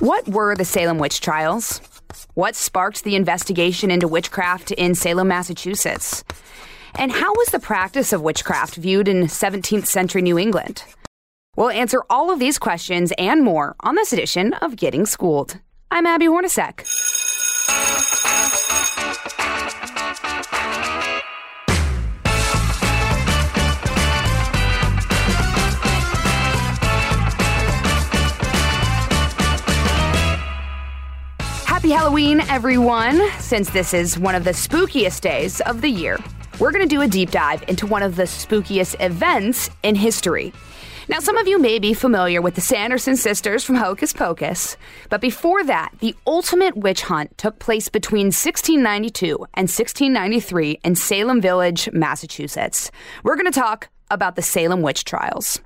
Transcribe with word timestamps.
What 0.00 0.28
were 0.28 0.54
the 0.54 0.64
Salem 0.64 0.98
witch 0.98 1.22
trials? 1.22 1.80
What 2.34 2.54
sparked 2.54 3.02
the 3.02 3.16
investigation 3.16 3.90
into 3.90 4.06
witchcraft 4.06 4.70
in 4.72 4.94
Salem, 4.94 5.28
Massachusetts? 5.28 6.22
And 6.98 7.10
how 7.10 7.32
was 7.32 7.48
the 7.48 7.58
practice 7.58 8.12
of 8.12 8.20
witchcraft 8.20 8.76
viewed 8.76 9.08
in 9.08 9.22
17th 9.22 9.86
century 9.86 10.20
New 10.20 10.38
England? 10.38 10.84
We'll 11.56 11.70
answer 11.70 12.02
all 12.10 12.30
of 12.30 12.38
these 12.38 12.58
questions 12.58 13.10
and 13.16 13.42
more 13.42 13.74
on 13.80 13.94
this 13.94 14.12
edition 14.12 14.52
of 14.54 14.76
Getting 14.76 15.06
Schooled. 15.06 15.60
I'm 15.90 16.04
Abby 16.04 16.26
Hornacek. 16.26 16.84
Happy 31.86 31.94
Halloween, 31.94 32.40
everyone! 32.40 33.30
Since 33.38 33.70
this 33.70 33.94
is 33.94 34.18
one 34.18 34.34
of 34.34 34.42
the 34.42 34.50
spookiest 34.50 35.20
days 35.20 35.60
of 35.60 35.82
the 35.82 35.88
year, 35.88 36.18
we're 36.58 36.72
going 36.72 36.82
to 36.82 36.92
do 36.92 37.02
a 37.02 37.06
deep 37.06 37.30
dive 37.30 37.62
into 37.68 37.86
one 37.86 38.02
of 38.02 38.16
the 38.16 38.24
spookiest 38.24 38.96
events 38.98 39.70
in 39.84 39.94
history. 39.94 40.52
Now, 41.08 41.20
some 41.20 41.36
of 41.36 41.46
you 41.46 41.60
may 41.60 41.78
be 41.78 41.94
familiar 41.94 42.42
with 42.42 42.56
the 42.56 42.60
Sanderson 42.60 43.16
sisters 43.16 43.62
from 43.62 43.76
Hocus 43.76 44.12
Pocus, 44.12 44.76
but 45.10 45.20
before 45.20 45.62
that, 45.62 45.92
the 46.00 46.16
ultimate 46.26 46.76
witch 46.76 47.02
hunt 47.02 47.38
took 47.38 47.60
place 47.60 47.88
between 47.88 48.32
1692 48.32 49.36
and 49.54 49.68
1693 49.68 50.80
in 50.82 50.96
Salem 50.96 51.40
Village, 51.40 51.88
Massachusetts. 51.92 52.90
We're 53.22 53.36
going 53.36 53.52
to 53.52 53.60
talk 53.60 53.90
about 54.10 54.36
the 54.36 54.42
Salem 54.42 54.82
witch 54.82 55.04
trials. 55.04 55.60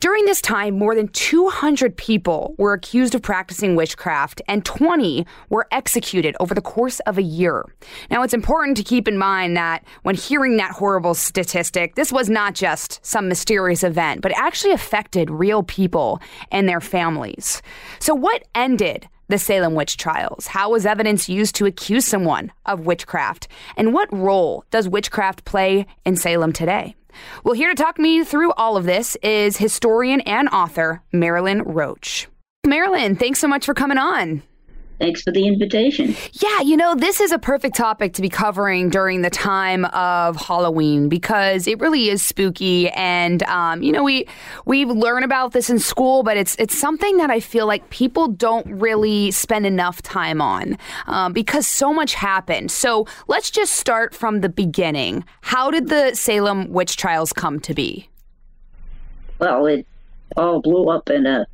During 0.00 0.26
this 0.26 0.40
time, 0.40 0.78
more 0.78 0.94
than 0.94 1.08
200 1.08 1.96
people 1.96 2.54
were 2.56 2.72
accused 2.72 3.14
of 3.16 3.22
practicing 3.22 3.74
witchcraft, 3.74 4.40
and 4.46 4.64
20 4.64 5.26
were 5.48 5.66
executed 5.72 6.36
over 6.38 6.54
the 6.54 6.60
course 6.60 7.00
of 7.00 7.18
a 7.18 7.22
year. 7.22 7.64
Now, 8.10 8.22
it's 8.22 8.34
important 8.34 8.76
to 8.76 8.84
keep 8.84 9.08
in 9.08 9.18
mind 9.18 9.56
that 9.56 9.84
when 10.02 10.14
hearing 10.14 10.56
that 10.58 10.70
horrible 10.70 11.14
statistic, 11.14 11.96
this 11.96 12.12
was 12.12 12.28
not 12.28 12.54
just 12.54 13.04
some 13.04 13.28
mysterious 13.28 13.82
event, 13.82 14.20
but 14.20 14.32
actually 14.36 14.72
affected 14.72 15.30
real 15.30 15.64
people 15.64 16.20
and 16.52 16.68
their 16.68 16.80
families. 16.80 17.60
So, 17.98 18.14
what 18.14 18.44
ended 18.54 19.08
the 19.28 19.38
Salem 19.38 19.74
witch 19.74 19.96
trials? 19.96 20.46
How 20.46 20.70
was 20.70 20.86
evidence 20.86 21.28
used 21.28 21.54
to 21.56 21.66
accuse 21.66 22.06
someone 22.06 22.52
of 22.66 22.86
witchcraft? 22.86 23.48
And 23.76 23.92
what 23.92 24.12
role 24.12 24.64
does 24.70 24.88
witchcraft 24.88 25.44
play 25.44 25.86
in 26.04 26.16
Salem 26.16 26.52
today? 26.52 26.94
Well, 27.44 27.54
here 27.54 27.68
to 27.68 27.74
talk 27.74 27.98
me 27.98 28.24
through 28.24 28.52
all 28.52 28.76
of 28.76 28.84
this 28.84 29.16
is 29.22 29.56
historian 29.56 30.20
and 30.22 30.48
author 30.48 31.02
Marilynne 31.12 31.62
Roach. 31.64 32.28
Marilynne, 32.66 33.18
thanks 33.18 33.38
so 33.38 33.48
much 33.48 33.64
for 33.64 33.74
coming 33.74 33.98
on. 33.98 34.42
Thanks 34.98 35.22
for 35.22 35.30
the 35.30 35.46
invitation. 35.46 36.16
Yeah, 36.32 36.60
you 36.60 36.76
know, 36.76 36.96
this 36.96 37.20
is 37.20 37.30
a 37.30 37.38
perfect 37.38 37.76
topic 37.76 38.14
to 38.14 38.22
be 38.22 38.28
covering 38.28 38.90
during 38.90 39.22
the 39.22 39.30
time 39.30 39.84
of 39.86 40.36
Halloween 40.36 41.08
because 41.08 41.68
it 41.68 41.78
really 41.78 42.08
is 42.08 42.20
spooky, 42.20 42.88
and 42.90 43.44
um, 43.44 43.80
you 43.82 43.92
know, 43.92 44.02
we 44.02 44.26
we 44.64 44.84
learn 44.84 45.22
about 45.22 45.52
this 45.52 45.70
in 45.70 45.78
school, 45.78 46.24
but 46.24 46.36
it's 46.36 46.56
it's 46.58 46.76
something 46.76 47.18
that 47.18 47.30
I 47.30 47.38
feel 47.38 47.66
like 47.66 47.88
people 47.90 48.26
don't 48.26 48.66
really 48.66 49.30
spend 49.30 49.66
enough 49.66 50.02
time 50.02 50.40
on 50.40 50.76
um, 51.06 51.32
because 51.32 51.66
so 51.66 51.92
much 51.92 52.14
happened. 52.14 52.72
So 52.72 53.06
let's 53.28 53.52
just 53.52 53.74
start 53.74 54.14
from 54.14 54.40
the 54.40 54.48
beginning. 54.48 55.24
How 55.42 55.70
did 55.70 55.88
the 55.88 56.14
Salem 56.14 56.72
witch 56.72 56.96
trials 56.96 57.32
come 57.32 57.60
to 57.60 57.72
be? 57.72 58.08
Well, 59.38 59.66
it 59.66 59.86
all 60.36 60.60
blew 60.60 60.88
up 60.88 61.08
in 61.08 61.24
a 61.24 61.46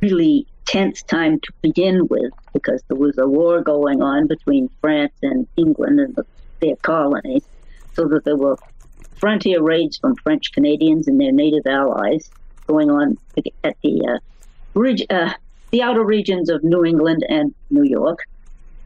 really 0.00 0.46
tense 0.66 1.02
time 1.02 1.40
to 1.40 1.52
begin 1.62 2.06
with 2.08 2.32
because 2.52 2.82
there 2.88 2.96
was 2.96 3.18
a 3.18 3.26
war 3.26 3.60
going 3.60 4.02
on 4.02 4.26
between 4.26 4.68
France 4.80 5.12
and 5.22 5.46
England 5.56 6.00
and 6.00 6.14
the, 6.14 6.24
their 6.60 6.76
colonies, 6.76 7.44
so 7.94 8.06
that 8.08 8.24
there 8.24 8.36
were 8.36 8.56
frontier 9.16 9.62
raids 9.62 9.98
from 9.98 10.16
French 10.16 10.52
Canadians 10.52 11.08
and 11.08 11.20
their 11.20 11.32
native 11.32 11.66
allies 11.66 12.30
going 12.66 12.90
on 12.90 13.16
at 13.64 13.76
the 13.82 14.20
uh, 14.74 15.14
uh, 15.14 15.34
the 15.70 15.82
outer 15.82 16.04
regions 16.04 16.48
of 16.48 16.62
New 16.62 16.84
England 16.84 17.24
and 17.28 17.54
New 17.70 17.84
York. 17.84 18.20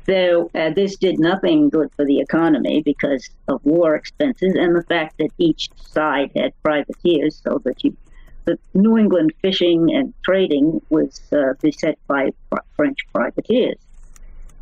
Though 0.07 0.51
uh, 0.55 0.71
this 0.71 0.97
did 0.97 1.19
nothing 1.19 1.69
good 1.69 1.91
for 1.97 2.05
the 2.05 2.21
economy 2.21 2.81
because 2.81 3.29
of 3.49 3.65
war 3.65 3.97
expenses 3.97 4.55
and 4.55 4.77
the 4.77 4.85
fact 4.85 5.19
that 5.19 5.31
each 5.37 5.69
side 5.77 6.31
had 6.37 6.53
privateers, 6.63 7.41
so 7.43 7.61
that 7.65 7.83
you 7.83 7.97
the 8.47 8.59
New 8.75 8.97
England 8.97 9.33
fishing 9.43 9.93
and 9.93 10.15
trading 10.25 10.81
was 10.89 11.21
uh, 11.33 11.55
beset 11.61 11.99
by 12.07 12.31
French 12.77 12.99
privateers 13.13 13.77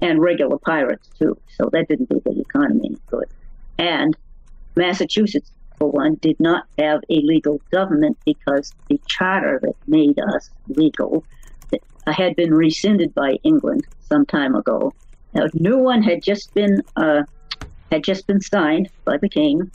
and 0.01 0.21
regular 0.21 0.59
pirates 0.59 1.09
too. 1.19 1.37
So 1.57 1.69
that 1.73 1.89
didn't 1.89 2.09
do 2.09 2.21
the 2.25 2.41
economy 2.41 2.81
any 2.87 2.99
good. 3.07 3.29
And 3.79 4.17
Massachusetts, 4.75 5.51
for 5.79 5.91
one, 5.91 6.15
did 6.15 6.41
not 6.41 6.65
have 6.79 7.01
a 7.11 7.21
legal 7.21 7.61
government 7.71 8.19
because 8.25 8.73
the 8.89 8.99
charter 9.07 9.61
that 9.63 9.77
made 9.87 10.19
us 10.19 10.51
legal 10.69 11.25
had 12.07 12.35
been 12.37 12.53
rescinded 12.55 13.15
by 13.15 13.39
England 13.45 13.87
some 14.09 14.25
time 14.27 14.55
ago. 14.55 14.93
A 15.35 15.49
new 15.55 15.79
one 15.79 16.03
had 16.03 16.23
just 16.23 16.53
been 16.55 16.83
uh, 16.97 17.23
had 17.93 18.03
just 18.03 18.27
been 18.27 18.41
signed 18.41 18.89
by 19.05 19.19
the 19.19 19.29
king, 19.29 19.71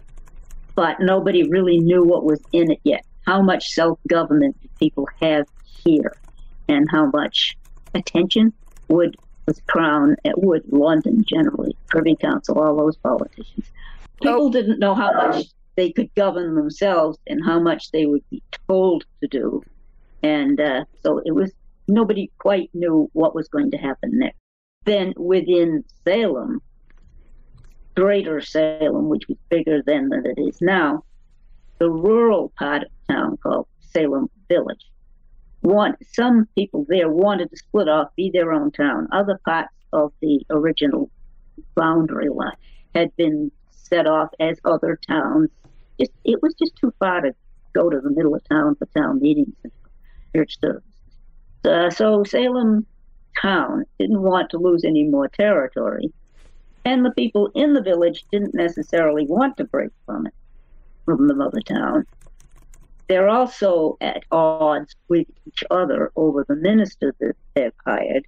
but 0.75 0.99
nobody 0.99 1.47
really 1.47 1.79
knew 1.79 2.03
what 2.03 2.23
was 2.23 2.41
in 2.51 2.71
it 2.71 2.79
yet 2.83 3.05
how 3.29 3.43
much 3.43 3.69
self 3.69 3.99
government 4.07 4.55
people 4.79 5.07
have 5.21 5.45
here, 5.83 6.17
and 6.67 6.89
how 6.89 7.05
much 7.13 7.55
attention 7.93 8.51
would 8.87 9.15
the 9.45 9.53
crown, 9.67 10.15
would 10.37 10.63
London 10.71 11.23
generally, 11.27 11.75
Privy 11.89 12.15
Council, 12.15 12.59
all 12.59 12.75
those 12.75 12.97
politicians. 12.97 13.65
People 14.21 14.49
didn't 14.49 14.79
know 14.79 14.95
how 14.95 15.11
much 15.13 15.45
they 15.75 15.91
could 15.91 16.13
govern 16.15 16.55
themselves 16.55 17.17
and 17.27 17.43
how 17.45 17.59
much 17.59 17.91
they 17.91 18.05
would 18.07 18.27
be 18.31 18.41
told 18.67 19.05
to 19.21 19.27
do, 19.27 19.61
and 20.23 20.59
uh, 20.59 20.85
so 21.03 21.21
it 21.23 21.31
was 21.31 21.51
nobody 21.87 22.31
quite 22.39 22.71
knew 22.73 23.09
what 23.13 23.35
was 23.35 23.47
going 23.47 23.69
to 23.69 23.77
happen 23.77 24.09
next. 24.13 24.39
Then 24.85 25.13
within 25.17 25.83
Salem, 26.03 26.61
Greater 27.95 28.41
Salem, 28.41 29.07
which 29.07 29.27
was 29.27 29.37
bigger 29.49 29.83
then 29.85 30.09
than 30.09 30.25
it 30.25 30.41
is 30.41 30.61
now, 30.61 31.03
the 31.77 31.91
rural 31.91 32.51
part 32.57 32.85
town 33.09 33.37
called 33.37 33.67
Salem 33.79 34.29
Village. 34.47 34.85
Want, 35.61 35.97
some 36.13 36.47
people 36.55 36.85
there 36.87 37.09
wanted 37.09 37.49
to 37.49 37.57
split 37.57 37.89
off, 37.89 38.15
be 38.15 38.29
their 38.31 38.53
own 38.53 38.71
town. 38.71 39.07
Other 39.11 39.39
parts 39.45 39.73
of 39.91 40.13
the 40.21 40.45
original 40.49 41.09
boundary 41.75 42.29
line 42.29 42.55
had 42.95 43.15
been 43.17 43.51
set 43.71 44.07
off 44.07 44.29
as 44.39 44.59
other 44.63 44.99
towns. 45.07 45.49
Just 45.99 46.11
it 46.23 46.41
was 46.41 46.53
just 46.53 46.75
too 46.77 46.93
far 46.99 47.21
to 47.21 47.33
go 47.73 47.89
to 47.89 47.99
the 47.99 48.09
middle 48.09 48.35
of 48.35 48.43
town 48.47 48.75
for 48.75 48.85
town 48.97 49.19
meetings 49.19 49.55
and 49.63 49.71
church 50.35 50.57
services. 50.61 50.83
Uh, 51.65 51.89
so 51.89 52.23
Salem 52.23 52.85
town 53.41 53.83
didn't 53.99 54.21
want 54.21 54.49
to 54.51 54.57
lose 54.57 54.85
any 54.85 55.03
more 55.03 55.27
territory, 55.27 56.11
and 56.85 57.05
the 57.05 57.11
people 57.11 57.51
in 57.53 57.73
the 57.73 57.81
village 57.81 58.25
didn't 58.31 58.53
necessarily 58.53 59.25
want 59.25 59.57
to 59.57 59.65
break 59.65 59.89
from 60.05 60.27
it 60.27 60.33
from 61.05 61.27
the 61.27 61.35
mother 61.35 61.61
town. 61.61 62.05
They're 63.09 63.27
also 63.27 63.97
at 64.01 64.23
odds 64.31 64.95
with 65.07 65.25
each 65.47 65.63
other 65.71 66.11
over 66.15 66.45
the 66.47 66.55
minister 66.55 67.15
that 67.19 67.35
they've 67.55 67.73
hired. 67.83 68.27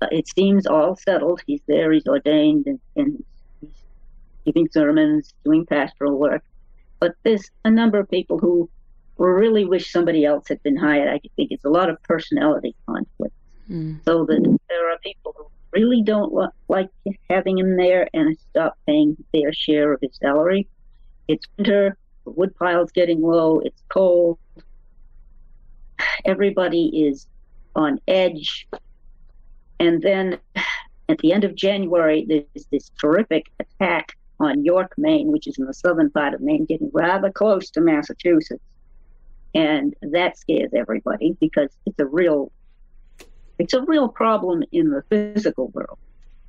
Uh, 0.00 0.06
it 0.12 0.28
seems 0.28 0.66
all 0.66 0.94
settled. 0.94 1.42
He's 1.48 1.60
there, 1.66 1.90
he's 1.90 2.06
ordained, 2.06 2.66
and, 2.66 2.80
and 2.94 3.24
he's 3.60 3.70
giving 4.46 4.68
sermons, 4.70 5.34
doing 5.44 5.66
pastoral 5.66 6.16
work. 6.16 6.44
But 7.00 7.16
there's 7.24 7.50
a 7.64 7.70
number 7.72 7.98
of 7.98 8.08
people 8.08 8.38
who 8.38 8.70
really 9.18 9.64
wish 9.64 9.90
somebody 9.90 10.24
else 10.24 10.46
had 10.48 10.62
been 10.62 10.76
hired. 10.76 11.08
I 11.08 11.20
think 11.34 11.50
it's 11.50 11.64
a 11.64 11.70
lot 11.70 11.90
of 11.90 12.00
personality 12.04 12.76
conflict. 12.86 13.34
Mm. 13.68 14.04
So 14.04 14.24
that 14.26 14.58
there 14.68 14.92
are 14.92 14.98
people 14.98 15.34
who 15.36 15.46
really 15.72 16.02
don't 16.02 16.32
like 16.68 16.88
having 17.28 17.58
him 17.58 17.76
there 17.76 18.08
and 18.14 18.38
stop 18.50 18.78
paying 18.86 19.16
their 19.32 19.52
share 19.52 19.92
of 19.92 20.00
his 20.00 20.16
salary. 20.22 20.68
It's 21.26 21.46
winter 21.58 21.96
the 22.24 22.30
wood 22.30 22.54
pile's 22.56 22.92
getting 22.92 23.20
low, 23.20 23.60
it's 23.60 23.82
cold. 23.88 24.38
Everybody 26.24 27.06
is 27.06 27.26
on 27.74 28.00
edge. 28.08 28.66
And 29.80 30.02
then 30.02 30.38
at 31.08 31.18
the 31.18 31.32
end 31.32 31.44
of 31.44 31.54
January, 31.54 32.24
there's 32.26 32.66
this 32.70 32.90
terrific 33.00 33.50
attack 33.60 34.16
on 34.40 34.64
York, 34.64 34.92
Maine, 34.96 35.30
which 35.30 35.46
is 35.46 35.58
in 35.58 35.66
the 35.66 35.74
southern 35.74 36.10
part 36.10 36.34
of 36.34 36.40
Maine, 36.40 36.64
getting 36.64 36.90
rather 36.92 37.30
close 37.30 37.70
to 37.70 37.80
Massachusetts. 37.80 38.64
And 39.54 39.94
that 40.02 40.36
scares 40.36 40.70
everybody 40.74 41.36
because 41.40 41.70
it's 41.86 41.98
a 42.00 42.06
real 42.06 42.50
it's 43.58 43.74
a 43.74 43.82
real 43.82 44.08
problem 44.08 44.64
in 44.72 44.90
the 44.90 45.02
physical 45.08 45.68
world. 45.68 45.98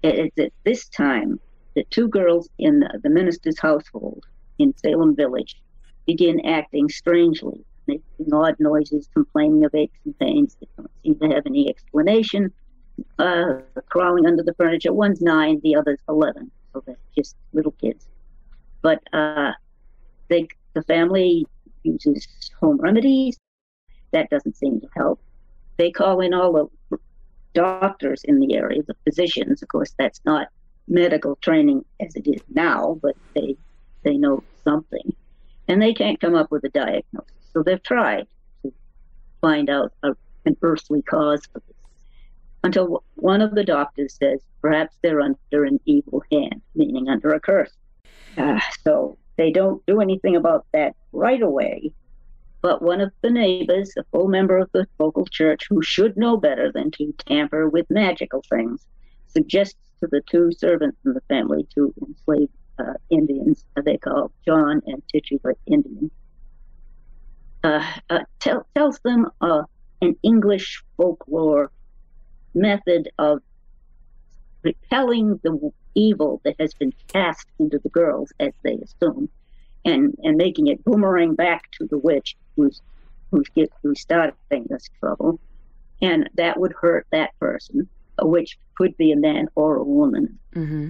It's 0.01 0.37
at 0.39 0.51
this 0.63 0.87
time 0.89 1.39
that 1.75 1.89
two 1.91 2.07
girls 2.07 2.49
in 2.57 2.83
the 3.03 3.09
minister's 3.09 3.59
household 3.59 4.25
in 4.57 4.75
Salem 4.77 5.15
Village 5.15 5.55
begin 6.05 6.45
acting 6.45 6.89
strangely, 6.89 7.63
making 7.87 8.33
odd 8.33 8.55
noises, 8.59 9.09
complaining 9.13 9.63
of 9.65 9.73
aches 9.73 9.99
and 10.05 10.17
pains 10.19 10.55
that 10.59 10.69
don't 10.77 10.91
seem 11.03 11.15
to 11.19 11.35
have 11.35 11.45
any 11.45 11.69
explanation, 11.69 12.51
uh, 13.19 13.59
crawling 13.89 14.25
under 14.25 14.43
the 14.43 14.53
furniture. 14.53 14.93
One's 14.93 15.21
nine, 15.21 15.59
the 15.63 15.75
other's 15.75 15.99
11, 16.07 16.51
so 16.73 16.83
they're 16.85 16.97
just 17.17 17.35
little 17.53 17.73
kids. 17.73 18.07
But 18.81 19.01
uh, 19.13 19.53
they, 20.29 20.47
the 20.73 20.83
family 20.83 21.45
uses 21.83 22.27
home 22.59 22.77
remedies. 22.77 23.37
That 24.11 24.29
doesn't 24.29 24.55
seem 24.57 24.79
to 24.81 24.87
help. 24.95 25.19
They 25.77 25.91
call 25.91 26.21
in 26.21 26.33
all 26.33 26.53
the 26.89 26.97
doctors 27.53 28.23
in 28.23 28.39
the 28.39 28.55
area, 28.55 28.83
the 28.83 28.95
physicians. 29.03 29.61
Of 29.61 29.69
course, 29.69 29.93
that's 29.97 30.21
not 30.25 30.47
medical 30.87 31.35
training 31.37 31.83
as 31.99 32.15
it 32.15 32.27
is 32.27 32.41
now, 32.53 32.99
but 33.01 33.15
they 33.33 33.57
they 34.03 34.17
know 34.17 34.43
something, 34.63 35.15
and 35.67 35.81
they 35.81 35.93
can't 35.93 36.19
come 36.19 36.35
up 36.35 36.51
with 36.51 36.63
a 36.63 36.69
diagnosis. 36.69 37.31
So 37.53 37.63
they've 37.63 37.81
tried 37.81 38.27
to 38.63 38.73
find 39.41 39.69
out 39.69 39.93
a, 40.03 40.11
an 40.45 40.57
earthly 40.61 41.01
cause 41.01 41.45
for 41.51 41.59
this, 41.67 41.77
until 42.63 43.03
one 43.15 43.41
of 43.41 43.55
the 43.55 43.63
doctors 43.63 44.15
says 44.15 44.39
perhaps 44.61 44.95
they're 45.01 45.21
under 45.21 45.65
an 45.65 45.79
evil 45.85 46.23
hand, 46.31 46.61
meaning 46.75 47.07
under 47.09 47.33
a 47.33 47.39
curse. 47.39 47.71
Uh, 48.37 48.59
so 48.83 49.17
they 49.37 49.51
don't 49.51 49.85
do 49.85 50.01
anything 50.01 50.35
about 50.35 50.65
that 50.73 50.95
right 51.11 51.41
away. 51.41 51.91
But 52.61 52.81
one 52.81 52.99
of 52.99 53.11
the 53.21 53.29
neighbors, 53.29 53.93
a 53.95 54.03
full 54.11 54.27
member 54.27 54.57
of 54.57 54.71
the 54.71 54.87
local 54.97 55.25
church 55.27 55.67
who 55.69 55.83
should 55.83 56.17
know 56.17 56.35
better 56.35 56.71
than 56.71 56.89
to 56.91 57.13
tamper 57.19 57.69
with 57.69 57.85
magical 57.89 58.43
things, 58.49 58.87
suggests 59.27 59.77
to 60.01 60.07
the 60.07 60.21
two 60.21 60.51
servants 60.51 60.97
in 61.05 61.13
the 61.13 61.21
family 61.29 61.67
to 61.75 61.93
enslave 62.01 62.49
uh, 62.79 62.93
Indians. 63.09 63.65
Uh, 63.75 63.81
they 63.81 63.97
call 63.97 64.31
John 64.45 64.81
and 64.85 65.01
Tituba 65.07 65.53
Indians. 65.65 66.11
Uh, 67.63 67.83
uh, 68.09 68.19
tell, 68.39 68.67
tells 68.75 68.99
them 68.99 69.27
an 69.41 70.15
English 70.21 70.83
folklore 70.97 71.71
method 72.53 73.09
of 73.17 73.41
repelling 74.63 75.39
the 75.43 75.71
evil 75.95 76.41
that 76.43 76.55
has 76.59 76.73
been 76.73 76.93
cast 77.07 77.47
into 77.59 77.79
the 77.79 77.89
girls, 77.89 78.31
as 78.39 78.53
they 78.63 78.75
assume, 78.75 79.29
and, 79.83 80.15
and 80.23 80.37
making 80.37 80.67
it 80.67 80.83
boomerang 80.83 81.35
back 81.35 81.71
to 81.71 81.85
the 81.87 81.97
witch 81.97 82.35
who's 82.55 82.81
who's, 83.31 83.47
get, 83.55 83.71
who's 83.81 83.99
starting 83.99 84.67
this 84.69 84.87
trouble. 84.99 85.39
And 86.01 86.29
that 86.35 86.59
would 86.59 86.73
hurt 86.73 87.07
that 87.11 87.37
person 87.39 87.89
which 88.21 88.57
could 88.75 88.95
be 88.97 89.11
a 89.11 89.15
man 89.15 89.47
or 89.55 89.75
a 89.75 89.83
woman. 89.83 90.39
Mm-hmm. 90.53 90.89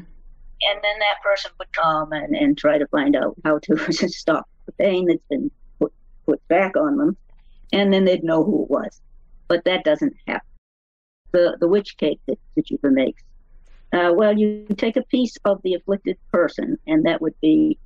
And 0.62 0.80
then 0.82 1.00
that 1.00 1.22
person 1.22 1.52
would 1.60 1.72
come 1.74 2.12
and, 2.14 2.36
and 2.36 2.58
try 2.58 2.78
to 2.78 2.88
find 2.88 3.16
out 3.16 3.36
how 3.44 3.60
to 3.60 3.78
stop 3.92 4.48
the 4.66 4.72
pain 4.74 5.06
that's 5.06 5.24
been 5.30 5.52
put, 5.80 5.94
put 6.26 6.46
back 6.48 6.78
on 6.78 6.98
them. 6.98 7.18
And 7.74 7.94
then 7.94 8.06
they'd 8.06 8.24
know 8.24 8.44
who 8.44 8.64
it 8.64 8.70
was. 8.70 9.02
But 9.48 9.66
that 9.66 9.84
doesn't 9.84 10.16
happen. 10.28 10.48
The, 11.32 11.58
the 11.60 11.68
witch 11.68 11.98
cake 11.98 12.20
that, 12.28 12.40
that 12.56 12.72
you 12.72 12.80
makes, 12.84 13.22
uh, 13.92 14.12
well, 14.14 14.38
you 14.38 14.66
take 14.78 14.96
a 14.98 15.04
piece 15.04 15.38
of 15.46 15.62
the 15.64 15.74
afflicted 15.74 16.18
person, 16.32 16.78
and 16.88 17.06
that 17.06 17.22
would 17.22 17.40
be, 17.42 17.78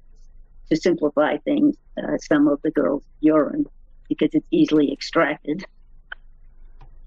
to 0.70 0.76
simplify 0.76 1.38
things, 1.38 1.76
uh, 1.98 2.18
some 2.18 2.48
of 2.48 2.62
the 2.62 2.72
girl's 2.72 3.04
urine, 3.22 3.66
because 4.08 4.30
it's 4.34 4.46
easily 4.52 4.94
extracted. 4.94 5.66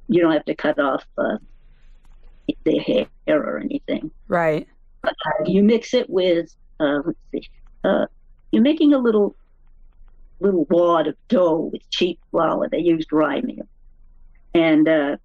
You 0.08 0.20
don't 0.20 0.32
have 0.32 0.44
to 0.46 0.54
cut 0.54 0.78
off 0.78 1.04
uh, 1.16 1.38
their 2.64 2.80
hair 2.80 3.06
or 3.28 3.58
anything. 3.58 4.10
Right. 4.28 4.68
Uh, 5.04 5.10
you 5.46 5.62
mix 5.62 5.94
it 5.94 6.08
with, 6.08 6.54
uh, 6.80 7.00
let's 7.04 7.18
see, 7.32 7.48
uh, 7.84 8.06
you're 8.50 8.62
making 8.62 8.92
a 8.92 8.98
little 8.98 9.34
little 10.40 10.66
wad 10.70 11.06
of 11.06 11.16
dough 11.28 11.70
with 11.72 11.88
cheap 11.90 12.18
flour. 12.30 12.68
They 12.68 12.80
used 12.80 13.12
rye 13.12 13.40
meal. 13.40 13.66
And 14.54 14.88
uh, 14.88 15.16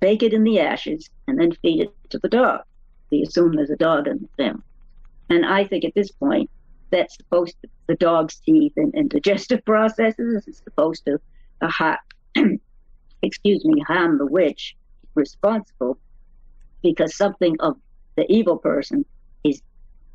bake 0.00 0.22
it 0.22 0.32
in 0.32 0.42
the 0.42 0.60
ashes 0.60 1.10
and 1.26 1.38
then 1.38 1.52
feed 1.52 1.82
it 1.82 2.10
to 2.10 2.18
the 2.18 2.28
dog. 2.28 2.62
We 3.10 3.22
assume 3.22 3.54
there's 3.54 3.70
a 3.70 3.76
dog 3.76 4.08
in 4.08 4.20
the 4.20 4.42
family. 4.42 4.62
And 5.30 5.44
I 5.44 5.64
think 5.64 5.84
at 5.84 5.94
this 5.94 6.10
point, 6.10 6.50
that's 6.90 7.16
supposed 7.16 7.56
to, 7.62 7.68
the 7.86 7.94
dog's 7.96 8.36
teeth 8.36 8.72
and, 8.76 8.94
and 8.94 9.10
digestive 9.10 9.64
processes 9.64 10.48
is 10.48 10.62
supposed 10.64 11.04
to, 11.04 11.20
uh, 11.60 11.96
excuse 13.22 13.64
me, 13.64 13.80
harm 13.86 14.18
the 14.18 14.26
witch 14.26 14.74
responsible 15.14 15.98
because 16.82 17.14
something 17.14 17.56
of 17.60 17.76
the 18.18 18.30
evil 18.30 18.56
person 18.56 19.04
is 19.44 19.62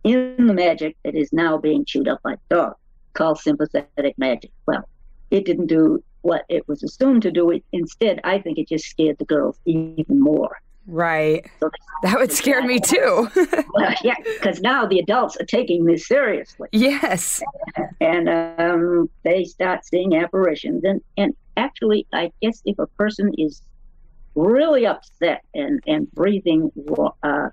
in 0.04 0.48
the 0.48 0.54
magic 0.54 0.98
that 1.04 1.16
is 1.16 1.32
now 1.32 1.58
being 1.58 1.86
chewed 1.86 2.10
up 2.10 2.22
by 2.22 2.36
the 2.36 2.56
dog, 2.56 2.76
called 3.14 3.40
sympathetic 3.40 4.18
magic. 4.18 4.52
Well, 4.66 4.88
it 5.32 5.46
didn't 5.46 5.68
do 5.68 6.04
what 6.22 6.44
it 6.50 6.68
was 6.68 6.84
assumed 6.84 7.22
to 7.22 7.32
do. 7.32 7.50
It, 7.52 7.64
instead, 7.72 8.20
I 8.26 8.40
think 8.40 8.58
it 8.58 8.68
just 8.68 8.86
scared 8.86 9.18
the 9.20 9.26
girls 9.26 9.58
even 9.66 10.20
more. 10.20 10.58
Right. 10.86 11.50
So 11.62 11.70
that 12.04 12.20
would 12.20 12.34
scare 12.34 12.62
me 12.62 12.82
too. 12.82 13.30
well, 13.74 13.96
yeah, 14.04 14.16
because 14.26 14.60
now 14.60 14.86
the 14.86 15.00
adults 15.00 15.38
are 15.40 15.46
taking 15.46 15.86
this 15.86 16.06
seriously. 16.06 16.68
Yes. 16.74 17.42
And 18.02 18.28
um, 18.28 19.10
they 19.24 19.46
start 19.46 19.86
seeing 19.86 20.18
apparitions. 20.18 20.84
And, 20.84 21.02
and 21.16 21.34
actually, 21.56 22.06
I 22.12 22.34
guess 22.42 22.62
if 22.66 22.78
a 22.80 22.88
person 22.88 23.32
is 23.38 23.62
really 24.36 24.86
upset 24.86 25.44
and, 25.54 25.82
and 25.88 26.12
breathing 26.12 26.70
uh, 27.24 27.50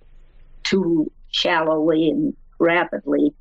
too 0.70 1.10
shallowly 1.30 2.08
and 2.08 2.36
rapidly, 2.58 3.34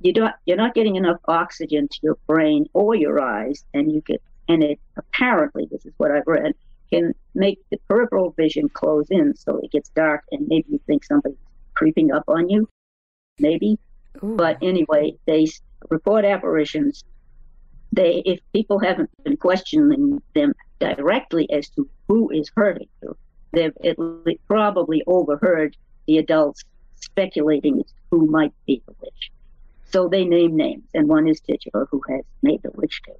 you 0.00 0.12
don't 0.12 0.34
you're 0.44 0.56
not 0.56 0.74
getting 0.74 0.96
enough 0.96 1.20
oxygen 1.26 1.88
to 1.88 1.98
your 2.02 2.18
brain 2.26 2.66
or 2.72 2.94
your 2.94 3.20
eyes, 3.20 3.64
and 3.72 3.92
you 3.92 4.00
get 4.00 4.20
and 4.48 4.62
it 4.62 4.78
apparently 4.96 5.66
this 5.70 5.86
is 5.86 5.92
what 5.96 6.10
I've 6.10 6.26
read 6.26 6.52
can 6.90 7.14
make 7.34 7.58
the 7.70 7.78
peripheral 7.88 8.30
vision 8.36 8.68
close 8.68 9.06
in, 9.10 9.34
so 9.34 9.58
it 9.62 9.70
gets 9.70 9.88
dark, 9.90 10.22
and 10.30 10.46
maybe 10.48 10.66
you 10.68 10.80
think 10.86 11.04
somebody's 11.04 11.38
creeping 11.74 12.12
up 12.12 12.24
on 12.28 12.48
you, 12.48 12.68
maybe. 13.38 13.78
Ooh. 14.22 14.36
But 14.36 14.58
anyway, 14.62 15.16
they 15.26 15.46
report 15.88 16.24
apparitions. 16.24 17.04
They 17.92 18.22
if 18.26 18.40
people 18.52 18.78
haven't 18.78 19.10
been 19.24 19.36
questioning 19.36 20.20
them 20.34 20.54
directly 20.78 21.50
as 21.50 21.68
to 21.70 21.88
who 22.08 22.30
is 22.30 22.50
hurting 22.54 22.88
you. 23.02 23.16
They've 23.52 23.72
probably 24.48 25.02
overheard 25.06 25.76
the 26.06 26.18
adults 26.18 26.64
speculating 26.96 27.80
as 27.80 27.92
who 28.10 28.26
might 28.26 28.52
be 28.66 28.82
the 28.86 28.94
witch. 29.00 29.30
So 29.90 30.08
they 30.08 30.24
name 30.24 30.56
names, 30.56 30.84
and 30.94 31.08
one 31.08 31.28
is 31.28 31.40
Tituba, 31.40 31.86
who 31.90 32.00
has 32.08 32.24
made 32.42 32.62
the 32.62 32.70
witch 32.72 33.00
cake. 33.04 33.14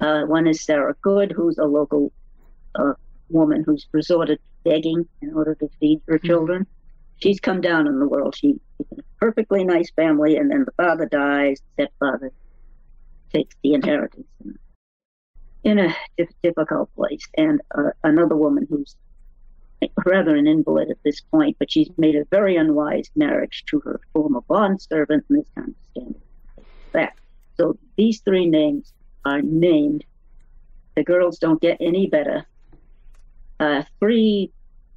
Uh, 0.00 0.22
one 0.22 0.46
is 0.46 0.60
Sarah 0.62 0.94
Good, 1.02 1.32
who's 1.32 1.58
a 1.58 1.64
local 1.64 2.12
uh, 2.74 2.94
woman 3.28 3.64
who's 3.64 3.86
resorted 3.92 4.38
to 4.38 4.70
begging 4.70 5.06
in 5.20 5.34
order 5.34 5.54
to 5.56 5.68
feed 5.80 6.00
her 6.06 6.18
mm-hmm. 6.18 6.26
children. 6.26 6.66
She's 7.22 7.40
come 7.40 7.60
down 7.60 7.86
in 7.86 7.98
the 7.98 8.08
world. 8.08 8.34
She's 8.36 8.58
in 8.78 8.98
a 8.98 9.02
perfectly 9.20 9.64
nice 9.64 9.90
family, 9.90 10.36
and 10.36 10.50
then 10.50 10.64
the 10.64 10.72
father 10.72 11.06
dies, 11.06 11.62
stepfather 11.74 12.32
takes 13.32 13.54
the 13.62 13.74
inheritance. 13.74 14.26
And 14.44 14.58
in 15.64 15.78
a 15.78 15.94
difficult 16.42 16.94
place. 16.94 17.26
And 17.36 17.60
uh, 17.76 17.90
another 18.04 18.36
woman 18.36 18.66
who's 18.68 18.94
rather 20.06 20.36
an 20.36 20.46
invalid 20.46 20.90
at 20.90 21.02
this 21.04 21.20
point, 21.20 21.56
but 21.58 21.70
she's 21.70 21.90
made 21.96 22.16
a 22.16 22.24
very 22.30 22.56
unwise 22.56 23.10
marriage 23.16 23.64
to 23.66 23.80
her 23.80 24.00
former 24.12 24.40
bond 24.42 24.80
servant, 24.82 25.24
and 25.28 25.38
this 25.38 25.48
kind 25.54 25.68
of 25.68 25.74
scandal. 25.90 26.20
That. 26.92 27.14
So 27.56 27.78
these 27.96 28.20
three 28.20 28.46
names 28.46 28.92
are 29.24 29.42
named. 29.42 30.04
The 30.96 31.04
girls 31.04 31.38
don't 31.38 31.60
get 31.60 31.78
any 31.80 32.06
better. 32.08 32.44
Uh, 33.60 33.82
three 34.00 34.50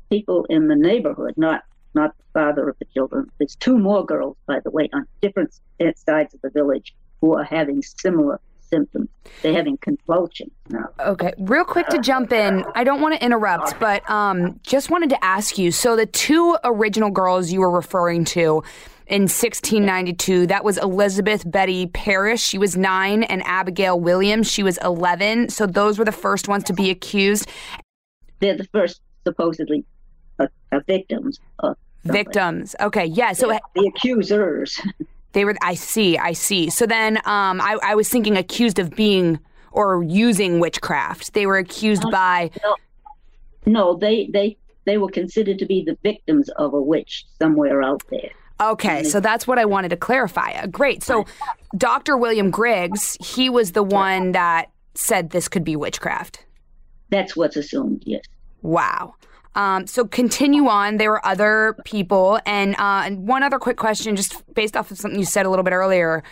people 0.10 0.46
in 0.50 0.67
the 0.67 0.75
neighborhood, 0.75 1.34
not 1.38 1.63
not 1.94 2.15
the 2.17 2.24
father 2.34 2.70
of 2.70 2.77
the 2.79 2.86
children. 2.86 3.29
There's 3.38 3.56
two 3.56 3.77
more 3.77 4.06
girls, 4.06 4.38
by 4.46 4.60
the 4.60 4.70
way, 4.70 4.89
on 4.94 5.08
different 5.22 5.60
sides 5.96 6.34
of 6.34 6.41
the 6.41 6.50
village 6.50 6.94
who 7.22 7.34
are 7.36 7.44
having 7.44 7.82
similar 7.82 8.39
symptoms. 8.70 9.10
They're 9.42 9.54
having 9.54 9.78
convulsions 9.78 10.52
now. 10.70 10.90
Okay, 11.00 11.34
real 11.38 11.66
quick 11.66 11.88
to 11.88 12.00
jump 12.00 12.32
in. 12.32 12.64
I 12.76 12.84
don't 12.84 13.02
want 13.02 13.16
to 13.16 13.24
interrupt, 13.24 13.80
but 13.80 14.08
um, 14.10 14.60
just 14.64 14.90
wanted 14.90 15.10
to 15.12 15.24
ask 15.24 15.58
you. 15.58 15.72
So 15.72 15.96
the 15.96 16.06
two 16.06 16.58
original 16.64 17.10
girls 17.10 17.52
you 17.52 17.60
were 17.60 17.72
referring 17.72 18.26
to 18.26 18.64
in 19.08 19.24
1692. 19.24 20.48
That 20.48 20.64
was 20.64 20.78
Elizabeth 20.78 21.50
Betty 21.50 21.88
Parris. 21.88 22.42
She 22.42 22.58
was 22.58 22.76
nine, 22.76 23.24
and 23.24 23.42
Abigail 23.46 24.00
Williams. 24.00 24.52
She 24.52 24.64
was 24.64 24.78
11. 24.84 25.50
So 25.50 25.66
those 25.66 25.98
were 25.98 26.06
the 26.06 26.12
first 26.12 26.48
ones 26.48 26.64
to 26.66 26.74
be 26.74 26.90
accused. 26.90 27.50
They're 28.40 28.58
the 28.58 28.68
first, 28.72 29.02
supposedly, 29.26 29.84
uh, 30.40 30.48
uh, 30.72 30.80
victims. 30.86 31.40
victims. 32.04 32.76
Okay. 32.80 33.06
Yeah. 33.06 33.34
So 33.34 33.58
the 33.76 33.92
accusers. 33.96 34.80
They 35.38 35.46
were. 35.46 35.56
I 35.62 35.75
see. 35.75 36.17
I 36.17 36.34
see. 36.34 36.72
So 36.72 36.88
then, 36.88 37.17
um, 37.17 37.62
I, 37.62 37.77
I 37.84 37.94
was 37.94 38.10
thinking 38.10 38.36
accused 38.38 38.79
of 38.79 38.96
being 38.96 39.39
or 39.72 40.01
using 40.01 40.60
witchcraft. 40.60 41.34
They 41.34 41.46
were 41.46 41.60
accused 41.60 42.03
uh, 42.03 42.10
by. 42.10 42.50
No, 42.63 42.75
no, 43.67 43.96
they 43.98 44.32
they 44.34 44.58
they 44.86 44.98
were 44.98 45.12
considered 45.12 45.60
to 45.60 45.67
be 45.67 45.84
the 45.86 45.96
victims 46.01 46.50
of 46.58 46.74
a 46.74 46.82
witch 46.82 47.25
somewhere 47.38 47.84
out 47.84 48.01
there. 48.10 48.32
Okay, 48.60 49.03
so 49.03 49.20
that's 49.20 49.46
what 49.46 49.60
I 49.60 49.65
wanted 49.65 49.89
to 49.89 49.98
clarify. 49.98 50.53
Uh, 50.53 50.65
great. 50.65 51.03
So, 51.03 51.27
Dr. 51.77 52.17
William 52.17 52.50
Griggs, 52.50 53.15
he 53.22 53.48
was 53.48 53.74
the 53.74 53.84
one 53.84 54.32
that 54.32 54.72
said 54.96 55.29
this 55.29 55.48
could 55.48 55.63
be 55.63 55.75
witchcraft. 55.75 56.48
That's 57.12 57.36
what's 57.36 57.58
assumed, 57.58 58.01
yes. 58.08 58.24
Wow. 58.63 59.13
Um, 59.58 59.88
so 59.88 60.06
continue 60.06 60.68
on. 60.68 60.98
There 60.98 61.10
were 61.10 61.26
other 61.26 61.76
people, 61.84 62.40
and 62.46 62.76
uh, 62.76 63.02
and 63.06 63.28
one 63.28 63.42
other 63.42 63.58
quick 63.58 63.76
question, 63.76 64.16
just 64.16 64.36
based 64.54 64.78
off 64.78 64.92
of 64.92 65.00
something 65.00 65.20
you 65.20 65.26
said 65.26 65.48
a 65.48 65.50
little 65.50 65.64
bit 65.64 65.74
earlier. 65.74 66.24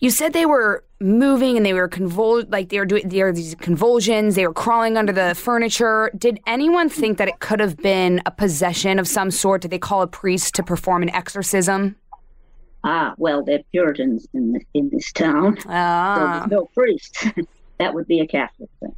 You 0.00 0.10
said 0.10 0.32
they 0.32 0.46
were 0.46 0.84
moving 1.00 1.56
and 1.56 1.64
they 1.64 1.72
were 1.72 1.88
convul 1.88 2.44
like 2.50 2.68
they 2.68 2.78
were 2.78 2.86
doing 2.86 3.08
there 3.08 3.28
are 3.28 3.32
these 3.32 3.54
convulsions. 3.54 4.34
They 4.34 4.44
were 4.44 4.52
crawling 4.52 4.96
under 4.96 5.12
the 5.12 5.36
furniture. 5.36 6.10
Did 6.18 6.40
anyone 6.48 6.88
think 6.88 7.18
that 7.18 7.28
it 7.28 7.38
could 7.38 7.60
have 7.60 7.76
been 7.76 8.20
a 8.26 8.30
possession 8.32 8.98
of 8.98 9.06
some 9.06 9.30
sort? 9.30 9.62
Did 9.62 9.70
they 9.70 9.78
call 9.78 10.02
a 10.02 10.08
priest 10.08 10.56
to 10.56 10.64
perform 10.64 11.02
an 11.02 11.10
exorcism? 11.10 11.94
Ah, 12.82 13.14
well, 13.18 13.44
they're 13.44 13.62
Puritans 13.70 14.26
in 14.34 14.52
this, 14.52 14.62
in 14.74 14.90
this 14.90 15.12
town. 15.12 15.58
Ah. 15.68 16.46
So 16.48 16.56
no 16.56 16.64
priest. 16.74 17.24
that 17.78 17.94
would 17.94 18.08
be 18.08 18.20
a 18.20 18.26
Catholic 18.26 18.70
thing, 18.80 18.94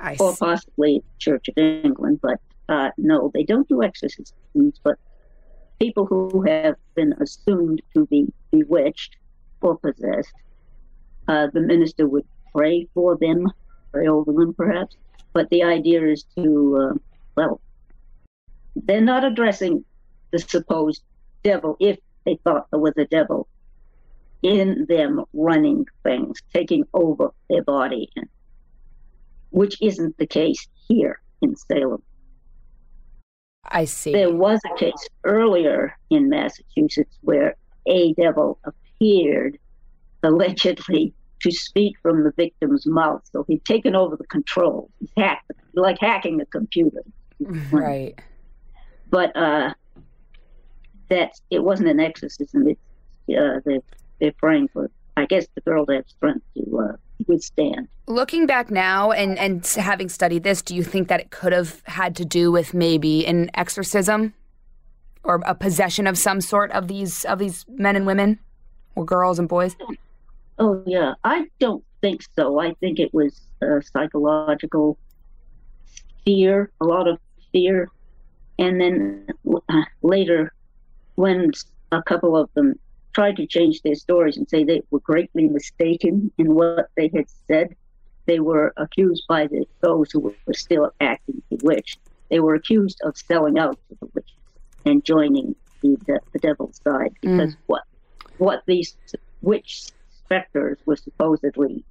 I 0.00 0.16
or 0.20 0.32
see. 0.32 0.38
possibly 0.38 1.02
Church 1.18 1.48
of 1.48 1.58
England. 1.58 2.20
But 2.22 2.40
uh, 2.70 2.90
no, 2.96 3.30
they 3.34 3.42
don't 3.42 3.68
do 3.68 3.82
exorcisms. 3.82 4.32
But 4.84 4.96
people 5.80 6.06
who 6.06 6.42
have 6.42 6.76
been 6.94 7.14
assumed 7.20 7.82
to 7.94 8.06
be 8.06 8.32
bewitched 8.52 9.16
or 9.60 9.76
possessed, 9.76 10.32
uh, 11.26 11.48
the 11.52 11.60
minister 11.60 12.06
would 12.06 12.26
pray 12.54 12.88
for 12.94 13.18
them, 13.20 13.50
pray 13.92 14.06
over 14.06 14.32
them 14.32 14.54
perhaps. 14.54 14.96
But 15.32 15.50
the 15.50 15.64
idea 15.64 16.06
is 16.06 16.24
to, 16.36 16.92
uh, 16.94 16.98
well, 17.36 17.60
they're 18.76 19.00
not 19.00 19.24
addressing 19.24 19.84
the 20.30 20.38
supposed 20.38 21.02
devil 21.42 21.76
if 21.80 21.98
they 22.24 22.38
thought 22.44 22.66
there 22.70 22.80
was 22.80 22.94
a 22.96 23.04
devil 23.06 23.48
in 24.42 24.86
them 24.88 25.24
running 25.32 25.86
things, 26.04 26.40
taking 26.54 26.84
over 26.94 27.30
their 27.48 27.62
body, 27.62 28.08
which 29.50 29.76
isn't 29.82 30.16
the 30.18 30.26
case 30.26 30.66
here 30.88 31.20
in 31.42 31.56
Salem. 31.56 32.02
I 33.64 33.84
see. 33.84 34.12
There 34.12 34.32
was 34.32 34.60
a 34.64 34.78
case 34.78 35.08
earlier 35.24 35.96
in 36.10 36.28
Massachusetts 36.28 37.16
where 37.22 37.56
a 37.86 38.12
devil 38.14 38.58
appeared 38.64 39.58
allegedly 40.22 41.14
to 41.40 41.50
speak 41.50 41.96
from 42.02 42.24
the 42.24 42.32
victim's 42.36 42.86
mouth. 42.86 43.22
So 43.32 43.44
he'd 43.48 43.64
taken 43.64 43.94
over 43.94 44.16
the 44.16 44.26
control. 44.26 44.90
He's 44.98 45.10
hacked, 45.16 45.52
like 45.74 45.98
hacking 45.98 46.38
the 46.38 46.46
computer. 46.46 47.02
Right. 47.72 48.20
But 49.08 49.34
uh, 49.34 49.72
that 51.08 51.40
it 51.48 51.64
wasn't 51.64 51.88
an 51.88 52.00
exorcism. 52.00 52.68
It, 52.68 52.78
uh, 53.34 53.60
they, 53.64 53.80
they're 54.20 54.32
praying 54.32 54.68
for, 54.68 54.90
I 55.16 55.24
guess, 55.24 55.46
the 55.54 55.62
girl 55.62 55.86
to 55.86 55.94
have 55.94 56.08
strength 56.08 56.44
to 56.54 56.78
uh, 56.78 56.96
withstand. 57.26 57.88
Looking 58.06 58.46
back 58.46 58.70
now 58.70 59.12
and, 59.12 59.38
and 59.38 59.66
having 59.66 60.08
studied 60.08 60.42
this, 60.42 60.62
do 60.62 60.74
you 60.74 60.82
think 60.82 61.08
that 61.08 61.20
it 61.20 61.30
could 61.30 61.52
have 61.52 61.82
had 61.84 62.16
to 62.16 62.24
do 62.24 62.50
with 62.50 62.74
maybe 62.74 63.26
an 63.26 63.50
exorcism 63.54 64.34
or 65.22 65.40
a 65.44 65.54
possession 65.54 66.06
of 66.06 66.16
some 66.16 66.40
sort 66.40 66.70
of 66.72 66.88
these 66.88 67.24
of 67.26 67.38
these 67.38 67.64
men 67.68 67.96
and 67.96 68.06
women 68.06 68.38
or 68.94 69.04
girls 69.04 69.38
and 69.38 69.48
boys? 69.48 69.76
Oh 70.58 70.82
yeah, 70.86 71.14
I 71.24 71.46
don't 71.58 71.84
think 72.00 72.22
so. 72.36 72.58
I 72.58 72.74
think 72.74 72.98
it 72.98 73.12
was 73.12 73.40
uh, 73.62 73.80
psychological 73.92 74.98
fear, 76.24 76.70
a 76.80 76.84
lot 76.84 77.08
of 77.08 77.18
fear, 77.52 77.88
and 78.58 78.80
then 78.80 79.26
uh, 79.68 79.82
later, 80.02 80.52
when 81.14 81.50
a 81.92 82.02
couple 82.02 82.36
of 82.36 82.48
them 82.54 82.78
tried 83.12 83.36
to 83.36 83.46
change 83.46 83.82
their 83.82 83.94
stories 83.94 84.36
and 84.36 84.48
say 84.48 84.64
they 84.64 84.82
were 84.90 85.00
greatly 85.00 85.48
mistaken 85.48 86.30
in 86.38 86.54
what 86.54 86.88
they 86.96 87.10
had 87.14 87.26
said. 87.48 87.74
They 88.26 88.40
were 88.40 88.72
accused 88.76 89.24
by 89.28 89.46
the, 89.46 89.66
those 89.80 90.12
who 90.12 90.20
were 90.20 90.54
still 90.54 90.92
acting 91.00 91.42
bewitched. 91.50 91.98
They 92.28 92.40
were 92.40 92.54
accused 92.54 93.00
of 93.02 93.16
selling 93.16 93.58
out 93.58 93.78
to 93.88 93.96
the 94.00 94.06
witches 94.14 94.36
and 94.84 95.04
joining 95.04 95.56
the, 95.82 95.96
the, 96.06 96.20
the 96.32 96.38
devil's 96.38 96.80
side 96.84 97.14
mm. 97.14 97.20
because 97.22 97.54
mm. 97.54 97.58
what 97.66 97.82
what 98.38 98.62
these 98.66 98.96
witch 99.42 99.88
specters 100.24 100.78
were 100.86 100.96
supposedly 100.96 101.84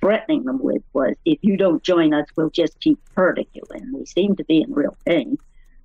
threatening 0.00 0.44
them 0.44 0.58
with 0.60 0.82
was 0.92 1.14
if 1.24 1.38
you 1.42 1.56
don't 1.56 1.82
join 1.82 2.12
us, 2.12 2.26
we'll 2.36 2.50
just 2.50 2.80
keep 2.80 2.98
hurting 3.14 3.46
you. 3.52 3.62
And 3.70 3.94
they 3.94 4.04
seemed 4.04 4.38
to 4.38 4.44
be 4.44 4.62
in 4.62 4.72
real 4.72 4.96
pain, 5.06 5.38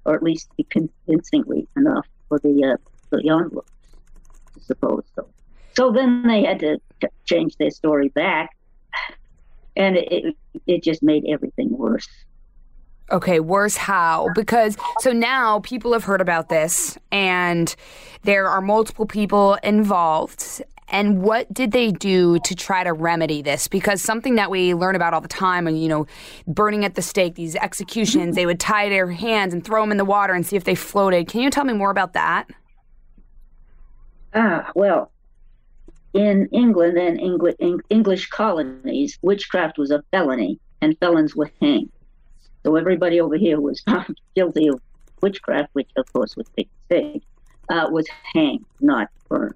or 0.06 0.16
at 0.16 0.24
least 0.24 0.50
be 0.58 0.64
convincingly 0.64 1.68
enough 1.76 2.08
for 2.30 2.40
the 2.40 2.74
uh, 2.74 2.78
the 3.12 3.30
onlookers 3.30 3.77
suppose 4.60 5.04
so. 5.16 5.28
So 5.76 5.92
then 5.92 6.24
they 6.28 6.44
had 6.44 6.60
to 6.60 6.80
change 7.26 7.56
their 7.58 7.70
story 7.70 8.10
back, 8.10 8.56
and 9.76 9.98
it, 9.98 10.36
it, 10.66 10.84
just 10.84 11.04
made 11.04 11.26
everything 11.28 11.78
worse. 11.78 12.08
Okay, 13.12 13.40
worse 13.40 13.78
how? 13.78 14.30
Because 14.36 14.76
so 15.00 15.14
now 15.14 15.60
people 15.60 15.94
have 15.94 16.04
heard 16.04 16.20
about 16.20 16.50
this 16.50 16.98
and 17.10 17.74
there 18.24 18.50
are 18.50 18.60
multiple 18.60 19.06
people 19.06 19.58
involved. 19.64 20.62
And 20.90 21.22
what 21.22 21.54
did 21.54 21.72
they 21.72 21.92
do 21.92 22.40
to 22.40 22.56
try 22.56 22.84
to 22.84 22.92
remedy 22.92 23.42
this? 23.42 23.68
Because 23.68 24.02
something 24.02 24.36
that 24.36 24.50
we 24.50 24.74
learn 24.74 24.96
about 24.96 25.14
all 25.14 25.22
the 25.22 25.28
time, 25.28 25.68
and 25.68 25.82
you 25.82 25.88
know, 25.88 26.08
burning 26.48 26.86
at 26.86 26.96
the 26.96 27.02
stake, 27.02 27.36
these 27.36 27.56
executions, 27.56 28.36
they 28.36 28.46
would 28.46 28.60
tie 28.60 28.90
their 28.90 29.12
hands 29.12 29.54
and 29.54 29.64
throw 29.64 29.82
them 29.82 29.92
in 29.92 29.98
the 29.98 30.06
water 30.06 30.34
and 30.34 30.46
see 30.46 30.56
if 30.56 30.64
they 30.64 30.76
floated. 30.76 31.28
Can 31.28 31.42
you 31.42 31.50
tell 31.50 31.66
me 31.66 31.74
more 31.74 31.92
about 31.92 32.14
that? 32.14 32.50
Ah, 34.40 34.72
well, 34.76 35.12
in 36.14 36.48
England 36.52 36.96
and 36.96 37.20
Engl- 37.20 37.82
English 37.90 38.28
colonies, 38.28 39.18
witchcraft 39.24 39.80
was 39.80 39.90
a 39.90 40.04
felony 40.12 40.60
and 40.80 40.96
felons 41.00 41.36
were 41.36 41.50
hanged. 41.60 41.92
So 42.64 42.76
everybody 42.76 43.20
over 43.20 43.36
here 43.36 43.60
was 43.60 43.82
found 43.88 44.16
guilty 44.36 44.68
of 44.68 44.80
witchcraft, 45.24 45.70
which 45.74 45.90
of 45.98 46.06
course 46.14 46.36
was 46.38 46.46
big 46.56 46.70
mistake, 46.88 47.24
uh, 47.72 47.88
was 47.90 48.08
hanged, 48.36 48.64
not 48.80 49.08
burned, 49.28 49.56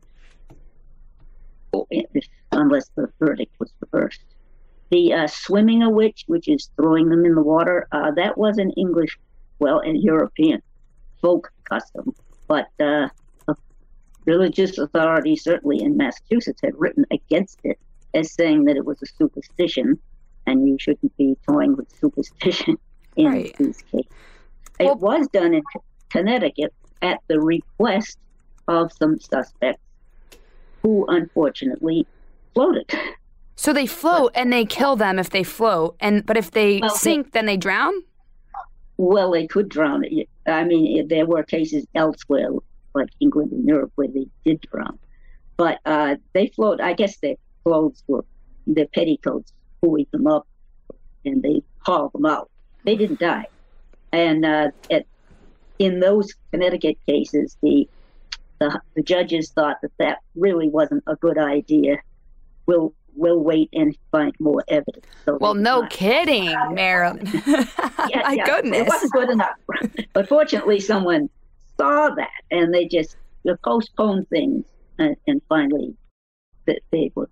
unless 2.52 2.90
the 2.96 3.08
verdict 3.20 3.54
was 3.60 3.72
reversed. 3.82 4.26
The 4.90 5.14
uh, 5.14 5.28
swimming 5.28 5.84
a 5.84 5.92
witch, 5.92 6.24
which 6.26 6.48
is 6.48 6.72
throwing 6.76 7.10
them 7.10 7.24
in 7.24 7.36
the 7.36 7.44
water, 7.44 7.88
uh, 7.92 8.10
that 8.16 8.36
was 8.36 8.58
an 8.58 8.72
English, 8.72 9.16
well, 9.60 9.80
an 9.80 9.96
European 9.96 10.60
folk 11.22 11.52
custom, 11.70 12.16
but 12.48 12.68
uh, 12.80 13.10
religious 14.26 14.78
authorities, 14.78 15.44
certainly 15.44 15.82
in 15.82 15.98
Massachusetts, 15.98 16.62
had 16.64 16.74
written 16.78 17.06
against 17.12 17.60
it 17.64 17.80
as 18.14 18.32
saying 18.32 18.66
that 18.66 18.76
it 18.76 18.86
was 18.86 19.02
a 19.02 19.06
superstition 19.06 20.00
and 20.46 20.68
you 20.68 20.78
shouldn't 20.80 21.16
be 21.18 21.38
toying 21.48 21.76
with 21.76 21.88
superstition 22.00 22.78
in 23.16 23.28
right. 23.28 23.56
these 23.58 23.82
cases. 23.84 24.12
Well, 24.80 24.94
it 24.94 25.00
was 25.00 25.28
done 25.28 25.54
in 25.54 25.64
Connecticut 26.10 26.74
at 27.02 27.20
the 27.28 27.40
request 27.40 28.18
of 28.68 28.92
some 28.94 29.20
suspects 29.20 29.82
who 30.82 31.06
unfortunately 31.08 32.08
floated. 32.54 32.92
So 33.56 33.74
they 33.74 33.86
float 34.02 34.32
and 34.36 34.52
they 34.52 34.66
kill 34.66 34.96
them 34.96 35.20
if 35.20 35.30
they 35.30 35.44
float, 35.44 35.96
and 36.00 36.26
but 36.26 36.38
if 36.38 36.52
they 36.52 36.80
well, 36.80 36.96
sink, 36.96 37.28
they, 37.28 37.40
then 37.40 37.46
they 37.46 37.58
drown. 37.58 37.94
Well, 38.98 39.32
they 39.32 39.48
could 39.48 39.70
drown. 39.70 40.04
I 40.48 40.64
mean, 40.64 41.08
there 41.08 41.26
were 41.26 41.44
cases 41.44 41.86
elsewhere 41.96 42.52
like 42.94 43.10
England 43.20 43.52
and 43.52 43.66
Europe 43.68 43.92
where 43.96 44.08
they 44.08 44.28
did 44.46 44.62
drown. 44.62 45.00
But 45.58 45.80
uh, 45.86 46.16
they 46.34 46.48
float. 46.48 46.82
I 46.82 46.94
guess 46.94 47.18
their 47.18 47.36
clothes 47.64 48.04
were 48.08 48.26
their 48.68 48.88
petticoats 48.88 49.54
buoyed 49.82 50.08
them 50.12 50.28
up, 50.28 50.48
and 51.26 51.42
they 51.42 51.62
hauled 51.80 52.14
them 52.14 52.26
out. 52.26 52.50
They 52.84 52.96
didn't 52.96 53.20
die. 53.20 53.46
And 54.12 54.46
uh, 54.46 54.72
at, 54.90 55.06
in 55.80 56.00
those 56.00 56.34
Connecticut 56.52 56.98
cases, 57.08 57.58
the, 57.62 57.88
the 58.60 58.82
the 58.96 59.02
judges 59.02 59.52
thought 59.52 59.78
that 59.82 59.92
that 60.00 60.20
really 60.36 60.70
wasn't 60.70 61.04
a 61.08 61.16
good 61.16 61.38
idea. 61.38 62.00
We'll 62.66 62.94
we'll 63.16 63.40
wait 63.40 63.70
and 63.74 63.98
find 64.12 64.34
more 64.40 64.64
evidence. 64.68 65.06
So 65.26 65.38
well, 65.40 65.54
no 65.54 65.88
kidding, 65.88 66.46
Marilynne. 66.46 67.32
yeah, 68.10 68.22
My 68.24 68.34
yeah, 68.34 68.46
goodness, 68.46 68.82
it 68.82 68.88
wasn't 68.88 69.12
good 69.14 69.30
enough. 69.30 69.56
but 70.14 70.28
fortunately, 70.28 70.80
someone 70.80 71.30
saw 71.82 72.10
that 72.16 72.30
and 72.52 72.74
they 72.74 72.86
just 72.86 73.18
postponed 73.64 74.30
things 74.30 74.64
and, 75.00 75.16
and 75.28 75.42
finally 75.50 75.96
that 76.68 76.80
they 76.92 77.12
were 77.16 77.30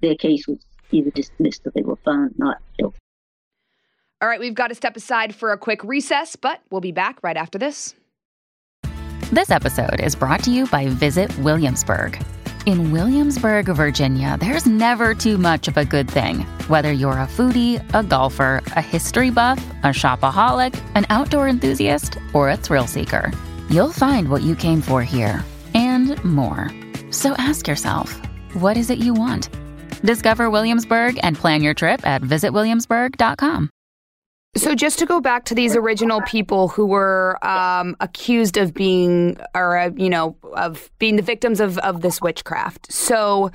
their 0.00 0.14
case 0.14 0.46
was 0.46 0.58
either 0.90 1.10
dismissed 1.10 1.66
or 1.66 1.72
they 1.74 1.82
were 1.82 1.96
found 1.96 2.34
not 2.38 2.58
guilty. 2.78 2.98
All 4.22 4.28
right, 4.28 4.40
we've 4.40 4.54
got 4.54 4.68
to 4.68 4.74
step 4.74 4.96
aside 4.96 5.34
for 5.34 5.52
a 5.52 5.58
quick 5.58 5.82
recess, 5.84 6.36
but 6.36 6.60
we'll 6.70 6.80
be 6.80 6.92
back 6.92 7.18
right 7.22 7.36
after 7.36 7.58
this. 7.58 7.94
This 9.32 9.50
episode 9.50 10.00
is 10.00 10.14
brought 10.14 10.42
to 10.44 10.50
you 10.50 10.66
by 10.66 10.88
Visit 10.88 11.36
Williamsburg. 11.38 12.22
In 12.66 12.92
Williamsburg, 12.92 13.66
Virginia, 13.66 14.38
there's 14.40 14.64
never 14.64 15.14
too 15.14 15.36
much 15.36 15.68
of 15.68 15.76
a 15.76 15.84
good 15.84 16.10
thing. 16.10 16.40
Whether 16.68 16.92
you're 16.92 17.12
a 17.12 17.26
foodie, 17.26 17.82
a 17.92 18.02
golfer, 18.02 18.62
a 18.68 18.80
history 18.80 19.30
buff, 19.30 19.62
a 19.82 19.88
shopaholic, 19.88 20.80
an 20.94 21.04
outdoor 21.10 21.48
enthusiast, 21.48 22.16
or 22.32 22.48
a 22.48 22.56
thrill 22.56 22.86
seeker, 22.86 23.30
you'll 23.70 23.92
find 23.92 24.28
what 24.28 24.42
you 24.42 24.54
came 24.54 24.80
for 24.80 25.02
here 25.02 25.44
and 25.74 26.22
more. 26.24 26.70
So 27.10 27.34
ask 27.38 27.68
yourself, 27.68 28.20
what 28.54 28.76
is 28.76 28.90
it 28.90 28.98
you 28.98 29.14
want? 29.14 29.48
Discover 30.02 30.50
Williamsburg 30.50 31.18
and 31.22 31.36
plan 31.36 31.62
your 31.62 31.74
trip 31.74 32.06
at 32.06 32.22
visitwilliamsburg.com. 32.22 33.70
So, 34.56 34.74
just 34.76 35.00
to 35.00 35.06
go 35.06 35.20
back 35.20 35.46
to 35.46 35.54
these 35.54 35.74
original 35.74 36.20
people 36.22 36.68
who 36.68 36.86
were 36.86 37.44
um, 37.44 37.96
accused 37.98 38.56
of 38.56 38.72
being, 38.72 39.36
or 39.52 39.76
uh, 39.76 39.90
you 39.96 40.08
know, 40.08 40.36
of 40.52 40.90
being 41.00 41.16
the 41.16 41.22
victims 41.22 41.58
of 41.58 41.76
of 41.78 42.02
this 42.02 42.20
witchcraft. 42.20 42.92
So, 42.92 43.50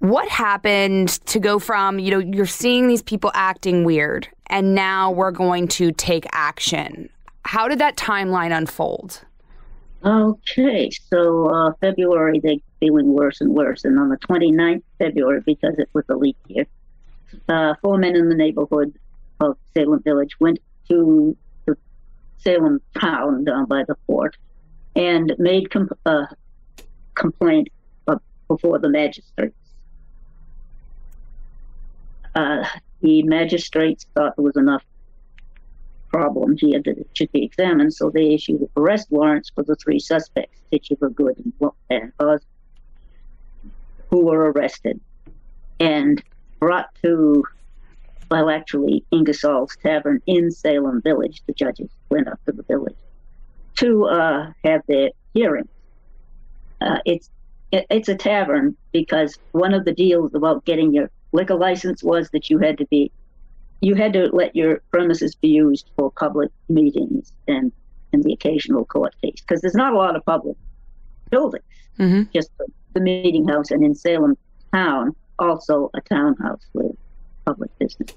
what 0.00 0.28
happened 0.28 1.08
to 1.26 1.38
go 1.38 1.60
from 1.60 2.00
you 2.00 2.10
know 2.10 2.18
you're 2.18 2.46
seeing 2.46 2.88
these 2.88 3.02
people 3.02 3.30
acting 3.32 3.84
weird, 3.84 4.28
and 4.48 4.74
now 4.74 5.12
we're 5.12 5.30
going 5.30 5.68
to 5.68 5.92
take 5.92 6.26
action? 6.32 7.10
How 7.48 7.66
did 7.66 7.78
that 7.78 7.96
timeline 7.96 8.54
unfold? 8.54 9.24
Okay, 10.04 10.90
so 10.90 11.46
uh, 11.46 11.72
February 11.80 12.40
they 12.40 12.60
feeling 12.78 13.14
worse 13.14 13.40
and 13.40 13.54
worse, 13.54 13.86
and 13.86 13.98
on 13.98 14.10
the 14.10 14.18
29th 14.18 14.82
February, 14.98 15.40
because 15.46 15.78
it 15.78 15.88
was 15.94 16.04
a 16.10 16.14
leap 16.14 16.36
year, 16.48 16.66
uh, 17.48 17.72
four 17.80 17.96
men 17.96 18.14
in 18.16 18.28
the 18.28 18.34
neighborhood 18.34 18.92
of 19.40 19.56
Salem 19.72 20.02
Village 20.02 20.38
went 20.38 20.58
to 20.90 21.34
the 21.64 21.74
Salem 22.36 22.82
town 23.00 23.44
down 23.44 23.64
by 23.64 23.82
the 23.82 23.96
fort 24.06 24.36
and 24.94 25.34
made 25.38 25.70
com- 25.70 25.88
uh, 26.04 26.26
complaint 27.14 27.68
before 28.46 28.78
the 28.78 28.90
magistrates. 28.90 29.56
Uh, 32.34 32.68
the 33.00 33.22
magistrates 33.22 34.04
thought 34.14 34.36
there 34.36 34.44
was 34.44 34.56
enough 34.58 34.82
problem 36.10 36.56
here 36.58 36.80
that 36.84 36.98
it 36.98 37.08
should 37.14 37.32
be 37.32 37.44
examined, 37.44 37.94
so 37.94 38.10
they 38.10 38.34
issued 38.34 38.68
arrest 38.76 39.08
warrants 39.10 39.50
for 39.50 39.62
the 39.62 39.76
three 39.76 39.98
suspects, 39.98 40.58
Tituba, 40.70 41.10
Good, 41.10 41.52
and 41.90 42.12
Oz, 42.20 42.40
who 44.10 44.26
were 44.26 44.50
arrested 44.52 45.00
and 45.80 46.22
brought 46.60 46.88
to 47.02 47.44
well, 48.30 48.50
actually, 48.50 49.04
Ingersoll's 49.10 49.76
Tavern 49.82 50.20
in 50.26 50.50
Salem 50.50 51.00
Village. 51.00 51.42
The 51.46 51.54
judges 51.54 51.88
went 52.10 52.28
up 52.28 52.38
to 52.44 52.52
the 52.52 52.62
village 52.62 52.96
to 53.76 54.06
uh, 54.06 54.52
have 54.64 54.82
their 54.86 55.10
hearing. 55.34 55.68
Uh, 56.80 56.98
it's 57.06 57.30
it, 57.72 57.86
it's 57.90 58.08
a 58.08 58.14
tavern 58.14 58.76
because 58.92 59.38
one 59.52 59.74
of 59.74 59.84
the 59.84 59.92
deals 59.92 60.34
about 60.34 60.64
getting 60.64 60.92
your 60.92 61.10
liquor 61.32 61.54
license 61.54 62.02
was 62.02 62.30
that 62.30 62.50
you 62.50 62.58
had 62.58 62.78
to 62.78 62.86
be 62.86 63.10
you 63.80 63.94
had 63.94 64.12
to 64.12 64.26
let 64.32 64.54
your 64.56 64.80
premises 64.90 65.34
be 65.34 65.48
used 65.48 65.90
for 65.96 66.10
public 66.10 66.50
meetings 66.68 67.32
and 67.46 67.72
and 68.12 68.24
the 68.24 68.32
occasional 68.32 68.84
court 68.84 69.14
case 69.22 69.40
because 69.40 69.60
there's 69.60 69.74
not 69.74 69.92
a 69.92 69.96
lot 69.96 70.16
of 70.16 70.24
public 70.24 70.56
buildings, 71.30 71.64
mm-hmm. 71.98 72.22
just 72.32 72.50
the, 72.58 72.66
the 72.94 73.00
meeting 73.00 73.46
house 73.46 73.70
and 73.70 73.84
in 73.84 73.94
Salem 73.94 74.36
town 74.72 75.14
also 75.38 75.90
a 75.94 76.00
townhouse 76.00 76.66
with 76.72 76.96
public 77.44 77.70
business 77.78 78.10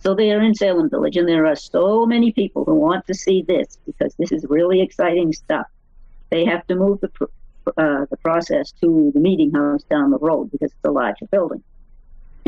So 0.00 0.14
they 0.14 0.32
are 0.32 0.40
in 0.40 0.54
Salem 0.54 0.88
Village, 0.88 1.16
and 1.16 1.28
there 1.28 1.46
are 1.46 1.56
so 1.56 2.06
many 2.06 2.32
people 2.32 2.64
who 2.64 2.74
want 2.74 3.06
to 3.08 3.14
see 3.14 3.42
this 3.42 3.78
because 3.84 4.14
this 4.18 4.32
is 4.32 4.44
really 4.48 4.80
exciting 4.80 5.32
stuff. 5.32 5.66
They 6.30 6.44
have 6.44 6.66
to 6.68 6.74
move 6.74 7.00
the 7.00 7.10
uh, 7.76 8.06
the 8.10 8.16
process 8.22 8.72
to 8.80 9.10
the 9.12 9.20
meeting 9.20 9.52
house 9.52 9.82
down 9.84 10.10
the 10.10 10.18
road 10.18 10.50
because 10.50 10.70
it's 10.70 10.84
a 10.84 10.90
larger 10.90 11.26
building. 11.26 11.62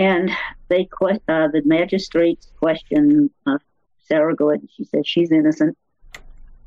And 0.00 0.30
they 0.70 0.88
uh, 1.02 1.48
the 1.48 1.60
magistrates 1.66 2.50
question 2.58 3.28
uh, 3.46 3.58
Sarah 3.98 4.34
Good. 4.34 4.66
She 4.74 4.84
says 4.84 5.06
she's 5.06 5.30
innocent, 5.30 5.76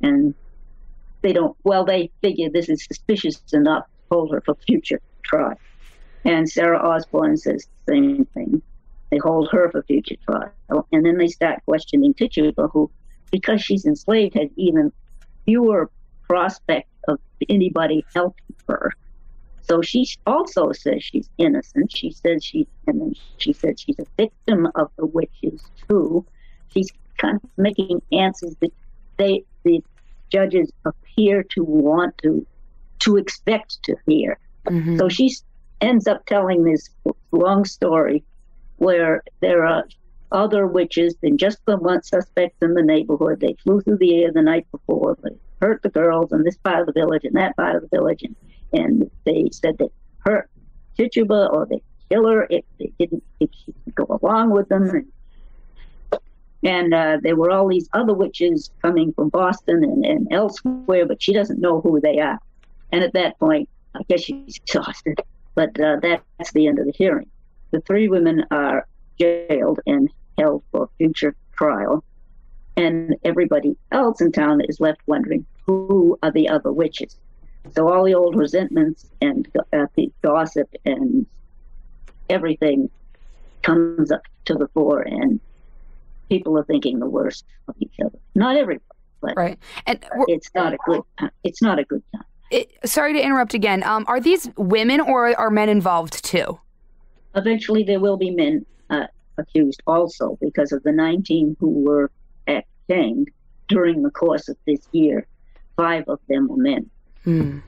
and 0.02 0.36
they 1.24 1.34
don't. 1.34 1.58
Well, 1.64 1.84
they 1.84 2.12
figure 2.22 2.50
this 2.54 2.70
is 2.70 2.86
suspicious 2.86 3.42
enough 3.52 3.86
to 3.86 4.16
hold 4.16 4.34
her 4.34 4.42
for 4.46 4.54
future 4.68 5.02
trial. 5.24 5.60
And 6.24 6.48
Sarah 6.48 6.78
Osborne 6.78 7.38
says 7.38 7.68
the 7.88 7.94
same 7.94 8.26
thing. 8.36 8.62
They 9.10 9.18
hold 9.18 9.50
her 9.52 9.72
for 9.72 9.82
future 9.82 10.16
trial. 10.30 10.88
And 10.92 11.04
then 11.04 11.18
they 11.18 11.28
start 11.28 11.66
questioning 11.66 12.14
Tituba, 12.14 12.68
who, 12.72 12.92
because 13.32 13.64
she's 13.64 13.86
enslaved, 13.86 14.36
has 14.36 14.50
even 14.58 14.92
fewer 15.46 15.90
prospect 16.30 16.88
of 17.08 17.18
anybody 17.50 18.06
helping 18.14 18.56
her. 18.68 18.92
So 19.64 19.82
she 19.82 20.08
also 20.28 20.72
says 20.74 21.04
she's 21.04 21.30
innocent. 21.38 21.96
She 21.96 22.12
says 22.12 22.44
she, 22.44 22.68
and 22.86 23.00
then 23.00 23.16
she 23.38 23.54
said 23.54 23.80
she's 23.80 23.98
a 24.00 24.06
victim 24.18 24.68
of 24.76 24.92
the 24.98 25.06
witches 25.06 25.64
too. 25.88 26.26
She's 26.74 26.92
kind 27.18 27.40
of 27.42 27.50
making 27.58 28.02
answers 28.12 28.56
that 28.60 28.74
they, 29.18 29.44
the 29.64 29.82
judges 30.30 30.72
appear 30.86 31.44
to 31.44 31.64
want 31.64 32.18
to, 32.20 32.46
to 33.00 33.18
expect 33.18 33.82
to 33.84 33.96
hear. 34.06 34.38
Mm-hmm. 34.68 34.98
So 34.98 35.08
she 35.08 35.34
ends 35.80 36.08
up 36.08 36.26
telling 36.26 36.64
this 36.64 36.90
long 37.32 37.64
story 37.66 38.24
where 38.78 39.24
there 39.40 39.66
are 39.66 39.86
other 40.32 40.68
witches 40.68 41.16
than 41.22 41.38
just 41.38 41.60
the 41.66 41.78
one 41.78 42.02
suspect 42.04 42.62
in 42.62 42.74
the 42.74 42.82
neighborhood. 42.82 43.40
They 43.40 43.56
flew 43.64 43.82
through 43.82 43.98
the 43.98 44.24
air 44.24 44.32
the 44.32 44.42
night 44.42 44.68
before. 44.72 45.18
They 45.24 45.38
hurt 45.62 45.84
the 45.84 45.90
girls 45.90 46.34
in 46.34 46.44
this 46.44 46.58
part 46.58 46.82
of 46.82 46.88
the 46.88 46.94
village 46.94 47.24
and 47.24 47.36
that 47.36 47.56
part 47.56 47.76
of 47.76 47.84
the 47.84 47.88
village, 47.88 48.24
and, 48.24 48.36
and 48.74 49.10
they 49.26 49.50
said 49.52 49.78
they 49.78 49.90
hurt 50.20 50.50
Tituba 50.98 51.50
or 51.52 51.66
they 51.66 51.82
kill 52.10 52.28
her 52.28 52.48
if 52.50 52.66
they 52.80 52.92
didn't 53.00 53.24
if 53.40 53.50
she 53.54 53.74
go 53.96 54.20
along 54.22 54.52
with 54.52 54.68
them. 54.70 54.90
And, 54.90 55.08
and 56.64 56.94
uh, 56.94 57.18
there 57.22 57.36
were 57.36 57.52
all 57.52 57.68
these 57.68 57.90
other 57.94 58.14
witches 58.14 58.72
coming 58.82 59.14
from 59.14 59.30
Boston 59.30 59.84
and, 59.84 60.06
and 60.06 60.28
elsewhere, 60.32 61.06
but 61.06 61.22
she 61.22 61.34
doesn't 61.34 61.60
know 61.60 61.82
who 61.82 62.00
they 62.00 62.20
are. 62.20 62.40
And 62.92 63.04
at 63.04 63.14
that 63.14 63.40
point, 63.40 63.70
I 63.96 64.02
guess 64.08 64.22
she's 64.22 64.58
exhausted. 64.58 65.20
But 65.56 65.80
uh, 65.80 65.98
that's 66.02 66.52
the 66.54 66.68
end 66.68 66.80
of 66.80 66.86
the 66.86 66.94
hearing. 66.96 67.30
The 67.72 67.82
three 67.82 68.08
women 68.08 68.46
are 68.52 68.88
jailed 69.20 69.80
and 69.86 70.10
held 70.38 70.64
for 70.72 70.90
future 70.98 71.36
trial, 71.56 72.04
and 72.76 73.16
everybody 73.24 73.76
else 73.92 74.22
in 74.22 74.32
town 74.32 74.62
is 74.68 74.80
left 74.80 75.02
wondering 75.06 75.46
who 75.66 76.18
are 76.24 76.32
the 76.32 76.50
other 76.50 76.72
witches. 76.72 77.18
So 77.72 77.92
all 77.92 78.04
the 78.04 78.14
old 78.14 78.36
resentments 78.36 79.10
and 79.22 79.48
uh, 79.72 79.88
the 79.96 80.12
gossip 80.22 80.70
and 80.86 81.26
everything 82.30 82.90
comes 83.62 84.12
up 84.12 84.22
to 84.46 84.56
the 84.56 84.68
fore, 84.70 85.02
and 85.02 85.40
people 86.30 86.58
are 86.58 86.64
thinking 86.66 87.00
the 87.00 87.08
worst 87.08 87.46
of 87.68 87.76
each 87.80 87.96
other. 88.04 88.18
Not 88.36 88.58
everybody, 88.58 88.86
but 89.22 89.36
right, 89.36 89.58
and 89.86 90.06
it's 90.28 90.50
not 90.54 90.74
a 90.74 90.78
good. 90.86 91.02
It's 91.44 91.62
not 91.62 91.80
a 91.80 91.84
good 91.86 92.04
time. 92.14 92.26
It, 92.52 92.72
sorry 92.86 93.14
to 93.14 93.20
interrupt 93.24 93.54
again. 93.54 93.84
Um, 93.84 94.06
are 94.08 94.20
these 94.20 94.50
women 94.58 95.00
or 95.00 95.36
are 95.40 95.50
men 95.50 95.70
involved 95.70 96.24
too? 96.24 96.60
Eventually, 97.36 97.84
there 97.84 98.00
will 98.00 98.18
be 98.18 98.30
men 98.30 98.66
uh, 98.90 99.08
accused 99.38 99.82
also 99.88 100.38
because 100.40 100.72
of 100.72 100.84
the 100.84 100.92
19 100.92 101.58
who 101.60 101.70
were 101.70 102.12
at 102.48 102.66
hanged 102.90 103.30
during 103.70 104.04
the 104.04 104.12
course 104.12 104.50
of 104.50 104.58
this 104.68 104.88
year. 104.92 105.26
Five 105.76 106.04
of 106.08 106.20
them 106.28 106.48
were 106.48 106.58
men. 106.58 106.92
Hmm. 107.24 107.60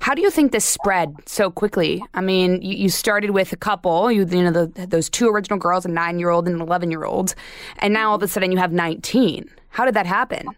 How 0.00 0.14
do 0.14 0.22
you 0.22 0.30
think 0.30 0.52
this 0.52 0.64
spread 0.64 1.14
so 1.26 1.50
quickly? 1.50 2.02
I 2.14 2.22
mean, 2.22 2.62
you, 2.62 2.74
you 2.74 2.88
started 2.88 3.30
with 3.30 3.52
a 3.52 3.56
couple, 3.56 4.10
you, 4.10 4.24
you 4.24 4.42
know, 4.42 4.50
the, 4.50 4.86
those 4.86 5.10
two 5.10 5.28
original 5.28 5.58
girls, 5.58 5.84
a 5.84 5.88
nine 5.88 6.18
year 6.18 6.30
old 6.30 6.46
and 6.46 6.56
an 6.56 6.62
11 6.62 6.90
year 6.90 7.04
old, 7.04 7.34
and 7.78 7.92
now 7.92 8.10
all 8.10 8.16
of 8.16 8.22
a 8.22 8.28
sudden 8.28 8.50
you 8.50 8.58
have 8.58 8.72
19. 8.72 9.48
How 9.68 9.84
did 9.84 9.94
that 9.94 10.06
happen? 10.06 10.48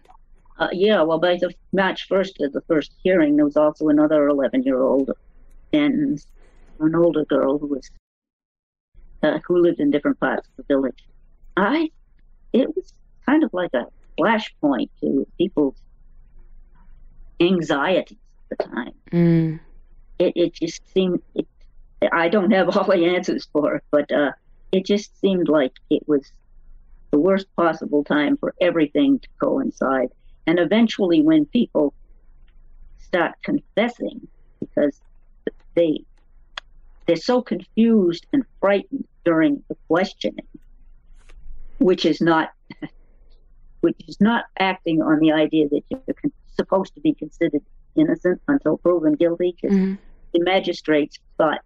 Uh, 0.57 0.69
yeah, 0.71 1.01
well, 1.01 1.19
by 1.19 1.35
the 1.35 1.53
March 1.73 2.07
1st 2.07 2.45
of 2.45 2.53
the 2.53 2.61
first 2.61 2.93
hearing, 3.03 3.35
there 3.35 3.45
was 3.45 3.57
also 3.57 3.89
another 3.89 4.27
11 4.27 4.63
year 4.63 4.81
old 4.81 5.11
and 5.73 6.23
an 6.79 6.95
older 6.95 7.25
girl 7.25 7.57
who 7.57 7.67
was 7.67 7.91
uh, 9.23 9.39
who 9.45 9.57
lived 9.57 9.79
in 9.79 9.89
different 9.89 10.19
parts 10.19 10.47
of 10.47 10.55
the 10.57 10.73
village. 10.73 11.03
I 11.57 11.89
it 12.51 12.75
was 12.75 12.93
kind 13.25 13.43
of 13.43 13.53
like 13.53 13.73
a 13.73 13.85
flashpoint 14.19 14.89
to 15.01 15.27
people's 15.37 15.75
anxieties 17.39 18.17
at 18.51 18.57
the 18.57 18.63
time. 18.63 18.93
Mm. 19.11 19.59
It 20.19 20.33
it 20.35 20.53
just 20.53 20.81
seemed 20.93 21.21
it, 21.35 21.47
I 22.11 22.29
don't 22.29 22.51
have 22.51 22.75
all 22.75 22.85
the 22.85 23.05
answers 23.15 23.47
for 23.51 23.75
it, 23.75 23.83
but 23.91 24.11
uh, 24.11 24.31
it 24.71 24.85
just 24.85 25.19
seemed 25.19 25.49
like 25.49 25.73
it 25.89 26.07
was 26.07 26.31
the 27.11 27.19
worst 27.19 27.47
possible 27.55 28.03
time 28.03 28.37
for 28.37 28.55
everything 28.59 29.19
to 29.19 29.27
coincide. 29.39 30.09
And 30.47 30.59
eventually, 30.59 31.21
when 31.21 31.45
people 31.45 31.93
start 32.97 33.35
confessing 33.43 34.27
because 34.59 34.99
they 35.75 36.03
they're 37.05 37.15
so 37.15 37.41
confused 37.41 38.25
and 38.33 38.43
frightened 38.59 39.05
during 39.25 39.63
the 39.67 39.75
questioning, 39.87 40.47
which 41.77 42.05
is 42.05 42.21
not 42.21 42.51
which 43.81 44.01
is 44.07 44.19
not 44.19 44.45
acting 44.57 45.01
on 45.01 45.19
the 45.19 45.31
idea 45.31 45.67
that 45.69 45.83
you're 45.89 46.15
supposed 46.55 46.93
to 46.95 47.01
be 47.01 47.13
considered 47.13 47.61
innocent 47.95 48.41
until 48.47 48.77
proven 48.77 49.13
guilty. 49.13 49.55
Mm-hmm. 49.63 49.95
The 50.33 50.39
magistrates 50.39 51.19
thought 51.37 51.61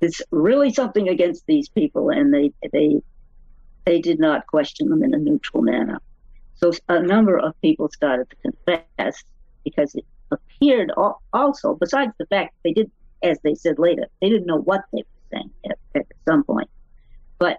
there's 0.00 0.20
really 0.30 0.72
something 0.72 1.08
against 1.08 1.46
these 1.46 1.68
people, 1.68 2.10
and 2.10 2.32
they 2.32 2.52
they 2.72 3.00
they 3.84 4.00
did 4.00 4.18
not 4.18 4.46
question 4.46 4.88
them 4.88 5.02
in 5.02 5.14
a 5.14 5.18
neutral 5.18 5.62
manner. 5.62 6.00
So 6.54 6.72
a 6.88 7.00
number 7.00 7.38
of 7.38 7.60
people 7.60 7.88
started 7.88 8.28
to 8.30 8.36
confess 8.36 9.24
because 9.64 9.94
it 9.94 10.04
appeared 10.30 10.92
also, 11.32 11.74
besides 11.74 12.12
the 12.18 12.26
fact 12.26 12.54
they 12.64 12.72
did, 12.72 12.90
as 13.22 13.38
they 13.42 13.54
said 13.54 13.78
later, 13.78 14.06
they 14.20 14.28
didn't 14.28 14.46
know 14.46 14.60
what 14.60 14.82
they 14.92 14.98
were 15.02 15.38
saying 15.38 15.50
at, 15.70 15.78
at 15.94 16.06
some 16.26 16.44
point. 16.44 16.70
But 17.38 17.58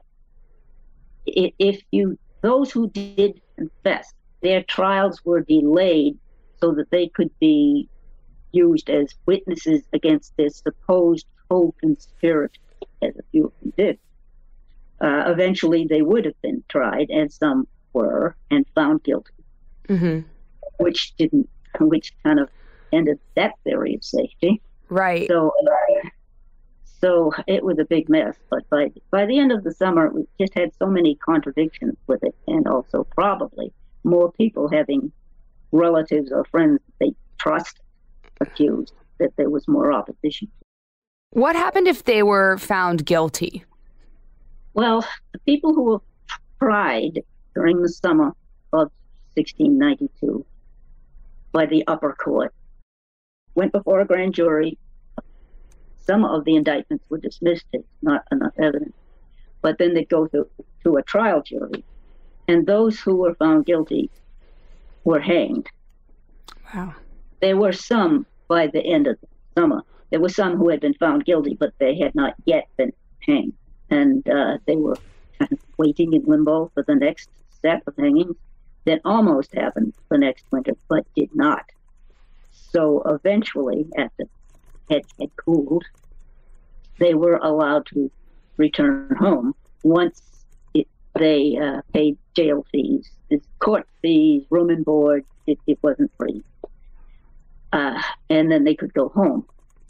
if 1.26 1.82
you 1.92 2.18
those 2.42 2.72
who 2.72 2.90
did 2.90 3.42
confess, 3.58 4.14
their 4.44 4.62
trials 4.64 5.24
were 5.26 5.42
delayed 5.42 6.18
so 6.60 6.74
that 6.74 6.92
they 6.92 7.08
could 7.08 7.32
be 7.40 7.90
used 8.52 8.90
as 8.90 9.16
witnesses 9.26 9.82
against 9.94 10.36
their 10.38 10.50
supposed 10.50 11.26
co-conspirators, 11.50 12.58
as 13.02 13.16
a 13.18 13.24
few 13.32 13.46
of 13.46 13.54
them 13.62 13.74
did. 13.78 14.00
Uh, 15.02 15.24
eventually, 15.28 15.86
they 15.90 16.02
would 16.02 16.26
have 16.26 16.40
been 16.42 16.64
tried, 16.70 17.10
and 17.10 17.32
some 17.32 17.68
were, 17.94 18.36
and 18.52 18.66
found 18.76 19.04
guilty, 19.04 19.34
mm-hmm. 19.90 20.20
which 20.78 21.16
didn't, 21.18 21.50
which 21.80 22.14
kind 22.24 22.40
of 22.40 22.50
ended 22.92 23.20
that 23.36 23.54
theory 23.64 23.96
of 23.96 24.04
safety. 24.04 24.62
Right. 24.90 25.28
So, 25.28 25.52
uh, 25.66 26.10
so 27.02 27.34
it 27.48 27.64
was 27.64 27.80
a 27.80 27.86
big 27.86 28.08
mess. 28.08 28.36
But 28.50 28.70
by 28.70 28.92
by 29.12 29.26
the 29.26 29.40
end 29.40 29.52
of 29.52 29.64
the 29.64 29.74
summer, 29.74 30.10
we 30.10 30.26
just 30.40 30.54
had 30.54 30.72
so 30.78 30.86
many 30.86 31.16
contradictions 31.16 31.98
with 32.08 32.24
it, 32.24 32.36
and 32.48 32.68
also 32.68 33.04
probably 33.04 33.74
more 34.04 34.32
people 34.32 34.70
having 34.70 35.12
relatives 35.72 36.32
or 36.32 36.46
friends 36.46 36.80
they 37.00 37.14
trust 37.40 37.80
accused 38.42 38.94
that 39.20 39.36
there 39.38 39.50
was 39.50 39.68
more 39.68 39.92
opposition. 39.92 40.50
What 41.32 41.56
happened 41.56 41.88
if 41.88 42.04
they 42.04 42.24
were 42.24 42.58
found 42.58 43.06
guilty? 43.06 43.64
Well, 44.74 45.06
the 45.32 45.40
people 45.40 45.74
who 45.74 45.84
were 45.84 46.02
tried 46.60 47.22
during 47.56 47.82
the 47.82 47.90
summer 47.90 48.34
of 48.72 48.92
1692 49.36 50.46
by 51.52 51.66
the 51.66 51.84
upper 51.88 52.14
court 52.14 52.54
went 53.56 53.72
before 53.72 54.02
a 54.02 54.06
grand 54.06 54.34
jury 54.34 54.78
some 56.06 56.26
of 56.26 56.44
the 56.44 56.56
indictments 56.56 57.06
were 57.10 57.18
dismissed 57.18 57.66
as 57.74 57.82
not 58.02 58.26
enough 58.32 58.54
evidence. 58.60 58.96
But 59.62 59.78
then 59.78 59.94
they 59.94 60.04
go 60.04 60.28
to, 60.28 60.48
to 60.84 60.98
a 60.98 61.04
trial 61.04 61.42
jury, 61.42 61.84
and 62.48 62.66
those 62.66 63.00
who 63.00 63.16
were 63.16 63.36
found 63.36 63.66
guilty 63.66 64.10
were 65.04 65.20
hanged. 65.20 65.68
Wow. 66.74 66.96
There 67.42 67.58
were 67.58 67.74
some 67.74 68.26
by 68.48 68.68
the 68.68 68.82
end 68.82 69.08
of 69.08 69.18
the 69.22 69.28
summer. 69.62 69.82
There 70.10 70.20
were 70.20 70.30
some 70.30 70.58
who 70.58 70.70
had 70.70 70.80
been 70.80 70.94
found 70.94 71.26
guilty, 71.26 71.56
but 71.60 71.74
they 71.80 71.98
had 71.98 72.16
not 72.16 72.36
yet 72.46 72.68
been 72.78 72.94
hanged. 73.22 73.54
And 73.90 74.28
uh, 74.30 74.58
they 74.66 74.76
were 74.76 74.98
kind 75.40 75.52
of 75.52 75.60
waiting 75.78 76.14
in 76.14 76.24
limbo 76.26 76.72
for 76.74 76.84
the 76.84 76.96
next 76.96 77.30
set 77.62 77.84
of 77.88 77.96
hangings 77.98 78.36
that 78.86 79.02
almost 79.06 79.54
happened 79.54 79.94
the 80.10 80.18
next 80.18 80.46
winter, 80.52 80.74
but 80.90 81.06
did 81.16 81.30
not. 81.34 81.66
So 82.52 83.02
eventually, 83.06 83.86
after 83.98 84.26
had, 84.90 85.04
had 85.20 85.36
cooled, 85.38 85.84
they 87.00 87.14
were 87.14 87.38
allowed 87.38 87.86
to 87.88 88.12
return 88.58 89.16
home 89.18 89.56
once 89.84 90.22
it, 90.22 90.33
they 91.16 91.58
uh, 91.62 91.82
paid 91.94 92.18
jail 92.36 92.66
fees, 92.72 93.10
court 93.60 93.88
fees, 94.02 94.44
room 94.50 94.70
and 94.70 94.84
board. 94.84 95.24
It, 95.46 95.60
it 95.68 95.78
wasn't 95.84 96.12
free. 96.18 96.44
Uh, 97.72 98.02
and 98.30 98.52
then 98.52 98.64
they 98.64 98.76
could 98.76 98.94
go 98.94 99.10
home. 99.10 99.46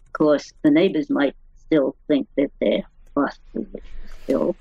Of 0.08 0.14
course, 0.14 0.52
the 0.64 0.72
neighbors 0.72 1.10
might 1.10 1.36
still 1.58 1.96
think 2.08 2.28
that 2.38 2.52
they're 2.60 2.84
prostitutes 3.14 3.86
still, 4.24 4.56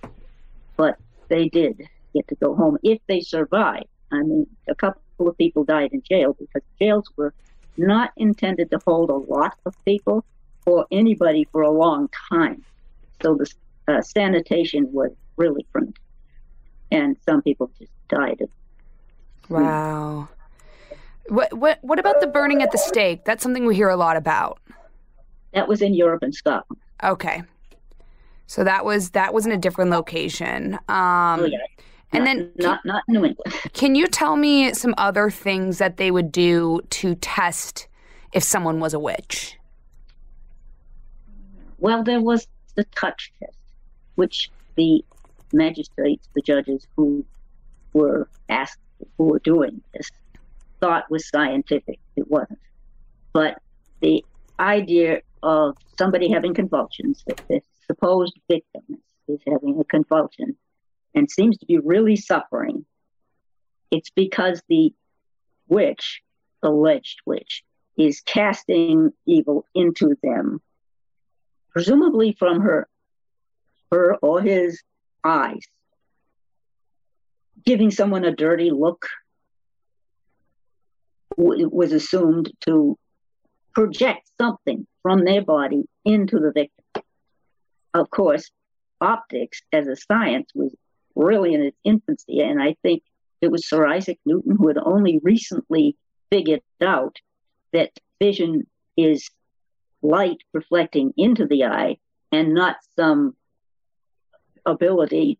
but 0.77 0.97
they 1.29 1.49
did 1.49 1.83
get 2.15 2.29
to 2.29 2.35
go 2.37 2.55
home 2.55 2.79
if 2.83 3.01
they 3.09 3.21
survived. 3.21 3.87
I 4.13 4.23
mean, 4.23 4.47
a 4.69 4.75
couple 4.75 5.03
of 5.21 5.39
people 5.39 5.65
died 5.65 5.91
in 5.93 6.03
jail 6.03 6.37
because 6.39 6.63
jails 6.81 7.09
were 7.17 7.33
not 7.77 8.11
intended 8.17 8.71
to 8.71 8.81
hold 8.87 9.11
a 9.11 9.15
lot 9.15 9.55
of 9.65 9.75
people 9.85 10.25
or 10.67 10.87
anybody 10.91 11.49
for 11.51 11.63
a 11.63 11.71
long 11.71 12.09
time. 12.31 12.63
So 13.23 13.35
the 13.35 13.51
uh, 13.89 14.03
sanitation 14.03 14.89
was 14.93 15.11
really 15.37 15.67
primitive, 15.73 16.02
and 16.93 17.17
some 17.25 17.43
people 17.43 17.71
just 17.79 17.91
died 18.09 18.41
of. 18.41 18.51
Wow. 19.49 20.29
What 21.29 21.53
what 21.55 21.79
what 21.83 21.99
about 21.99 22.21
the 22.21 22.27
burning 22.27 22.63
at 22.63 22.71
the 22.71 22.79
stake? 22.79 23.25
That's 23.25 23.43
something 23.43 23.65
we 23.65 23.75
hear 23.75 23.89
a 23.89 23.97
lot 23.97 24.17
about. 24.17 24.61
That 25.55 25.67
was 25.67 25.83
in 25.83 25.95
Europe 25.95 26.23
and 26.23 26.35
Scotland. 26.35 26.81
Okay. 27.03 27.43
So 28.47 28.65
that 28.65 28.85
was 28.85 29.11
that 29.11 29.33
was 29.33 29.47
in 29.47 29.53
a 29.53 29.57
different 29.57 29.91
location. 29.91 30.75
Um, 30.89 31.41
oh, 31.41 31.45
yeah. 31.47 31.59
And 32.13 32.25
not, 32.25 32.37
then 32.37 32.53
not 32.57 32.85
not 32.85 33.03
New 33.09 33.25
England. 33.25 33.55
Can 33.73 33.95
you 33.95 34.07
tell 34.07 34.37
me 34.37 34.75
some 34.75 34.95
other 34.99 35.31
things 35.31 35.79
that 35.79 35.97
they 35.97 36.11
would 36.11 36.31
do 36.31 36.81
to 36.91 37.15
test 37.17 37.89
if 38.33 38.43
someone 38.43 38.81
was 38.81 38.93
a 38.93 38.99
witch? 38.99 39.59
Well, 41.79 42.05
there 42.05 42.21
was 42.21 42.47
the 42.75 42.85
touch 42.85 43.33
test, 43.41 43.57
which 44.15 44.51
the 44.77 45.05
magistrates, 45.53 46.29
the 46.35 46.43
judges 46.43 46.87
who 46.97 47.25
were 47.93 48.29
asked, 48.49 48.79
who 49.19 49.25
were 49.25 49.39
doing 49.41 49.81
this, 49.95 50.11
thought 50.81 51.11
was 51.11 51.29
scientific. 51.29 51.99
It 52.17 52.31
wasn't. 52.31 52.59
But 53.33 53.61
the 54.01 54.25
idea 54.59 55.23
of 55.43 55.77
somebody 55.99 56.31
having 56.31 56.55
convulsions, 56.55 57.23
that 57.27 57.41
the 57.49 57.61
supposed 57.87 58.39
victim 58.49 58.99
is 59.29 59.41
having 59.47 59.79
a 59.81 59.85
convulsion, 59.85 60.57
and 61.15 61.31
seems 61.31 61.59
to 61.59 61.67
be 61.67 61.79
really 61.79 62.17
suffering, 62.17 62.85
it's 63.91 64.11
because 64.11 64.63
the 64.69 64.93
witch, 65.69 66.23
alleged 66.63 67.21
witch, 67.27 67.65
is 67.97 68.21
casting 68.25 69.11
evil 69.27 69.67
into 69.75 70.17
them, 70.23 70.61
presumably 71.71 72.33
from 72.39 72.61
her, 72.61 72.89
her 73.91 74.17
or 74.17 74.41
his 74.41 74.83
eyes, 75.25 75.63
giving 77.65 77.91
someone 77.91 78.25
a 78.25 78.35
dirty 78.35 78.71
look 78.71 79.07
was 81.37 81.93
assumed 81.93 82.53
to 82.61 82.99
project 83.75 84.31
something 84.39 84.87
from 85.03 85.25
their 85.25 85.43
body 85.43 85.85
into 86.05 86.39
the 86.39 86.53
victim. 86.53 87.03
Of 87.95 88.11
course, 88.11 88.51
optics 89.01 89.63
as 89.73 89.87
a 89.87 89.97
science 89.97 90.51
was 90.55 90.75
really 91.15 91.55
in 91.55 91.63
its 91.63 91.77
infancy. 91.85 92.41
And 92.41 92.63
I 92.63 92.77
think 92.83 93.03
it 93.41 93.51
was 93.51 93.69
Sir 93.69 93.87
Isaac 93.87 94.19
Newton 94.25 94.57
who 94.57 94.69
had 94.69 94.79
only 94.79 95.21
recently 95.23 95.97
figured 96.31 96.63
out 96.81 97.17
that 97.73 97.91
vision 98.21 98.67
is 98.97 99.29
light 100.03 100.39
reflecting 100.53 101.13
into 101.17 101.47
the 101.47 101.65
eye 101.65 101.97
and 102.31 102.55
not 102.55 102.77
some 102.97 103.35
ability 104.67 105.39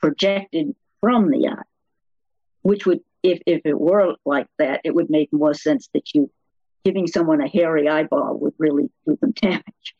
projected 0.00 0.74
from 1.00 1.30
the 1.30 1.48
eye, 1.48 1.62
which 2.62 2.86
would, 2.86 3.00
if, 3.22 3.40
if 3.46 3.62
it 3.64 3.78
were 3.78 4.14
like 4.24 4.46
that, 4.58 4.80
it 4.84 4.94
would 4.94 5.10
make 5.10 5.32
more 5.32 5.54
sense 5.54 5.88
that 5.94 6.14
you 6.14 6.30
giving 6.84 7.06
someone 7.06 7.40
a 7.40 7.48
hairy 7.48 7.88
eyeball 7.88 8.38
would 8.38 8.54
really 8.58 8.90
do 9.06 9.16
them 9.20 9.32
damage. 9.32 9.94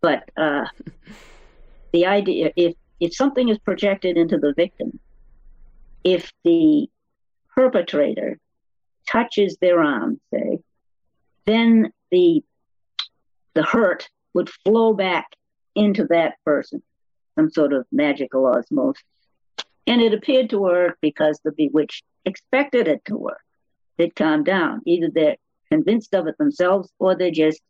But 0.00 0.28
uh, 0.36 0.66
the 1.92 2.06
idea, 2.06 2.52
if 2.56 2.74
if 3.00 3.14
something 3.14 3.48
is 3.48 3.58
projected 3.58 4.16
into 4.16 4.38
the 4.38 4.54
victim, 4.54 4.98
if 6.04 6.32
the 6.44 6.88
perpetrator 7.54 8.38
touches 9.10 9.56
their 9.60 9.80
arm, 9.80 10.20
say, 10.32 10.60
then 11.46 11.92
the 12.10 12.42
the 13.54 13.62
hurt 13.62 14.08
would 14.34 14.50
flow 14.50 14.92
back 14.92 15.26
into 15.74 16.04
that 16.06 16.34
person, 16.44 16.82
some 17.34 17.50
sort 17.50 17.72
of 17.72 17.86
magical 17.92 18.46
osmosis. 18.46 19.02
And 19.86 20.00
it 20.00 20.14
appeared 20.14 20.50
to 20.50 20.58
work 20.58 20.98
because 21.00 21.40
the 21.44 21.52
bewitched 21.52 22.04
expected 22.24 22.88
it 22.88 23.04
to 23.06 23.16
work. 23.16 23.42
They'd 23.96 24.16
calm 24.16 24.44
down. 24.44 24.80
Either 24.86 25.08
they're 25.12 25.36
convinced 25.70 26.14
of 26.14 26.26
it 26.26 26.38
themselves 26.38 26.90
or 26.98 27.14
they're 27.14 27.30
just 27.30 27.60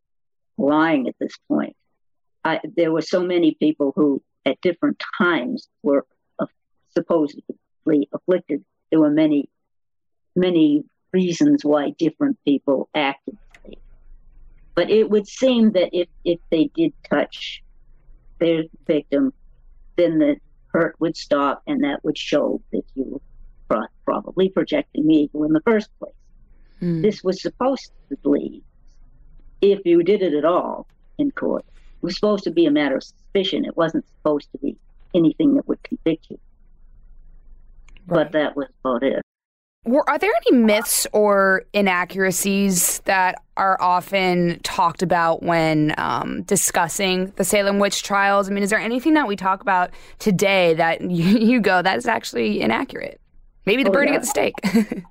lying 0.57 1.09
at 1.09 1.17
this 1.19 1.37
point. 1.49 1.77
I, 2.45 2.61
there 2.77 2.93
were 2.93 3.03
so 3.03 3.23
many 3.23 3.55
people 3.55 3.93
who 3.97 4.23
at 4.47 4.61
different 4.61 5.03
times 5.19 5.69
were 5.83 6.07
supposedly 6.91 7.45
afflicted. 8.13 8.65
There 8.91 9.01
were 9.01 9.11
many, 9.11 9.49
many 10.37 10.85
reasons 11.13 11.65
why 11.65 11.91
different 11.91 12.39
people 12.45 12.89
acted. 12.95 13.37
But 14.75 14.91
it 14.91 15.09
would 15.09 15.29
seem 15.29 15.73
that 15.73 15.91
if, 15.93 16.09
if 16.25 16.41
they 16.51 16.71
did 16.75 16.93
touch 17.09 17.63
their 18.41 18.65
victim, 18.87 19.33
then 19.97 20.19
the 20.19 20.37
hurt 20.69 20.97
would 20.99 21.17
stop 21.17 21.63
and 21.67 21.85
that 21.85 22.05
would 22.05 22.19
show 22.19 22.61
that 22.73 22.83
you 22.95 23.21
were 23.69 23.89
probably 24.05 24.49
projecting 24.49 25.07
the 25.07 25.15
evil 25.15 25.45
in 25.45 25.53
the 25.53 25.61
first 25.61 25.89
place. 25.99 26.13
Mm. 26.83 27.03
This 27.03 27.23
was 27.23 27.41
supposed 27.41 27.91
to 28.11 28.17
be, 28.31 28.63
if 29.61 29.81
you 29.85 30.03
did 30.03 30.23
it 30.23 30.35
at 30.35 30.45
all 30.45 30.87
in 31.19 31.31
court, 31.31 31.65
it 31.69 32.03
was 32.03 32.15
supposed 32.17 32.45
to 32.45 32.51
be 32.51 32.67
a 32.67 32.71
matter 32.71 32.97
of 32.97 33.05
suspicion. 33.05 33.65
It 33.65 33.77
wasn't 33.77 34.05
supposed 34.19 34.51
to 34.53 34.59
be 34.59 34.77
anything 35.15 35.55
that 35.55 35.67
would 35.69 35.83
convict 35.83 36.27
you. 36.29 36.39
Right. 38.07 38.25
But 38.25 38.33
that 38.33 38.57
was 38.57 38.69
about 38.85 39.03
it. 39.03 39.23
Were, 39.85 40.09
are 40.09 40.19
there 40.19 40.33
any 40.47 40.57
myths 40.57 41.07
or 41.13 41.65
inaccuracies 41.75 43.01
that 43.01 43.43
are 43.57 43.81
often 43.83 44.59
talked 44.61 45.03
about 45.03 45.43
when 45.43 45.95
um, 45.99 46.43
discussing 46.43 47.27
the 47.37 47.45
Salem 47.45 47.79
witch 47.79 48.03
trials? 48.03 48.49
I 48.49 48.53
mean, 48.53 48.65
is 48.65 48.71
there 48.71 48.79
anything 48.79 49.15
that 49.15 49.29
we 49.29 49.37
talk 49.37 49.61
about 49.61 49.91
today 50.19 50.75
that 50.75 51.01
you, 51.11 51.39
you 51.39 51.61
go, 51.61 51.83
that 51.83 51.99
is 51.99 52.07
actually 52.07 52.63
inaccurate? 52.63 53.21
Maybe 53.67 53.83
the 53.83 53.91
oh, 53.91 53.93
burning 53.93 54.15
yeah. 54.15 54.21
the 54.21 54.27
stake. 54.27 54.55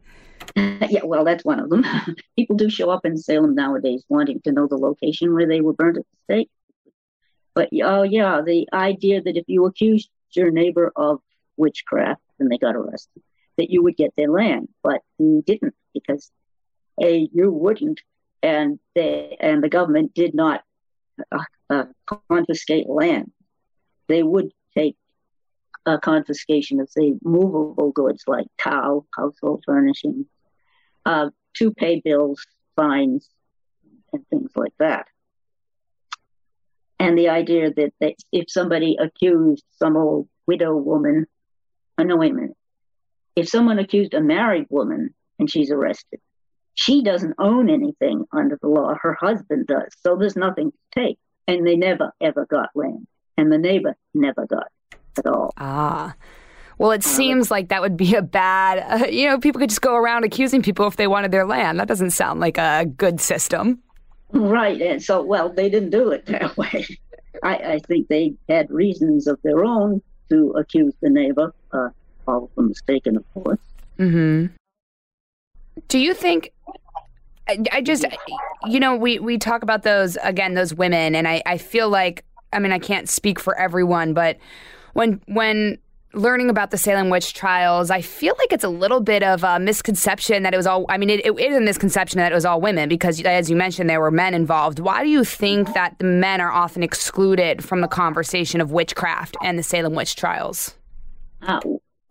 yeah, 0.56 1.04
well, 1.04 1.24
that's 1.24 1.46
one 1.46 1.60
of 1.60 1.70
them. 1.70 1.86
People 2.36 2.56
do 2.56 2.70
show 2.70 2.90
up 2.90 3.06
in 3.06 3.18
Salem 3.18 3.56
nowadays 3.56 4.04
wanting 4.10 4.42
to 4.42 4.52
know 4.52 4.68
the 4.68 4.78
location 4.78 5.34
where 5.34 5.48
they 5.48 5.62
were 5.62 5.74
burned 5.74 5.98
at 5.98 6.04
the 6.04 6.34
stake. 6.34 6.50
But 7.56 7.70
oh 7.84 8.04
yeah, 8.04 8.42
the 8.42 8.68
idea 8.74 9.22
that 9.22 9.38
if 9.38 9.46
you 9.48 9.66
accused 9.66 10.10
your 10.32 10.52
neighbor 10.52 10.92
of 10.96 11.20
witchcraft 11.58 12.22
then 12.40 12.50
they 12.50 12.58
got 12.58 12.76
arrested, 12.76 13.22
that 13.58 13.70
you 13.70 13.84
would 13.84 13.96
get 13.96 14.14
their 14.16 14.30
land, 14.30 14.70
but 14.82 15.02
you 15.18 15.44
didn't 15.46 15.76
because 15.94 16.32
a 17.02 17.30
you 17.34 17.52
wouldn't, 17.52 18.02
and 18.42 18.80
they 18.96 19.38
and 19.40 19.64
the 19.64 19.70
government 19.70 20.14
did 20.14 20.34
not 20.34 20.64
uh, 21.32 21.44
uh, 21.70 21.86
confiscate 22.30 22.90
land. 22.90 23.32
They 24.08 24.24
would 24.24 24.52
take 24.76 24.96
a 25.86 25.98
confiscation 25.98 26.80
of 26.80 26.90
say 26.90 27.14
movable 27.24 27.92
goods 27.92 28.24
like 28.28 28.48
cow, 28.58 29.06
household 29.16 29.64
furnishings, 29.66 30.28
uh, 31.06 31.30
to 31.56 31.72
pay 31.72 32.02
bills, 32.04 32.46
fines, 32.76 33.30
and 34.12 34.26
things 34.30 34.52
like 34.56 34.74
that. 34.80 35.08
And 37.00 37.18
the 37.18 37.30
idea 37.30 37.74
that, 37.74 37.94
that 38.00 38.14
if 38.32 38.50
somebody 38.50 38.98
accused 39.00 39.64
some 39.78 39.98
old 39.98 40.30
widow 40.48 40.76
woman, 40.76 41.26
oh 41.98 42.04
no, 42.04 42.16
wait 42.16 42.32
a 42.32 42.36
minute, 42.36 42.58
if 43.36 43.50
someone 43.50 43.80
accused 43.80 44.14
a 44.14 44.22
married 44.22 44.68
woman 44.70 45.14
and 45.40 45.50
she's 45.50 45.72
arrested, 45.72 46.20
she 46.76 47.04
doesn't 47.04 47.36
own 47.40 47.70
anything 47.70 48.26
under 48.32 48.58
the 48.62 48.68
law. 48.68 48.94
Her 49.00 49.18
husband 49.20 49.68
does. 49.68 49.94
So 50.02 50.16
there's 50.16 50.36
nothing 50.36 50.72
to 50.72 51.02
take. 51.02 51.18
And 51.48 51.68
they 51.68 51.76
never, 51.76 52.14
ever 52.22 52.46
got 52.46 52.70
land. 52.74 53.08
And 53.38 53.52
the 53.52 53.58
neighbor 53.58 53.96
never 54.14 54.46
got 54.46 54.68
at 55.18 55.26
all. 55.28 55.54
Ah. 55.58 56.16
Well, 56.78 56.92
it 56.92 57.06
uh, 57.06 57.10
seems 57.10 57.52
like 57.52 57.70
that 57.70 57.82
would 57.82 57.98
be 57.98 58.16
a 58.16 58.22
bad, 58.22 59.04
uh, 59.04 59.06
you 59.06 59.28
know, 59.28 59.40
people 59.40 59.60
could 59.60 59.70
just 59.70 59.82
go 59.82 59.96
around 59.96 60.24
accusing 60.24 60.62
people 60.62 60.88
if 60.88 60.96
they 60.96 61.08
wanted 61.08 61.32
their 61.32 61.46
land. 61.46 61.80
That 61.80 61.88
doesn't 61.88 62.12
sound 62.12 62.40
like 62.40 62.58
a 62.58 62.86
good 62.86 63.20
system. 63.22 63.80
Right. 64.32 64.82
And 64.82 65.02
so, 65.02 65.22
well, 65.22 65.50
they 65.50 65.70
didn't 65.70 65.92
do 65.92 66.10
it 66.10 66.26
that 66.28 66.58
way. 66.58 66.86
I, 67.44 67.56
I 67.56 67.80
think 67.88 68.08
they 68.08 68.36
had 68.50 68.72
reasons 68.72 69.28
of 69.28 69.40
their 69.44 69.64
own 69.64 70.02
to 70.30 70.52
accuse 70.52 70.94
the 71.02 71.10
neighbor. 71.10 71.54
Uh, 71.72 71.90
them 72.26 72.50
mistaken, 72.58 73.18
of 73.18 73.34
course. 73.34 73.60
Hmm. 73.98 74.48
Do 75.88 76.00
you 76.00 76.14
think? 76.14 76.52
I, 77.48 77.64
I 77.72 77.82
just, 77.82 78.06
you 78.66 78.80
know, 78.80 78.96
we 78.96 79.20
we 79.20 79.38
talk 79.38 79.64
about 79.64 79.84
those 79.84 80.18
again, 80.24 80.54
those 80.54 80.74
women, 80.74 81.16
and 81.16 81.28
I 81.28 81.42
I 81.46 81.58
feel 81.58 81.90
like, 81.90 82.24
I 82.52 82.60
mean, 82.60 82.72
I 82.72 82.80
can't 82.80 83.10
speak 83.10 83.40
for 83.40 83.58
everyone, 83.58 84.14
but 84.14 84.38
when 84.94 85.22
when 85.28 85.78
learning 86.14 86.50
about 86.50 86.72
the 86.72 86.78
Salem 86.78 87.10
witch 87.10 87.34
trials, 87.34 87.90
I 87.90 88.02
feel 88.02 88.36
like 88.38 88.54
it's 88.54 88.64
a 88.64 88.70
little 88.70 89.00
bit 89.00 89.24
of 89.24 89.44
a 89.44 89.60
misconception 89.60 90.44
that 90.44 90.54
it 90.54 90.58
was 90.58 90.68
all, 90.68 90.86
I 90.90 90.98
mean, 90.98 91.10
it, 91.10 91.26
it 91.26 91.40
is 91.40 91.58
a 91.58 91.62
misconception 91.62 92.20
that 92.20 92.32
it 92.32 92.36
was 92.36 92.46
all 92.46 92.62
women 92.62 92.88
because, 92.88 93.20
as 93.22 93.50
you 93.50 93.56
mentioned, 93.56 93.90
there 93.90 94.00
were 94.00 94.12
men 94.12 94.34
involved. 94.34 94.80
Why 94.80 95.04
do 95.04 95.10
you 95.10 95.24
think 95.24 95.74
that 95.74 95.98
the 95.98 96.06
men 96.06 96.40
are 96.40 96.52
often 96.52 96.84
excluded 96.84 97.64
from 97.64 97.82
the 97.82 97.88
conversation 97.88 98.62
of 98.62 98.72
witchcraft 98.72 99.36
and 99.44 99.58
the 99.58 99.64
Salem 99.64 99.96
witch 99.96 100.16
trials? 100.16 100.76
Uh, 101.42 101.60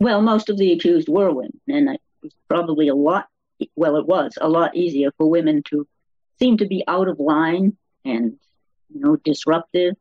well, 0.03 0.23
most 0.23 0.49
of 0.49 0.59
the 0.59 0.73
accused 0.73 1.09
were 1.09 1.33
women, 1.33 1.61
and 1.69 1.89
it 1.89 2.01
was 2.23 2.33
probably 2.49 2.89
a 2.89 2.95
lot, 2.95 3.29
well, 3.77 3.97
it 3.97 4.07
was 4.07 4.33
a 4.41 4.49
lot 4.49 4.77
easier 4.77 5.11
for 5.17 5.29
women 5.29 5.63
to 5.71 5.87
seem 6.39 6.57
to 6.59 6.67
be 6.67 6.85
out 6.89 7.09
of 7.09 7.21
line 7.21 7.77
and, 8.05 8.37
you 8.93 9.01
know, 9.01 9.17
disruptive 9.17 9.95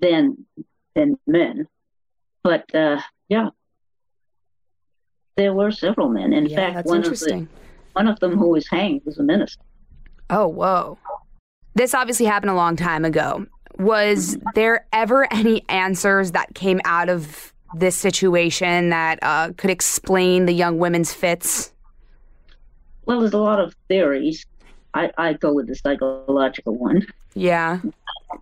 than, 0.00 0.46
than 0.94 1.18
men 1.26 1.66
but 2.42 2.74
uh, 2.74 3.00
yeah, 3.28 3.50
there 5.36 5.52
were 5.52 5.70
several 5.70 6.08
men. 6.08 6.32
In 6.32 6.46
yeah, 6.46 6.72
fact, 6.72 6.86
one 6.86 7.04
of 7.04 7.18
the 7.18 7.46
one 7.92 8.08
of 8.08 8.18
them 8.20 8.36
who 8.36 8.48
was 8.50 8.68
hanged 8.68 9.02
was 9.04 9.18
a 9.18 9.22
minister. 9.22 9.62
Oh, 10.30 10.48
whoa! 10.48 10.98
This 11.74 11.94
obviously 11.94 12.26
happened 12.26 12.50
a 12.50 12.54
long 12.54 12.76
time 12.76 13.04
ago. 13.04 13.46
Was 13.78 14.36
mm-hmm. 14.36 14.48
there 14.54 14.86
ever 14.92 15.32
any 15.32 15.64
answers 15.68 16.32
that 16.32 16.54
came 16.54 16.80
out 16.84 17.08
of 17.08 17.52
this 17.74 17.96
situation 17.96 18.90
that 18.90 19.18
uh, 19.22 19.52
could 19.56 19.70
explain 19.70 20.46
the 20.46 20.52
young 20.52 20.78
women's 20.78 21.12
fits? 21.12 21.72
Well, 23.06 23.20
there's 23.20 23.32
a 23.32 23.38
lot 23.38 23.60
of 23.60 23.74
theories. 23.88 24.46
I, 24.94 25.10
I 25.16 25.32
go 25.34 25.52
with 25.52 25.68
the 25.68 25.74
psychological 25.74 26.76
one. 26.76 27.06
Yeah. 27.34 27.80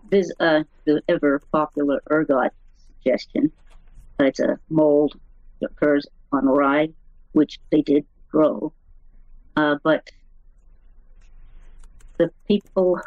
There's 0.09 0.31
uh, 0.39 0.63
the 0.85 1.01
ever 1.07 1.41
popular 1.51 2.01
ergot 2.09 2.51
suggestion 3.03 3.51
it's 4.19 4.39
a 4.39 4.59
mold 4.69 5.13
that 5.61 5.71
occurs 5.71 6.05
on 6.31 6.45
rye, 6.45 6.89
which 7.31 7.59
they 7.71 7.81
did 7.81 8.05
grow. 8.31 8.73
Uh, 9.55 9.77
but 9.83 10.09
the 12.17 12.31
people, 12.47 12.99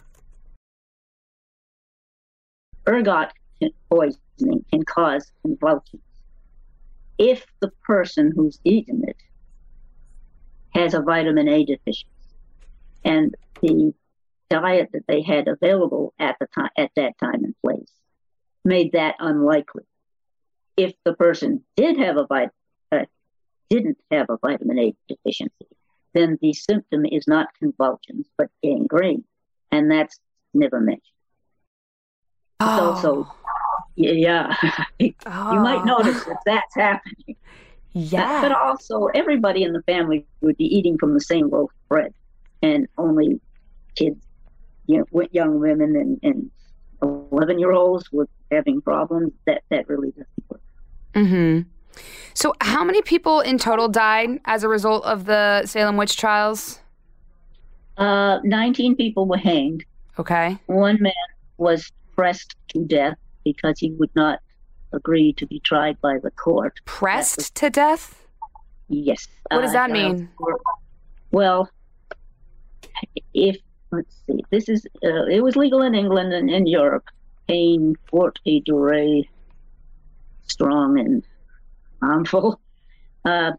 ergot 2.89 3.33
poisoning 3.91 4.65
can 4.71 4.85
cause 4.85 5.31
convulsions. 5.43 6.03
If 7.23 7.47
the 7.61 7.71
person 7.85 8.33
who's 8.35 8.59
eaten 8.65 9.05
it 9.07 9.17
has 10.75 10.95
a 10.95 11.03
vitamin 11.03 11.49
A 11.49 11.65
deficiency, 11.65 12.09
and 13.05 13.35
the 13.61 13.95
diet 14.51 14.91
that 14.93 15.07
they 15.07 15.23
had 15.23 15.47
available 15.47 16.15
at 16.19 16.37
the 16.41 16.47
time 16.47 16.71
at 16.77 16.91
that 16.97 17.17
time 17.19 17.45
and 17.45 17.55
place 17.63 17.93
made 18.65 18.93
that 18.93 19.15
unlikely 19.21 19.85
if 20.77 20.95
the 21.05 21.15
person 21.15 21.63
did 21.77 21.99
have 21.99 22.17
a 22.17 22.27
vit- 22.27 22.51
uh, 22.91 23.05
didn't 23.71 23.99
have 24.11 24.27
a 24.29 24.39
vitamin 24.39 24.79
A 24.79 24.95
deficiency, 25.09 25.69
then 26.15 26.39
the 26.41 26.53
symptom 26.53 27.05
is 27.07 27.27
not 27.27 27.49
convulsions 27.59 28.27
but 28.37 28.49
gangrene, 28.63 29.25
and 29.71 29.91
that's 29.91 30.19
never 30.55 30.81
mentioned. 30.81 31.03
Oh. 32.61 33.01
So, 33.01 33.03
so 33.03 33.33
yeah, 33.97 34.55
you 34.99 35.15
oh. 35.27 35.55
might 35.61 35.85
notice 35.85 36.25
that 36.25 36.39
that's 36.47 36.75
happening. 36.75 37.37
Yeah, 37.95 38.41
but 38.41 38.53
also 38.53 39.07
everybody 39.15 39.65
in 39.65 39.73
the 39.73 39.83
family 39.83 40.25
would 40.41 40.57
be 40.57 40.65
eating 40.65 40.97
from 40.99 41.15
the 41.15 41.21
same 41.21 41.51
loaf 41.51 41.71
of 41.71 41.89
bread, 41.89 42.15
and 42.63 42.89
only 42.97 43.41
kids, 43.97 44.25
you 44.87 44.99
know, 44.99 45.27
young 45.33 45.61
women 45.61 45.95
and, 45.97 46.21
and 46.23 46.51
11 47.03 47.59
year 47.59 47.73
olds 47.73 48.11
were 48.13 48.29
having 48.51 48.81
problems, 48.81 49.33
that, 49.47 49.63
that 49.71 49.89
really 49.89 50.11
doesn't 50.11 50.29
work. 50.49 50.61
Mm-hmm. 51.15 51.69
So, 52.35 52.55
how 52.61 52.85
many 52.85 53.03
people 53.03 53.41
in 53.41 53.59
total 53.59 53.89
died 53.89 54.41
as 54.47 54.65
a 54.65 54.69
result 54.69 55.05
of 55.05 55.27
the 55.27 55.67
Salem 55.67 55.97
witch 55.97 56.17
trials? 56.17 56.81
Uh, 57.99 58.39
19 58.43 58.97
people 58.97 59.27
were 59.27 59.37
hanged. 59.37 59.85
Okay. 60.19 60.59
One 60.67 60.99
man 61.01 61.13
was 61.59 61.93
pressed 62.15 62.57
to 62.69 62.85
death 62.85 63.19
because 63.45 63.79
he 63.79 63.91
would 63.93 64.15
not 64.15 64.41
agree 64.93 65.33
to 65.35 65.47
be 65.47 65.61
tried 65.61 66.01
by 66.01 66.19
the 66.19 66.31
court. 66.31 66.81
Pressed 66.85 67.37
was, 67.37 67.51
to 67.51 67.71
death? 67.71 68.27
Yes. 68.89 69.29
What 69.51 69.63
does 69.63 69.73
that 69.73 69.91
uh, 69.91 69.95
mean? 69.95 70.29
Well, 71.31 71.71
if 73.35 73.57
let's 73.91 74.15
see, 74.27 74.45
this 74.51 74.69
is 74.69 74.87
uh, 75.05 75.25
it 75.25 75.43
was 75.43 75.57
legal 75.57 75.83
in 75.83 75.95
England 75.95 76.33
and 76.33 76.51
in 76.51 76.67
Europe. 76.67 77.05
Peine, 77.49 77.97
forte 78.09 78.61
dure, 78.61 79.23
strong 80.47 80.99
and 80.99 81.25
harmful. 82.01 82.61
Uh, 83.25 83.53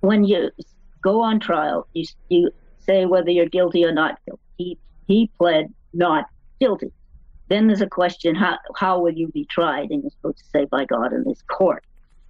when 0.00 0.24
you 0.24 0.50
go 1.02 1.20
on 1.20 1.38
trial, 1.38 1.86
you 1.92 2.06
you 2.30 2.50
say 2.78 3.04
whether 3.04 3.30
you're 3.30 3.44
guilty 3.44 3.84
or 3.84 3.92
not 3.92 4.18
guilty. 4.24 4.42
He, 4.56 4.78
he 5.06 5.30
pled 5.36 5.74
not 5.92 6.24
guilty. 6.58 6.90
Then 7.50 7.66
there's 7.66 7.82
a 7.82 7.88
question: 7.88 8.34
how 8.34 8.56
how 8.76 9.00
will 9.00 9.12
you 9.12 9.28
be 9.28 9.44
tried? 9.44 9.90
And 9.90 10.02
you're 10.02 10.10
supposed 10.10 10.38
to 10.38 10.44
say, 10.44 10.64
by 10.64 10.86
God, 10.86 11.12
in 11.12 11.24
this 11.24 11.42
court. 11.42 11.84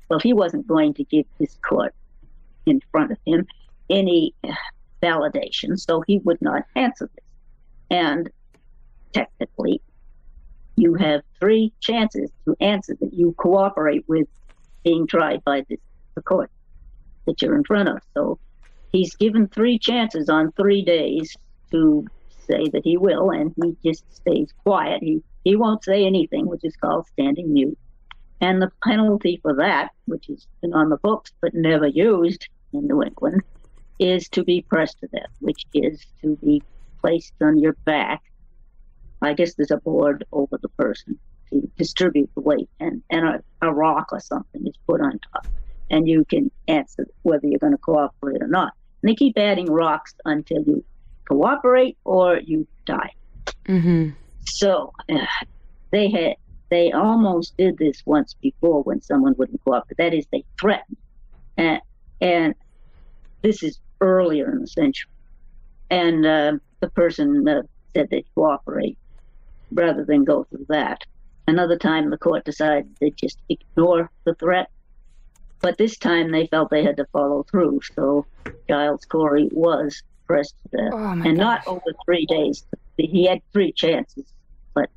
Well, 0.08 0.18
he 0.18 0.32
wasn't 0.32 0.66
going 0.66 0.94
to 0.94 1.04
give 1.04 1.26
his 1.38 1.56
court 1.62 1.94
in 2.66 2.80
front 2.90 3.12
of 3.12 3.18
him 3.24 3.46
any 3.88 4.34
uh, 4.42 4.52
validation, 5.00 5.78
so 5.78 6.02
he 6.04 6.18
would 6.18 6.40
not 6.40 6.62
answer 6.74 7.08
this. 7.14 7.24
And 7.90 8.30
technically, 9.12 9.80
you 10.76 10.94
have 10.94 11.20
three 11.38 11.72
chances 11.80 12.30
to 12.46 12.56
answer 12.60 12.96
that 13.00 13.12
you 13.12 13.34
cooperate 13.38 14.04
with 14.08 14.26
being 14.82 15.06
tried 15.06 15.44
by 15.44 15.64
this, 15.68 15.78
the 16.16 16.22
court 16.22 16.50
that 17.26 17.40
you're 17.42 17.54
in 17.54 17.64
front 17.64 17.88
of. 17.88 17.98
So 18.14 18.38
he's 18.90 19.14
given 19.16 19.48
three 19.48 19.78
chances 19.78 20.28
on 20.28 20.52
three 20.52 20.82
days 20.82 21.36
to 21.70 22.06
say 22.50 22.68
that 22.68 22.82
he 22.84 22.96
will, 22.96 23.30
and 23.30 23.54
he 23.62 23.76
just 23.84 24.04
stays 24.14 24.52
quiet. 24.64 25.02
He 25.02 25.22
he 25.44 25.56
won't 25.56 25.84
say 25.84 26.04
anything, 26.04 26.46
which 26.46 26.64
is 26.64 26.76
called 26.76 27.06
standing 27.06 27.52
mute. 27.52 27.78
And 28.40 28.60
the 28.60 28.70
penalty 28.84 29.38
for 29.42 29.54
that, 29.56 29.90
which 30.06 30.26
has 30.28 30.46
been 30.60 30.74
on 30.74 30.88
the 30.88 30.96
books 30.96 31.32
but 31.40 31.54
never 31.54 31.86
used 31.86 32.48
in 32.72 32.86
New 32.86 33.02
England, 33.02 33.42
is 33.98 34.28
to 34.30 34.44
be 34.44 34.62
pressed 34.62 34.98
to 35.00 35.08
death, 35.08 35.30
which 35.40 35.64
is 35.74 36.04
to 36.22 36.36
be 36.36 36.62
placed 37.00 37.34
on 37.40 37.58
your 37.58 37.74
back. 37.84 38.22
I 39.22 39.34
guess 39.34 39.54
there's 39.54 39.70
a 39.70 39.76
board 39.76 40.24
over 40.32 40.58
the 40.60 40.70
person 40.70 41.18
to 41.50 41.70
distribute 41.76 42.30
the 42.34 42.40
weight, 42.40 42.70
and, 42.78 43.02
and 43.10 43.26
a, 43.26 43.42
a 43.60 43.72
rock 43.72 44.08
or 44.12 44.20
something 44.20 44.66
is 44.66 44.74
put 44.86 45.00
on 45.00 45.18
top. 45.32 45.46
And 45.90 46.08
you 46.08 46.24
can 46.24 46.50
answer 46.68 47.06
whether 47.22 47.46
you're 47.46 47.58
going 47.58 47.72
to 47.72 47.78
cooperate 47.78 48.42
or 48.42 48.46
not. 48.46 48.72
And 49.02 49.10
they 49.10 49.14
keep 49.14 49.36
adding 49.36 49.70
rocks 49.70 50.14
until 50.24 50.62
you 50.62 50.84
cooperate 51.28 51.96
or 52.04 52.38
you 52.38 52.66
die. 52.84 53.12
Mm-hmm. 53.66 54.10
So 54.44 54.92
uh, 55.08 55.26
they 55.90 56.10
had 56.10 56.34
they 56.70 56.92
almost 56.92 57.56
did 57.56 57.78
this 57.78 58.02
once 58.06 58.34
before 58.34 58.82
when 58.82 59.02
someone 59.02 59.34
wouldn't 59.36 59.62
cooperate. 59.64 59.96
That 59.98 60.14
is, 60.14 60.26
they 60.30 60.44
threatened, 60.60 60.96
and 61.56 61.80
and 62.20 62.54
this 63.42 63.62
is 63.62 63.80
earlier 64.00 64.50
in 64.50 64.60
the 64.60 64.66
century, 64.66 65.10
and 65.90 66.24
uh, 66.24 66.52
the 66.80 66.90
person 66.90 67.46
uh, 67.48 67.62
said 67.94 68.08
they'd 68.10 68.26
cooperate 68.34 68.96
rather 69.72 70.04
than 70.04 70.24
go 70.24 70.44
through 70.44 70.66
that. 70.68 71.04
Another 71.48 71.76
time, 71.76 72.10
the 72.10 72.18
court 72.18 72.44
decided 72.44 72.96
to 73.00 73.10
just 73.10 73.38
ignore 73.48 74.10
the 74.24 74.34
threat, 74.34 74.70
but 75.60 75.76
this 75.78 75.98
time 75.98 76.30
they 76.30 76.46
felt 76.46 76.70
they 76.70 76.84
had 76.84 76.96
to 76.98 77.06
follow 77.06 77.42
through. 77.42 77.80
So 77.94 78.26
Giles 78.68 79.04
Corey 79.04 79.48
was 79.52 80.02
pressed 80.30 80.54
to 80.70 80.76
death, 80.76 80.90
Oh, 80.92 80.96
and 81.12 81.24
gosh. 81.24 81.36
not 81.36 81.66
over 81.66 81.90
three 82.04 82.26
days. 82.26 82.64
He 82.96 83.26
had 83.26 83.40
three 83.52 83.72
chances, 83.72 84.24
but 84.74 84.88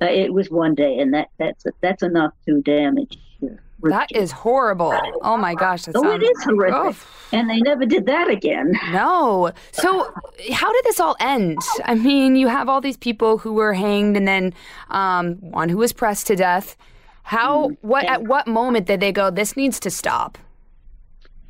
uh, 0.00 0.06
it 0.06 0.32
was 0.32 0.50
one 0.50 0.74
day, 0.74 0.98
and 0.98 1.12
that 1.14 1.28
that's 1.38 1.64
that's 1.80 2.02
enough 2.02 2.32
to 2.46 2.60
damage. 2.62 3.18
Your 3.40 3.58
That 3.82 4.10
horrible. 4.30 4.92
Oh 5.22 5.36
my 5.36 5.54
gosh. 5.54 5.84
That 5.86 5.96
Oh, 5.96 6.02
sounds, 6.02 6.22
it 6.22 6.26
is 6.26 6.44
horrific. 6.44 6.74
Oh, 6.76 6.94
And 7.32 7.48
they 7.50 7.60
never 7.60 7.86
did 7.86 8.06
that 8.06 8.28
again. 8.28 8.72
no. 8.92 9.50
So, 9.72 10.12
how 10.52 10.70
did 10.72 10.84
this 10.84 11.00
all 11.00 11.16
end? 11.18 11.58
I 11.84 11.94
mean, 11.94 12.36
you 12.36 12.48
have 12.48 12.68
all 12.68 12.80
these 12.80 12.98
people 12.98 13.38
who 13.38 13.52
were 13.54 13.72
hanged, 13.74 14.16
and 14.16 14.28
then 14.28 14.52
um, 14.90 15.36
one 15.40 15.68
who 15.70 15.78
was 15.78 15.92
pressed 15.92 16.26
to 16.28 16.36
death. 16.36 16.76
How? 17.22 17.70
What? 17.82 18.04
At 18.04 18.22
what 18.24 18.46
moment 18.46 18.86
did 18.86 19.00
they 19.00 19.12
go? 19.12 19.30
This 19.30 19.56
needs 19.56 19.80
to 19.80 19.90
stop. 19.90 20.38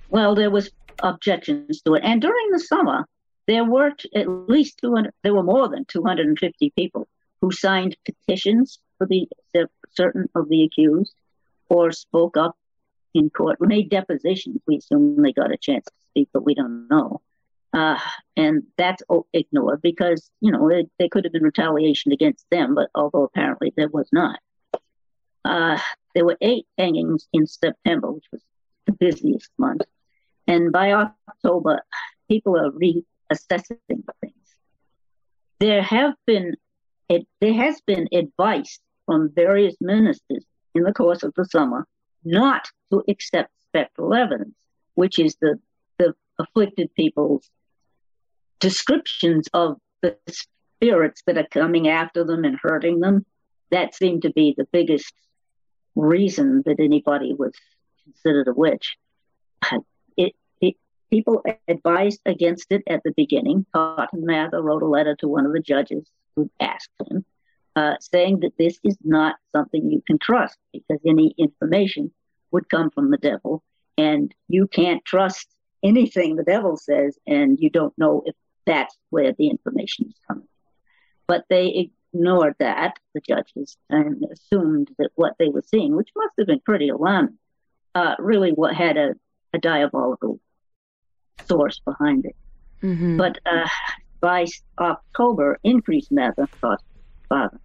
Well, 0.08 0.34
there 0.34 0.50
was 0.50 0.70
objections 1.02 1.80
to 1.82 1.94
it, 1.94 2.02
and 2.04 2.20
during 2.20 2.50
the 2.50 2.58
summer, 2.60 3.06
there 3.50 3.64
were 3.64 3.90
t- 3.90 4.08
at 4.14 4.28
least 4.48 4.78
200. 4.78 5.12
There 5.24 5.34
were 5.34 5.42
more 5.42 5.68
than 5.68 5.84
250 5.84 6.72
people 6.76 7.08
who 7.40 7.50
signed 7.50 7.96
petitions 8.04 8.78
for 8.96 9.08
the, 9.08 9.26
the 9.52 9.68
certain 9.96 10.28
of 10.36 10.48
the 10.48 10.62
accused, 10.62 11.14
or 11.68 11.90
spoke 11.90 12.36
up 12.36 12.56
in 13.12 13.28
court. 13.28 13.60
Made 13.60 13.90
depositions. 13.90 14.60
We 14.68 14.76
assume 14.76 15.20
they 15.20 15.32
got 15.32 15.50
a 15.50 15.56
chance 15.56 15.84
to 15.86 15.92
speak, 16.10 16.28
but 16.32 16.44
we 16.44 16.54
don't 16.54 16.86
know. 16.88 17.22
Uh, 17.72 17.98
and 18.36 18.62
that's 18.76 19.02
ignored 19.32 19.82
because 19.82 20.30
you 20.40 20.52
know 20.52 20.68
there, 20.68 20.82
there 20.98 21.08
could 21.08 21.24
have 21.24 21.32
been 21.32 21.42
retaliation 21.42 22.12
against 22.12 22.44
them, 22.50 22.76
but 22.76 22.88
although 22.94 23.24
apparently 23.24 23.72
there 23.76 23.88
was 23.88 24.08
not. 24.12 24.38
Uh, 25.44 25.78
there 26.14 26.24
were 26.24 26.38
eight 26.40 26.66
hangings 26.78 27.26
in 27.32 27.46
September, 27.48 28.12
which 28.12 28.26
was 28.30 28.42
the 28.86 28.92
busiest 28.92 29.50
month. 29.58 29.82
And 30.46 30.70
by 30.70 30.92
October, 30.92 31.82
people 32.28 32.56
are 32.56 32.70
reassessing 33.30 33.78
things. 34.20 34.34
There 35.58 35.82
have 35.82 36.14
been 36.26 36.56
it, 37.08 37.26
there 37.40 37.54
has 37.54 37.80
been 37.80 38.08
advice 38.12 38.78
from 39.06 39.32
various 39.34 39.74
ministers 39.80 40.44
in 40.74 40.84
the 40.84 40.92
course 40.92 41.22
of 41.22 41.34
the 41.34 41.44
summer 41.44 41.86
not 42.24 42.68
to 42.92 43.02
accept 43.08 43.50
spectral 43.68 44.14
evidence, 44.14 44.54
which 44.94 45.18
is 45.18 45.36
the, 45.40 45.58
the 45.98 46.14
afflicted 46.38 46.94
people's 46.94 47.50
descriptions 48.60 49.48
of 49.52 49.78
the 50.02 50.16
spirits 50.28 51.22
that 51.26 51.38
are 51.38 51.48
coming 51.50 51.88
after 51.88 52.24
them 52.24 52.44
and 52.44 52.58
hurting 52.62 53.00
them. 53.00 53.24
That 53.70 53.94
seemed 53.94 54.22
to 54.22 54.30
be 54.30 54.54
the 54.56 54.68
biggest 54.70 55.12
reason 55.96 56.62
that 56.66 56.78
anybody 56.78 57.34
was 57.34 57.52
considered 58.04 58.48
a 58.48 58.54
witch. 58.54 58.96
People 61.10 61.42
advised 61.66 62.20
against 62.24 62.66
it 62.70 62.82
at 62.88 63.02
the 63.02 63.12
beginning. 63.16 63.66
Cotton 63.74 64.24
Mather 64.24 64.62
wrote 64.62 64.82
a 64.82 64.86
letter 64.86 65.16
to 65.16 65.28
one 65.28 65.44
of 65.44 65.52
the 65.52 65.60
judges 65.60 66.08
who 66.36 66.50
asked 66.60 66.90
him, 67.08 67.24
uh, 67.74 67.94
saying 68.00 68.40
that 68.40 68.56
this 68.58 68.78
is 68.84 68.96
not 69.02 69.36
something 69.54 69.90
you 69.90 70.02
can 70.06 70.18
trust 70.18 70.56
because 70.72 71.00
any 71.04 71.34
information 71.36 72.12
would 72.52 72.68
come 72.68 72.90
from 72.90 73.10
the 73.10 73.16
devil, 73.16 73.62
and 73.98 74.32
you 74.48 74.68
can't 74.68 75.04
trust 75.04 75.48
anything 75.82 76.36
the 76.36 76.44
devil 76.44 76.76
says, 76.76 77.18
and 77.26 77.58
you 77.60 77.70
don't 77.70 77.96
know 77.98 78.22
if 78.26 78.34
that's 78.66 78.96
where 79.10 79.32
the 79.32 79.48
information 79.48 80.06
is 80.08 80.14
coming. 80.28 80.48
But 81.26 81.44
they 81.48 81.90
ignored 82.12 82.54
that, 82.58 82.98
the 83.14 83.20
judges, 83.20 83.76
and 83.88 84.24
assumed 84.30 84.90
that 84.98 85.10
what 85.14 85.34
they 85.38 85.48
were 85.48 85.62
seeing, 85.62 85.96
which 85.96 86.10
must 86.14 86.34
have 86.38 86.46
been 86.46 86.60
pretty 86.60 86.88
alarming, 86.88 87.38
uh, 87.94 88.14
really 88.18 88.50
what 88.50 88.74
had 88.74 88.96
a, 88.96 89.14
a 89.52 89.58
diabolical 89.58 90.38
source 91.46 91.80
behind 91.84 92.24
it. 92.26 92.36
Mm-hmm. 92.82 93.16
But 93.16 93.38
uh, 93.46 93.68
by 94.20 94.46
October, 94.78 95.58
Increase 95.64 96.08
Mather, 96.10 96.46
father, 97.28 97.60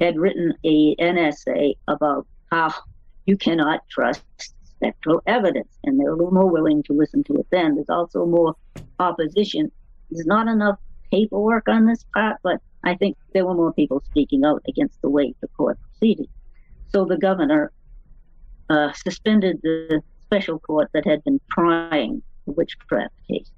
had 0.00 0.16
written 0.16 0.54
a, 0.64 0.94
an 0.98 1.18
essay 1.18 1.76
about 1.88 2.26
how 2.50 2.72
you 3.26 3.36
cannot 3.36 3.80
trust 3.88 4.24
spectral 4.64 5.22
evidence, 5.26 5.72
and 5.84 5.98
they're 5.98 6.10
a 6.10 6.16
little 6.16 6.32
more 6.32 6.50
willing 6.50 6.82
to 6.84 6.92
listen 6.92 7.24
to 7.24 7.34
it 7.34 7.46
then. 7.50 7.74
There's 7.74 7.88
also 7.88 8.26
more 8.26 8.54
opposition. 8.98 9.70
There's 10.10 10.26
not 10.26 10.48
enough 10.48 10.78
paperwork 11.10 11.68
on 11.68 11.86
this 11.86 12.04
part, 12.14 12.36
but 12.42 12.60
I 12.84 12.94
think 12.94 13.16
there 13.32 13.46
were 13.46 13.54
more 13.54 13.72
people 13.72 14.02
speaking 14.10 14.44
out 14.44 14.62
against 14.68 15.00
the 15.02 15.08
way 15.08 15.34
the 15.40 15.48
court 15.48 15.78
proceeded. 15.82 16.28
So 16.88 17.04
the 17.04 17.16
governor 17.16 17.72
uh, 18.68 18.92
suspended 18.92 19.60
the 19.62 20.02
special 20.22 20.58
court 20.58 20.90
that 20.92 21.06
had 21.06 21.24
been 21.24 21.40
trying 21.50 22.22
witchcraft 22.52 23.14
case 23.28 23.50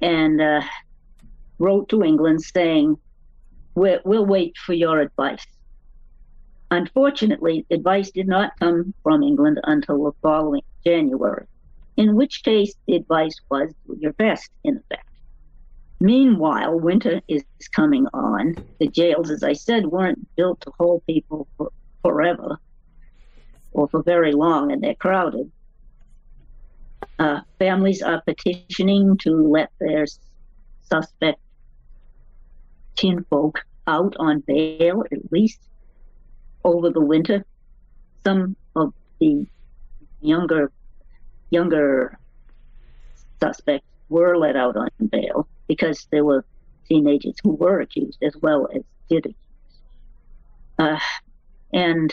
and 0.00 0.40
uh, 0.40 0.62
wrote 1.58 1.88
to 1.88 2.02
England 2.02 2.42
saying, 2.42 2.96
we'll, 3.74 4.00
we'll 4.04 4.26
wait 4.26 4.56
for 4.56 4.72
your 4.72 5.00
advice. 5.00 5.46
Unfortunately, 6.70 7.64
advice 7.70 8.10
did 8.10 8.26
not 8.26 8.58
come 8.58 8.92
from 9.02 9.22
England 9.22 9.60
until 9.64 10.04
the 10.04 10.12
following 10.20 10.62
January, 10.84 11.46
in 11.96 12.16
which 12.16 12.42
case 12.42 12.74
the 12.86 12.96
advice 12.96 13.40
was 13.50 13.72
do 13.86 13.96
your 14.00 14.12
best, 14.14 14.50
in 14.64 14.76
effect. 14.76 15.08
Meanwhile, 16.00 16.78
winter 16.78 17.22
is 17.28 17.44
coming 17.74 18.06
on. 18.12 18.56
The 18.80 18.88
jails, 18.88 19.30
as 19.30 19.42
I 19.42 19.54
said, 19.54 19.86
weren't 19.86 20.28
built 20.36 20.60
to 20.62 20.72
hold 20.78 21.06
people 21.06 21.48
for, 21.56 21.70
forever 22.02 22.58
or 23.72 23.88
for 23.88 24.02
very 24.02 24.32
long, 24.32 24.72
and 24.72 24.82
they're 24.82 24.94
crowded. 24.94 25.50
Uh, 27.18 27.40
families 27.58 28.02
are 28.02 28.22
petitioning 28.26 29.16
to 29.18 29.30
let 29.30 29.70
their 29.80 30.06
suspect 30.82 31.40
kinfolk 32.96 33.60
out 33.86 34.14
on 34.18 34.40
bail 34.40 35.02
at 35.12 35.32
least 35.32 35.60
over 36.64 36.90
the 36.90 37.00
winter. 37.00 37.44
Some 38.24 38.56
of 38.74 38.92
the 39.20 39.46
younger 40.20 40.72
younger 41.50 42.18
suspects 43.40 43.86
were 44.08 44.36
let 44.36 44.56
out 44.56 44.76
on 44.76 44.88
bail 45.10 45.46
because 45.68 46.06
there 46.10 46.24
were 46.24 46.44
teenagers 46.88 47.36
who 47.42 47.52
were 47.54 47.80
accused 47.80 48.18
as 48.22 48.36
well 48.42 48.68
as 48.74 48.82
did 49.08 49.26
accuse. 49.26 49.36
Uh, 50.78 50.98
and 51.72 52.12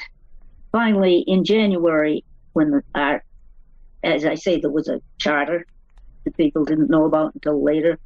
finally, 0.71 1.23
in 1.27 1.43
January, 1.43 2.23
when 2.53 2.71
the, 2.71 2.83
our 2.95 3.23
as 4.03 4.25
I 4.25 4.35
say, 4.35 4.59
there 4.59 4.69
was 4.69 4.87
a 4.87 5.01
charter 5.17 5.65
that 6.23 6.37
people 6.37 6.65
didn't 6.65 6.89
know 6.89 7.05
about 7.05 7.33
until 7.33 7.63
later. 7.63 7.99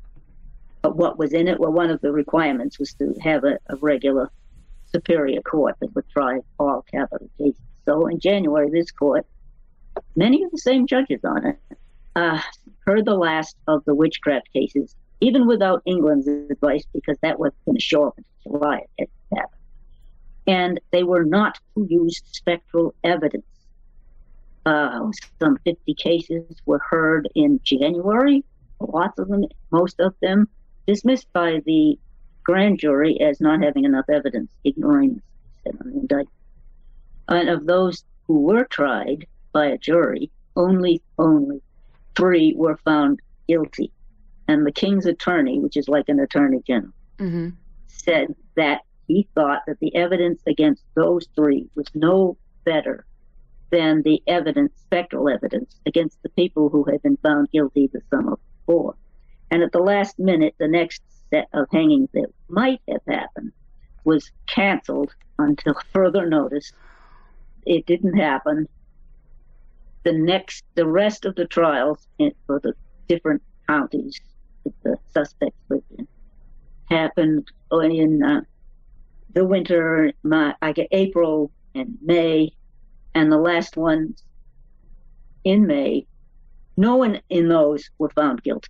But 0.82 0.96
what 0.96 1.18
was 1.18 1.34
in 1.34 1.48
it? 1.48 1.60
Well, 1.60 1.72
one 1.72 1.90
of 1.90 2.02
the 2.02 2.12
requirements 2.12 2.80
was 2.80 2.94
to 2.94 3.14
have 3.22 3.44
a, 3.44 3.58
a 3.68 3.76
regular 3.78 4.32
superior 4.92 5.42
court 5.42 5.76
that 5.82 5.94
would 5.96 6.08
try 6.10 6.40
all 6.60 6.86
capital 6.90 7.30
cases. 7.38 7.62
So 7.86 8.08
in 8.08 8.20
January, 8.20 8.70
this 8.70 8.92
court, 8.92 9.26
many 10.16 10.44
of 10.44 10.52
the 10.52 10.58
same 10.58 10.88
judges 10.88 11.22
on 11.24 11.46
it, 11.48 11.60
uh, 12.16 12.42
heard 12.86 13.06
the 13.06 13.16
last 13.16 13.56
of 13.68 13.84
the 13.86 13.96
witchcraft 13.96 14.52
cases, 14.54 14.96
even 15.20 15.48
without 15.48 15.82
England's 15.86 16.28
advice, 16.28 16.86
because 16.94 17.18
that 17.22 17.40
was 17.40 17.52
going 17.66 17.76
to 17.76 17.82
show 17.82 18.08
up 18.08 18.18
in 18.18 18.26
July. 18.44 18.82
And 20.48 20.80
they 20.92 21.04
were 21.04 21.26
not 21.26 21.60
to 21.76 21.86
use 21.90 22.22
spectral 22.32 22.96
evidence 23.04 23.46
uh, 24.68 25.12
some 25.40 25.58
50 25.64 25.94
cases 25.94 26.44
were 26.66 26.80
heard 26.80 27.30
in 27.36 27.62
January, 27.64 28.44
lots 28.82 29.18
of 29.18 29.30
them, 29.30 29.46
most 29.72 30.02
of 30.02 30.14
them, 30.22 30.50
dismissed 30.86 31.32
by 31.32 31.62
the 31.66 31.98
grand 32.44 32.78
jury 32.78 33.20
as 33.22 33.40
not 33.40 33.64
having 33.64 33.86
enough 33.86 34.10
evidence, 34.10 34.52
ignoring 34.66 35.22
said 35.64 35.78
on 35.80 35.92
the 35.92 36.00
indictment. 36.00 36.30
And 37.30 37.50
of 37.50 37.66
those 37.66 38.04
who 38.26 38.42
were 38.42 38.66
tried 38.66 39.26
by 39.54 39.68
a 39.68 39.78
jury, 39.78 40.30
only 40.58 41.02
only 41.18 41.62
three 42.18 42.54
were 42.54 42.78
found 42.84 43.22
guilty. 43.48 43.94
And 44.50 44.66
the 44.66 44.72
king's 44.74 45.06
attorney, 45.06 45.60
which 45.60 45.78
is 45.78 45.88
like 45.88 46.10
an 46.10 46.20
attorney 46.20 46.62
general, 46.68 46.94
mm-hmm. 47.20 47.50
said 47.88 48.36
that 48.58 48.82
he 49.08 49.30
thought 49.34 49.62
that 49.68 49.80
the 49.80 49.96
evidence 49.96 50.42
against 50.46 50.84
those 50.94 51.26
three 51.36 51.70
was 51.76 51.88
no 51.94 52.38
better 52.66 53.06
than 53.70 54.02
the 54.04 54.22
evidence, 54.28 54.74
spectral 54.82 55.30
evidence, 55.30 55.80
against 55.86 56.22
the 56.24 56.30
people 56.30 56.70
who 56.70 56.84
had 56.86 57.02
been 57.02 57.18
found 57.18 57.52
guilty 57.52 57.88
the 57.88 58.02
summer 58.10 58.38
before. 58.66 58.96
And 59.52 59.64
at 59.64 59.72
the 59.72 59.80
last 59.80 60.20
minute, 60.20 60.56
the 60.58 60.68
next 60.68 61.02
set 61.30 61.48
of 61.54 61.68
hangings 61.72 62.10
that 62.14 62.28
might 62.48 62.82
have 62.90 63.02
happened 63.08 63.52
was 64.04 64.32
canceled 64.48 65.14
until 65.40 65.76
further 65.94 66.26
notice. 66.26 66.72
It 67.66 67.86
didn't 67.86 68.18
happen. 68.18 68.68
The 70.04 70.14
next, 70.14 70.64
the 70.76 70.88
rest 70.88 71.26
of 71.26 71.36
the 71.36 71.46
trials 71.46 72.08
for 72.46 72.60
the 72.60 72.74
different 73.10 73.42
counties 73.68 74.20
that 74.64 74.74
the 74.84 74.98
suspects 75.14 75.60
lived 75.70 75.92
in 75.98 76.08
happened 76.90 77.48
in 77.72 78.24
uh, 78.24 78.42
the 79.34 79.46
winter, 79.46 80.14
my, 80.24 80.56
I 80.62 80.72
get 80.72 80.88
April 80.92 81.52
and 81.76 81.98
May, 82.02 82.54
and 83.18 83.32
the 83.32 83.38
last 83.38 83.76
ones 83.76 84.24
in 85.44 85.66
May. 85.66 86.06
No 86.78 86.96
one 86.98 87.20
in 87.30 87.50
those 87.50 87.90
were 87.98 88.12
found 88.12 88.44
guilty. 88.44 88.70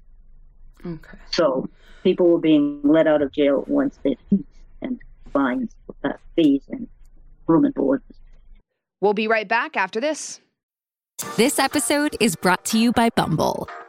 Okay. 0.85 1.17
So 1.31 1.69
people 2.03 2.29
were 2.29 2.39
being 2.39 2.79
let 2.83 3.07
out 3.07 3.21
of 3.21 3.33
jail 3.33 3.65
once 3.67 3.99
they 4.03 4.15
and 4.81 4.99
fines, 5.33 5.75
uh, 6.05 6.13
fees, 6.35 6.63
and 6.69 6.87
room 7.47 7.65
and 7.65 7.73
board. 7.73 8.01
We'll 9.01 9.13
be 9.13 9.27
right 9.27 9.47
back 9.47 9.75
after 9.75 9.99
this. 9.99 10.39
This 11.35 11.59
episode 11.59 12.15
is 12.21 12.35
brought 12.37 12.63
to 12.65 12.79
you 12.79 12.93
by 12.93 13.09
Bumble. 13.09 13.67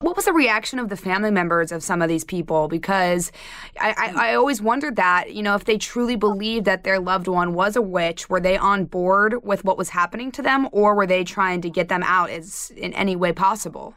What 0.00 0.14
was 0.14 0.26
the 0.26 0.32
reaction 0.32 0.78
of 0.78 0.90
the 0.90 0.96
family 0.96 1.32
members 1.32 1.72
of 1.72 1.82
some 1.82 2.02
of 2.02 2.08
these 2.08 2.22
people? 2.22 2.68
Because 2.68 3.32
I, 3.80 4.12
I, 4.14 4.30
I, 4.30 4.34
always 4.36 4.62
wondered 4.62 4.94
that, 4.94 5.34
you 5.34 5.42
know, 5.42 5.56
if 5.56 5.64
they 5.64 5.76
truly 5.76 6.14
believed 6.14 6.66
that 6.66 6.84
their 6.84 7.00
loved 7.00 7.26
one 7.26 7.52
was 7.52 7.74
a 7.74 7.82
witch, 7.82 8.30
were 8.30 8.38
they 8.38 8.56
on 8.56 8.84
board 8.84 9.42
with 9.42 9.64
what 9.64 9.76
was 9.76 9.88
happening 9.88 10.30
to 10.32 10.42
them, 10.42 10.68
or 10.70 10.94
were 10.94 11.06
they 11.06 11.24
trying 11.24 11.62
to 11.62 11.68
get 11.68 11.88
them 11.88 12.04
out 12.04 12.30
as 12.30 12.70
in 12.76 12.92
any 12.94 13.16
way 13.16 13.32
possible? 13.32 13.96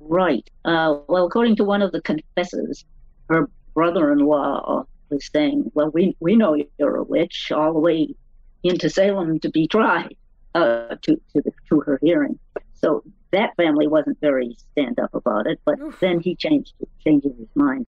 Right. 0.00 0.46
Uh, 0.66 0.98
well, 1.08 1.24
according 1.24 1.56
to 1.56 1.64
one 1.64 1.80
of 1.80 1.90
the 1.90 2.02
confessors, 2.02 2.84
her 3.30 3.48
brother-in-law 3.72 4.84
was 5.08 5.30
saying, 5.32 5.70
"Well, 5.72 5.90
we 5.92 6.14
we 6.20 6.36
know 6.36 6.62
you're 6.78 6.96
a 6.96 7.04
witch, 7.04 7.50
all 7.52 7.72
the 7.72 7.80
way 7.80 8.14
into 8.62 8.90
Salem 8.90 9.40
to 9.40 9.48
be 9.48 9.66
tried 9.66 10.14
uh, 10.54 10.96
to 11.00 11.16
to, 11.32 11.42
the, 11.42 11.52
to 11.70 11.80
her 11.80 11.98
hearing." 12.02 12.38
So 12.74 13.02
that 13.30 13.54
family 13.56 13.86
wasn't 13.86 14.18
very 14.20 14.56
stand 14.72 14.98
up 14.98 15.14
about 15.14 15.46
it, 15.46 15.60
but 15.64 15.78
Oof. 15.80 16.00
then 16.00 16.20
he 16.20 16.34
changed 16.34 16.72
changes 17.04 17.32
his 17.38 17.48
mind. 17.54 17.86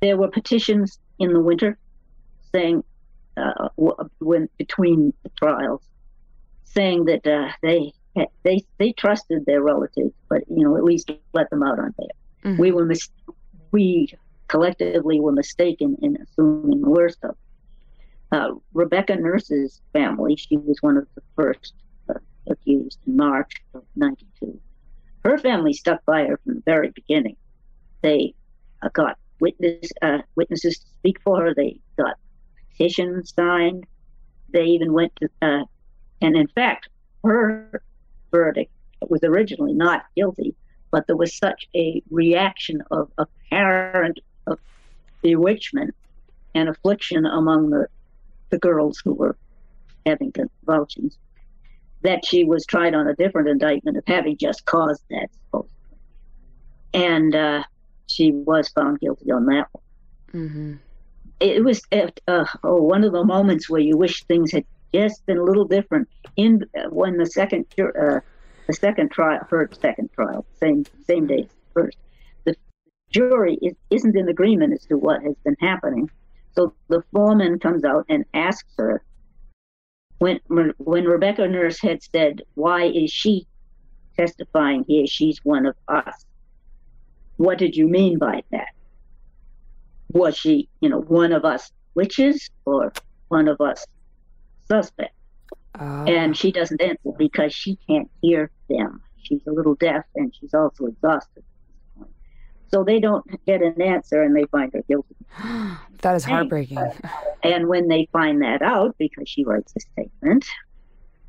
There 0.00 0.16
were 0.16 0.28
petitions 0.28 0.98
in 1.18 1.32
the 1.32 1.40
winter 1.40 1.78
saying 2.52 2.82
uh, 3.36 3.68
when 4.18 4.48
between 4.58 5.12
the 5.22 5.30
trials, 5.30 5.82
saying 6.64 7.04
that 7.06 7.26
uh, 7.26 7.52
they 7.62 7.92
they 8.44 8.64
they 8.78 8.92
trusted 8.92 9.46
their 9.46 9.62
relatives, 9.62 10.12
but 10.28 10.42
you 10.48 10.64
know 10.64 10.76
at 10.76 10.84
least 10.84 11.10
let 11.32 11.48
them 11.50 11.62
out 11.62 11.78
on 11.78 11.94
bail. 11.96 12.08
Mm-hmm. 12.44 12.60
We 12.60 12.72
were 12.72 12.84
mis- 12.84 13.10
we 13.70 14.12
collectively 14.48 15.20
were 15.20 15.32
mistaken 15.32 15.96
in 16.02 16.18
assuming 16.20 16.80
the 16.80 16.90
worst 16.90 17.18
of. 17.22 17.36
Uh, 18.30 18.54
Rebecca 18.72 19.14
Nurse's 19.14 19.82
family, 19.92 20.36
she 20.36 20.56
was 20.56 20.78
one 20.80 20.96
of 20.96 21.06
the 21.14 21.22
first 21.36 21.74
uh, 22.08 22.14
accused 22.48 22.98
in 23.06 23.14
March 23.16 23.52
of 23.74 23.82
'92 23.94 24.58
her 25.24 25.38
family 25.38 25.72
stuck 25.72 26.04
by 26.04 26.24
her 26.24 26.38
from 26.44 26.56
the 26.56 26.62
very 26.64 26.90
beginning. 26.90 27.36
They 28.02 28.34
uh, 28.82 28.88
got 28.92 29.18
witness 29.40 29.90
uh, 30.02 30.18
witnesses 30.36 30.78
to 30.78 30.86
speak 30.98 31.20
for 31.22 31.40
her. 31.42 31.54
They 31.54 31.78
got 31.96 32.16
petitions 32.70 33.32
signed. 33.34 33.86
They 34.52 34.64
even 34.64 34.92
went 34.92 35.14
to, 35.16 35.28
uh, 35.40 35.64
and 36.20 36.36
in 36.36 36.48
fact, 36.48 36.88
her 37.24 37.82
verdict 38.30 38.72
was 39.08 39.22
originally 39.22 39.72
not 39.72 40.04
guilty, 40.16 40.54
but 40.90 41.06
there 41.06 41.16
was 41.16 41.36
such 41.36 41.68
a 41.74 42.02
reaction 42.10 42.82
of 42.90 43.10
apparent 43.18 44.20
of 44.46 44.58
bewitchment 45.22 45.94
and 46.54 46.68
affliction 46.68 47.26
among 47.26 47.70
the 47.70 47.86
the 48.50 48.58
girls 48.58 49.00
who 49.02 49.14
were 49.14 49.36
having 50.04 50.30
convulsions 50.30 51.16
that 52.02 52.24
she 52.24 52.44
was 52.44 52.66
tried 52.66 52.94
on 52.94 53.06
a 53.06 53.14
different 53.14 53.48
indictment 53.48 53.96
of 53.96 54.04
having 54.06 54.36
just 54.36 54.64
caused 54.64 55.02
that. 55.10 55.28
And 56.94 57.34
uh, 57.34 57.62
she 58.06 58.32
was 58.32 58.68
found 58.68 59.00
guilty 59.00 59.30
on 59.30 59.46
that 59.46 59.68
one. 59.72 59.82
Mm-hmm. 60.34 60.74
It 61.40 61.64
was 61.64 61.82
uh, 61.92 62.44
oh, 62.62 62.82
one 62.82 63.04
of 63.04 63.12
the 63.12 63.24
moments 63.24 63.68
where 63.68 63.80
you 63.80 63.96
wish 63.96 64.24
things 64.24 64.52
had 64.52 64.64
just 64.94 65.24
been 65.26 65.38
a 65.38 65.42
little 65.42 65.64
different. 65.64 66.08
In 66.36 66.64
uh, 66.78 66.88
when 66.90 67.16
the 67.16 67.26
second 67.26 67.66
uh, 67.78 68.20
the 68.66 68.72
second 68.72 69.10
trial, 69.10 69.40
her 69.50 69.68
second 69.80 70.12
trial, 70.12 70.46
same 70.60 70.84
same 71.06 71.26
day 71.26 71.48
first, 71.74 71.98
the 72.44 72.54
jury 73.10 73.58
is, 73.62 73.74
isn't 73.90 74.16
in 74.16 74.28
agreement 74.28 74.72
as 74.72 74.86
to 74.86 74.96
what 74.96 75.22
has 75.22 75.34
been 75.44 75.56
happening. 75.60 76.10
So 76.54 76.74
the 76.88 77.02
foreman 77.12 77.58
comes 77.58 77.84
out 77.84 78.06
and 78.08 78.24
asks 78.34 78.72
her 78.76 79.02
when 80.22 80.72
when 80.78 81.04
Rebecca 81.04 81.48
Nurse 81.48 81.80
had 81.80 82.00
said, 82.00 82.42
"Why 82.54 82.84
is 82.84 83.10
she 83.10 83.46
testifying 84.16 84.84
here? 84.86 85.06
She's 85.06 85.40
one 85.44 85.66
of 85.66 85.74
us." 85.88 86.24
What 87.38 87.58
did 87.58 87.76
you 87.76 87.88
mean 87.88 88.18
by 88.18 88.44
that? 88.52 88.68
Was 90.12 90.36
she, 90.36 90.68
you 90.80 90.88
know, 90.88 91.00
one 91.00 91.32
of 91.32 91.44
us 91.44 91.72
witches 91.94 92.50
or 92.64 92.92
one 93.28 93.48
of 93.48 93.60
us 93.60 93.84
suspects? 94.68 95.16
Uh. 95.74 96.04
And 96.06 96.36
she 96.36 96.52
doesn't 96.52 96.80
answer 96.80 97.10
because 97.18 97.52
she 97.52 97.76
can't 97.88 98.08
hear 98.20 98.50
them. 98.68 99.00
She's 99.22 99.44
a 99.48 99.50
little 99.50 99.74
deaf 99.74 100.04
and 100.14 100.32
she's 100.34 100.54
also 100.54 100.86
exhausted. 100.86 101.42
So 102.72 102.84
they 102.84 103.00
don't 103.00 103.24
get 103.44 103.60
an 103.60 103.80
answer 103.82 104.22
and 104.22 104.34
they 104.34 104.44
find 104.46 104.72
her 104.72 104.82
guilty. 104.88 105.14
that 106.00 106.16
is 106.16 106.24
heartbreaking. 106.24 106.78
And 107.42 107.68
when 107.68 107.88
they 107.88 108.08
find 108.12 108.40
that 108.42 108.62
out, 108.62 108.96
because 108.98 109.28
she 109.28 109.44
writes 109.44 109.74
a 109.76 109.80
statement, 109.80 110.46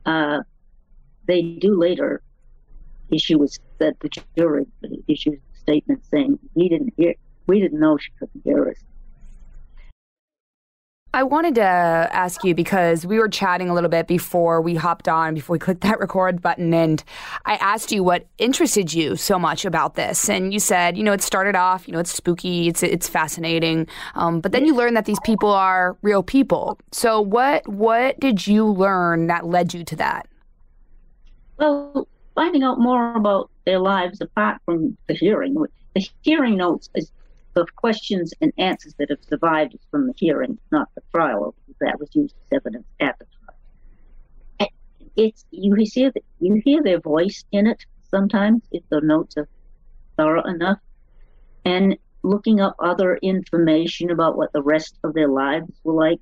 uh, 0.06 0.40
they 1.28 1.42
do 1.42 1.78
later 1.78 2.22
issue 3.12 3.46
that 3.80 4.00
the 4.00 4.10
jury 4.38 4.66
issues 5.08 5.40
a 5.54 5.58
statement 5.58 6.06
saying 6.10 6.40
he 6.56 6.70
didn't 6.70 6.94
hear, 6.96 7.14
we 7.48 7.60
didn't 7.60 7.80
know 7.80 7.98
she 7.98 8.12
couldn't 8.20 8.42
hear 8.44 8.70
us. 8.70 8.78
I 11.16 11.22
wanted 11.22 11.54
to 11.56 11.62
ask 11.62 12.44
you 12.44 12.56
because 12.56 13.06
we 13.06 13.20
were 13.20 13.30
chatting 13.30 13.70
a 13.70 13.74
little 13.76 13.90
bit 13.90 14.08
before 14.08 14.62
we 14.62 14.74
hopped 14.74 15.08
on, 15.08 15.36
before 15.36 15.54
we 15.54 15.60
clicked 15.60 15.82
that 15.82 16.00
record 16.00 16.42
button, 16.42 16.74
and 16.74 17.04
I 17.46 17.56
asked 17.58 17.92
you 17.92 18.04
what 18.04 18.26
interested 18.40 18.92
you 18.92 19.16
so 19.16 19.38
much 19.38 19.64
about 19.64 19.94
this, 19.94 20.28
and 20.28 20.52
you 20.52 20.60
said, 20.60 20.98
you 20.98 21.04
know, 21.04 21.14
it 21.14 21.22
started 21.22 21.56
off, 21.56 21.88
you 21.88 21.94
know, 21.94 22.00
it's 22.00 22.12
spooky, 22.12 22.68
it's 22.68 22.82
it's 22.82 23.08
fascinating, 23.08 23.88
um, 24.16 24.42
but 24.42 24.52
then 24.52 24.66
you 24.66 24.76
learn 24.76 24.96
that 24.96 25.06
these 25.06 25.20
people 25.20 25.52
are 25.52 25.96
real 26.02 26.24
people. 26.24 26.80
So 26.92 27.22
what 27.22 27.68
what 27.68 28.20
did 28.20 28.48
you 28.48 28.66
learn 28.66 29.28
that 29.28 29.46
led 29.46 29.74
you 29.74 29.84
to 29.84 29.96
that? 29.98 30.28
Well, 31.58 32.08
finding 32.34 32.64
out 32.64 32.80
more 32.80 33.16
about 33.16 33.52
their 33.66 33.80
lives 33.80 34.20
apart 34.20 34.62
from 34.66 34.98
the 35.08 35.14
hearing. 35.14 35.56
The 35.94 36.08
hearing 36.24 36.58
notes 36.58 36.90
is 36.96 37.12
the 37.54 37.66
questions 37.76 38.34
and 38.42 38.52
answers 38.58 38.94
that 38.96 39.10
have 39.10 39.24
survived 39.30 39.78
from 39.92 40.08
the 40.08 40.14
hearing, 40.16 40.58
not 40.72 40.90
the 40.96 41.02
trial. 41.14 41.56
That 41.82 42.00
was 42.00 42.10
used 42.14 42.36
as 42.52 42.58
evidence 42.58 42.88
at 43.00 43.18
the 43.20 43.26
trial. 43.26 44.70
It's 45.16 45.46
you 45.52 45.76
hear 45.76 46.12
the, 46.12 46.22
you 46.40 46.62
hear 46.66 46.82
their 46.82 47.00
voice 47.00 47.46
in 47.52 47.68
it 47.68 47.86
sometimes 48.10 48.64
if 48.72 48.84
the 48.90 49.02
notes 49.02 49.38
are 49.38 49.48
thorough 50.18 50.44
enough, 50.44 50.80
and 51.66 51.98
looking 52.24 52.62
up 52.62 52.76
other 52.80 53.18
information 53.18 54.10
about 54.12 54.38
what 54.38 54.54
the 54.54 54.62
rest 54.62 54.98
of 55.04 55.14
their 55.14 55.28
lives 55.28 55.72
were 55.84 55.94
like. 55.94 56.20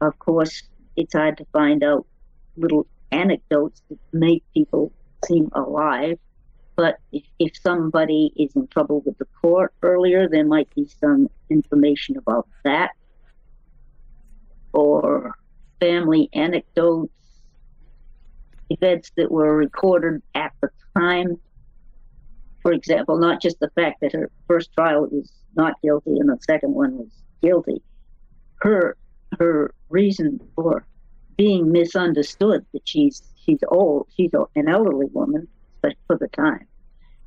Of 0.00 0.18
course, 0.18 0.62
it's 0.96 1.14
hard 1.14 1.38
to 1.38 1.46
find 1.52 1.82
out 1.82 2.06
little 2.56 2.86
anecdotes 3.10 3.82
that 3.88 3.98
make 4.12 4.42
people 4.54 4.92
seem 5.24 5.48
alive. 5.52 6.18
But 6.76 6.98
if, 7.12 7.24
if 7.38 7.52
somebody 7.60 8.32
is 8.36 8.56
in 8.56 8.66
trouble 8.68 9.02
with 9.04 9.18
the 9.18 9.26
court 9.40 9.74
earlier, 9.82 10.28
there 10.28 10.46
might 10.46 10.74
be 10.74 10.86
some 11.00 11.28
information 11.50 12.16
about 12.16 12.48
that. 12.64 12.90
Or 14.72 15.36
family 15.80 16.30
anecdotes, 16.32 17.12
events 18.70 19.12
that 19.16 19.30
were 19.30 19.54
recorded 19.54 20.22
at 20.34 20.52
the 20.62 20.70
time. 20.96 21.38
For 22.62 22.72
example, 22.72 23.18
not 23.18 23.42
just 23.42 23.60
the 23.60 23.70
fact 23.70 24.00
that 24.00 24.12
her 24.12 24.30
first 24.46 24.72
trial 24.72 25.08
was 25.10 25.30
not 25.54 25.74
guilty 25.82 26.18
and 26.18 26.28
the 26.28 26.38
second 26.40 26.72
one 26.72 26.96
was 26.96 27.10
guilty. 27.42 27.82
Her 28.56 28.96
her 29.38 29.74
reason 29.88 30.40
for 30.54 30.86
being 31.36 31.72
misunderstood 31.72 32.64
that 32.72 32.82
she's 32.84 33.22
she's 33.44 33.58
old, 33.68 34.06
she's 34.16 34.30
an 34.54 34.68
elderly 34.68 35.06
woman, 35.12 35.48
but 35.82 35.94
for 36.06 36.16
the 36.16 36.28
time, 36.28 36.66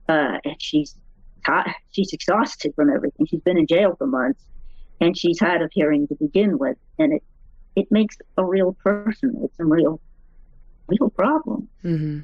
uh, 0.10 0.39
and 0.43 0.56
she's 0.60 0.95
she's 1.91 2.14
exhausted 2.14 2.74
from 2.76 2.89
everything. 2.89 3.26
She's 3.28 3.41
been 3.41 3.58
in 3.58 3.68
jail 3.68 3.95
for 3.97 4.08
months, 4.08 4.43
and 4.99 5.18
she's 5.18 5.39
hard 5.39 5.62
of 5.62 5.70
hearing 5.72 6.08
to 6.08 6.16
begin 6.16 6.58
with, 6.58 6.78
and 6.97 7.14
it 7.14 7.24
it 7.76 7.88
makes 7.91 8.18
a 8.38 8.45
real 8.45 8.74
person 8.74 9.32
with 9.34 9.51
some 9.56 9.72
real 9.72 9.99
real 10.88 11.10
problems. 11.10 11.68
Mm-hmm. 11.84 12.22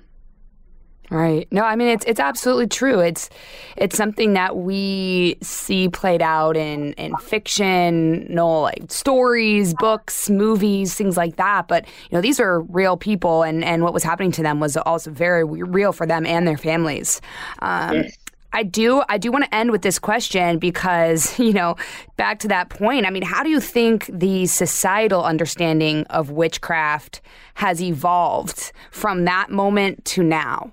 Right. 1.12 1.45
No, 1.51 1.64
I 1.64 1.76
mean 1.76 1.89
it's 1.89 2.05
it's 2.05 2.22
absolutely 2.22 2.68
true. 2.68 3.01
It's 3.01 3.30
it's 3.76 3.97
something 3.97 4.32
that 4.32 4.55
we 4.55 5.36
see 5.41 5.89
played 5.89 6.22
out 6.22 6.55
in 6.55 6.93
in 6.93 7.18
fiction, 7.18 8.28
you 8.30 8.36
know, 8.36 8.62
like 8.62 8.89
stories, 8.89 9.74
books, 9.74 10.30
movies, 10.30 10.95
things 10.95 11.18
like 11.18 11.36
that. 11.36 11.68
But 11.68 11.86
you 11.86 12.16
know, 12.16 12.22
these 12.22 12.39
are 12.39 12.62
real 12.62 12.95
people, 12.95 13.43
and 13.43 13.62
and 13.62 13.84
what 13.84 13.93
was 13.93 14.03
happening 14.03 14.32
to 14.32 14.41
them 14.41 14.62
was 14.62 14.78
also 14.78 15.12
very 15.12 15.43
real 15.43 15.91
for 15.91 16.05
them 16.05 16.26
and 16.26 16.47
their 16.47 16.57
families. 16.57 17.20
Um, 17.59 17.95
yes. 17.95 18.18
I 18.53 18.64
do 18.64 19.03
I 19.09 19.18
do 19.18 19.34
want 19.34 19.43
to 19.43 19.53
end 19.53 19.72
with 19.72 19.82
this 19.82 19.99
question 19.99 20.59
because, 20.59 21.38
you 21.39 21.51
know, 21.51 21.76
back 22.16 22.39
to 22.39 22.47
that 22.47 22.70
point, 22.70 23.05
I 23.05 23.09
mean, 23.09 23.24
how 23.24 23.43
do 23.43 23.49
you 23.49 23.59
think 23.59 24.09
the 24.14 24.45
societal 24.45 25.26
understanding 25.26 26.05
of 26.05 26.32
witchcraft 26.32 27.20
has 27.55 27.82
evolved 27.82 28.72
from 28.91 29.26
that 29.26 29.49
moment 29.49 30.05
to 30.05 30.24
now? 30.24 30.72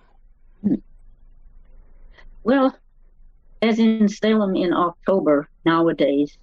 Well, 2.49 2.75
as 3.61 3.79
in 3.79 4.09
Salem 4.09 4.57
in 4.57 4.73
October 4.73 5.51
nowadays, 5.67 6.39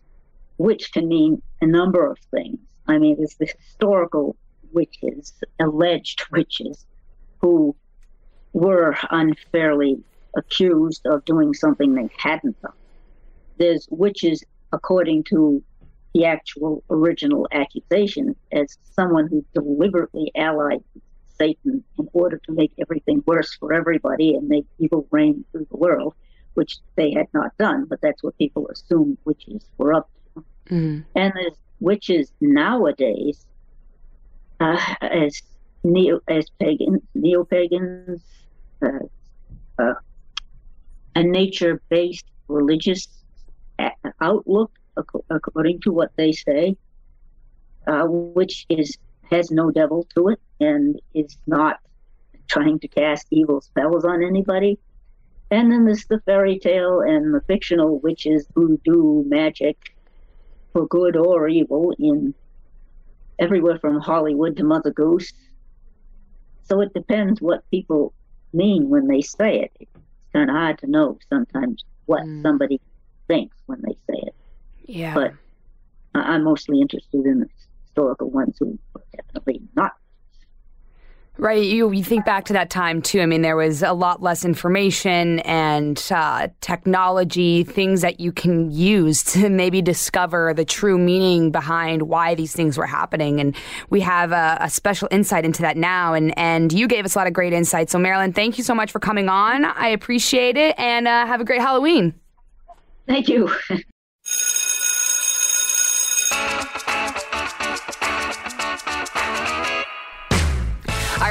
witch 0.60 0.94
can 0.94 1.08
mean 1.08 1.42
a 1.62 1.66
number 1.66 2.06
of 2.06 2.20
things. 2.30 2.60
I 2.86 3.00
mean, 3.00 3.18
there's 3.18 3.34
the 3.40 3.48
historical 3.48 4.36
witches, 4.72 5.34
alleged 5.60 6.24
witches, 6.32 6.86
who 7.40 7.76
were 8.54 8.96
unfairly 9.10 9.98
accused 10.38 11.08
of 11.08 11.26
doing 11.26 11.56
something 11.56 11.96
they 11.96 12.12
hadn't 12.20 12.62
done. 12.62 12.74
There's 13.58 13.88
witches, 13.90 14.44
according 14.72 15.24
to 15.32 15.64
the 16.14 16.26
actual 16.26 16.84
original 16.92 17.48
accusation, 17.52 18.36
as 18.52 18.78
someone 18.92 19.26
who 19.26 19.44
deliberately 19.56 20.32
allied 20.36 20.84
Satan 21.38 21.84
in 21.98 22.10
order 22.14 22.40
to 22.46 22.52
make 22.52 22.72
everything 22.80 23.24
worse 23.26 23.54
for 23.56 23.74
everybody 23.74 24.36
and 24.36 24.48
make 24.48 24.66
evil 24.80 25.08
reign 25.12 25.46
through 25.52 25.68
the 25.70 25.78
world, 25.78 26.14
which 26.54 26.78
they 26.96 27.12
had 27.12 27.28
not 27.34 27.58
done, 27.58 27.86
but 27.86 28.00
that's 28.02 28.24
what 28.24 28.38
people 28.38 28.68
assume 28.70 29.18
witches 29.26 29.66
were 29.78 29.94
up 29.94 30.10
to. 30.34 30.44
Mm-hmm. 30.74 31.02
And 31.16 31.34
as 31.46 31.54
witches 31.80 32.32
nowadays, 32.42 33.46
uh, 34.60 34.80
as 35.02 35.42
neo 35.84 36.20
as 36.28 36.50
pagans, 36.60 37.02
neo 37.14 37.44
pagans, 37.44 38.22
uh, 38.82 39.06
uh, 39.78 39.94
a 41.16 41.24
nature 41.24 41.82
based 41.90 42.26
religious 42.48 43.08
outlook, 44.22 44.72
according 45.30 45.82
to 45.82 45.92
what 45.92 46.12
they 46.16 46.32
say, 46.32 46.78
uh, 47.88 48.06
which 48.08 48.66
is 48.70 48.98
has 49.32 49.52
no 49.52 49.72
devil 49.72 50.08
to 50.16 50.30
it 50.30 50.40
and 50.60 51.00
is 51.14 51.38
not 51.48 51.80
trying 52.48 52.80
to 52.80 52.88
cast 52.88 53.28
evil 53.32 53.62
spells 53.62 54.06
on 54.06 54.24
anybody. 54.24 54.78
And 55.52 55.72
then 55.72 55.86
there's 55.86 56.06
the 56.06 56.20
fairy 56.22 56.60
tale 56.60 57.02
and 57.02 57.34
the 57.34 57.42
fictional 57.42 58.00
witches, 58.00 58.48
voodoo, 58.56 59.24
magic, 59.26 59.78
for 60.74 60.88
good 60.88 61.16
or 61.16 61.48
evil, 61.48 61.94
in 62.00 62.34
everywhere 63.40 63.78
from 63.80 64.00
Hollywood 64.00 64.58
to 64.58 64.64
Mother 64.64 64.92
Goose. 64.92 65.32
So 66.64 66.82
it 66.82 66.94
depends 66.94 67.42
what 67.42 67.70
people 67.70 68.14
mean 68.54 68.90
when 68.90 69.08
they 69.08 69.22
say 69.22 69.62
it. 69.62 69.72
It's 69.80 69.92
kind 70.34 70.50
of 70.50 70.56
hard 70.56 70.80
to 70.80 70.88
know 70.88 71.20
sometimes 71.30 71.84
what 72.06 72.24
mm. 72.24 72.42
somebody 72.42 72.82
thinks 73.28 73.56
when 73.68 73.82
they 73.82 73.94
say 74.10 74.20
it. 74.28 74.36
Yeah. 74.88 75.14
But 75.14 75.34
I'm 76.16 76.44
mostly 76.44 76.82
interested 76.82 77.26
in 77.26 77.42
the 77.42 77.50
historical 77.96 78.30
ones 78.30 78.56
who 78.60 78.78
were 78.94 79.04
definitely 79.16 79.62
not 79.76 79.94
Right. 81.38 81.66
You, 81.66 81.92
you 81.92 82.02
think 82.02 82.24
back 82.24 82.46
to 82.46 82.54
that 82.54 82.70
time 82.70 83.02
too. 83.02 83.20
I 83.20 83.26
mean, 83.26 83.42
there 83.42 83.58
was 83.58 83.84
a 83.84 83.92
lot 83.92 84.22
less 84.22 84.46
information 84.46 85.40
and 85.40 86.02
uh, 86.10 86.48
technology, 86.62 87.66
things 87.66 88.00
that 88.04 88.22
you 88.22 88.32
can 88.32 88.72
use 88.72 89.22
to 89.34 89.50
maybe 89.50 89.82
discover 89.82 90.54
the 90.54 90.64
true 90.64 90.98
meaning 90.98 91.52
behind 91.52 92.04
why 92.04 92.36
these 92.36 92.54
things 92.54 92.78
were 92.78 92.86
happening. 92.86 93.42
And 93.42 93.54
we 93.90 94.00
have 94.00 94.32
a, 94.32 94.58
a 94.62 94.70
special 94.70 95.10
insight 95.12 95.44
into 95.44 95.62
that 95.64 95.76
now. 95.76 96.14
And, 96.14 96.38
and 96.40 96.72
you 96.72 96.88
gave 96.88 97.04
us 97.04 97.16
a 97.16 97.18
lot 97.18 97.28
of 97.28 97.34
great 97.34 97.52
insight. 97.52 97.90
So, 97.90 98.00
Marilynne, 98.00 98.34
thank 98.34 98.58
you 98.58 98.64
so 98.64 98.74
much 98.74 98.94
for 98.94 99.00
coming 99.00 99.28
on. 99.28 99.66
I 99.66 99.90
appreciate 99.90 100.56
it. 100.56 100.74
And 100.80 101.06
uh, 101.06 101.26
have 101.26 101.42
a 101.42 101.46
great 101.46 101.60
Halloween. 101.60 102.14
Thank 103.08 103.28
you. 103.28 103.54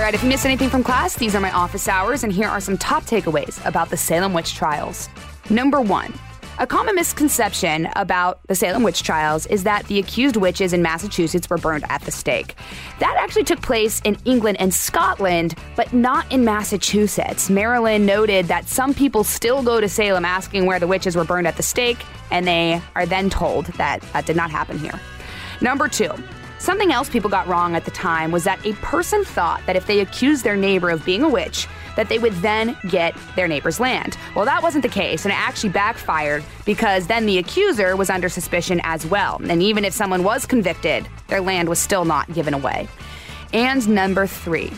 right, 0.05 0.13
if 0.13 0.23
you 0.23 0.29
missed 0.29 0.45
anything 0.45 0.69
from 0.69 0.85
class, 0.85 1.15
these 1.17 1.35
are 1.35 1.41
my 1.41 1.51
office 1.53 1.89
hours, 1.89 2.25
and 2.25 2.33
here 2.33 2.47
are 2.47 2.61
some 2.61 2.77
top 2.77 3.05
takeaways 3.05 3.65
about 3.67 3.89
the 3.89 3.97
Salem 3.97 4.35
witch 4.35 4.55
trials. 4.55 5.09
Number 5.49 5.81
one, 5.81 6.13
a 6.59 6.67
common 6.67 6.95
misconception 6.95 7.89
about 7.97 8.39
the 8.47 8.55
Salem 8.55 8.83
witch 8.83 9.03
trials 9.03 9.47
is 9.47 9.65
that 9.65 9.87
the 9.87 9.99
accused 9.99 10.37
witches 10.37 10.75
in 10.75 10.83
Massachusetts 10.83 11.49
were 11.49 11.57
burned 11.57 11.87
at 11.89 12.03
the 12.03 12.11
stake. 12.11 12.55
That 13.01 13.17
actually 13.19 13.45
took 13.45 13.63
place 13.63 14.03
in 14.05 14.19
England 14.27 14.61
and 14.61 14.75
Scotland, 14.75 15.55
but 15.75 15.91
not 15.95 16.31
in 16.31 16.45
Massachusetts. 16.45 17.49
Marilynne 17.49 18.03
noted 18.03 18.45
that 18.49 18.69
some 18.69 18.93
people 18.93 19.25
still 19.25 19.63
go 19.63 19.81
to 19.81 19.89
Salem 19.89 20.27
asking 20.27 20.67
where 20.67 20.79
the 20.79 20.87
witches 20.87 21.17
were 21.17 21.25
burned 21.25 21.47
at 21.47 21.57
the 21.57 21.63
stake, 21.63 22.05
and 22.31 22.47
they 22.47 22.79
are 22.95 23.07
then 23.07 23.31
told 23.31 23.65
that 23.79 24.03
that 24.13 24.27
did 24.27 24.37
not 24.37 24.51
happen 24.51 24.79
here. 24.79 25.01
Number 25.63 25.89
two, 25.89 26.13
Something 26.65 26.93
else 26.93 27.11
people 27.11 27.29
got 27.29 27.47
wrong 27.47 27.77
at 27.77 27.85
the 27.85 27.91
time 27.91 28.33
was 28.33 28.45
that 28.45 28.65
a 28.65 28.73
person 28.77 29.23
thought 29.23 29.61
that 29.67 29.77
if 29.77 29.87
they 29.87 30.01
accused 30.01 30.45
their 30.45 30.57
neighbor 30.57 30.89
of 30.89 31.05
being 31.05 31.23
a 31.23 31.29
witch, 31.29 31.69
that 31.95 32.09
they 32.09 32.19
would 32.19 32.33
then 32.37 32.75
get 32.89 33.15
their 33.37 33.47
neighbor's 33.47 33.81
land. 33.81 34.17
Well, 34.35 34.47
that 34.47 34.63
wasn't 34.63 34.81
the 34.81 34.89
case, 34.89 35.27
and 35.27 35.33
it 35.33 35.39
actually 35.39 35.69
backfired 35.69 36.43
because 36.65 37.07
then 37.07 37.27
the 37.27 37.37
accuser 37.37 37.97
was 37.97 38.09
under 38.09 38.31
suspicion 38.31 38.81
as 38.83 39.05
well. 39.05 39.43
And 39.47 39.63
even 39.63 39.85
if 39.85 39.93
someone 39.93 40.25
was 40.25 40.47
convicted, 40.47 41.07
their 41.29 41.43
land 41.43 41.69
was 41.69 41.79
still 41.79 42.07
not 42.07 42.33
given 42.33 42.55
away. 42.55 42.89
And 43.53 43.87
number 43.87 44.27
three, 44.27 44.73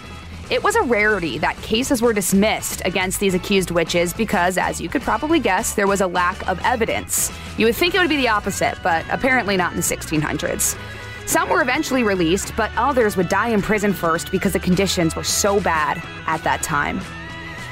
it 0.51 0.65
was 0.65 0.75
a 0.75 0.83
rarity 0.83 1.39
that 1.39 1.57
cases 1.59 2.03
were 2.03 2.13
dismissed 2.13 2.83
against 2.85 3.21
these 3.21 3.35
accused 3.35 3.71
witches 3.71 4.13
because, 4.13 4.59
as 4.59 4.81
you 4.81 4.89
could 4.89 5.03
probably 5.03 5.39
guess, 5.39 5.75
there 5.75 5.87
was 5.87 6.01
a 6.01 6.09
lack 6.09 6.49
of 6.49 6.61
evidence. 6.65 7.31
You 7.57 7.67
would 7.67 7.77
think 7.77 7.95
it 7.95 8.01
would 8.01 8.09
be 8.09 8.17
the 8.17 8.29
opposite, 8.29 8.77
but 8.83 9.05
apparently 9.09 9.57
not 9.57 9.71
in 9.71 9.77
the 9.77 9.85
1600s. 9.85 10.77
Some 11.27 11.51
were 11.51 11.61
eventually 11.61 12.03
released, 12.03 12.55
but 12.57 12.71
others 12.77 13.17
would 13.17 13.29
die 13.29 13.49
in 13.49 13.61
prison 13.61 13.93
first 13.93 14.31
because 14.31 14.53
the 14.53 14.61
conditions 14.61 15.17
were 15.17 15.25
so 15.25 15.61
bad 15.61 16.01
at 16.27 16.43
that 16.45 16.63
time. 16.63 17.01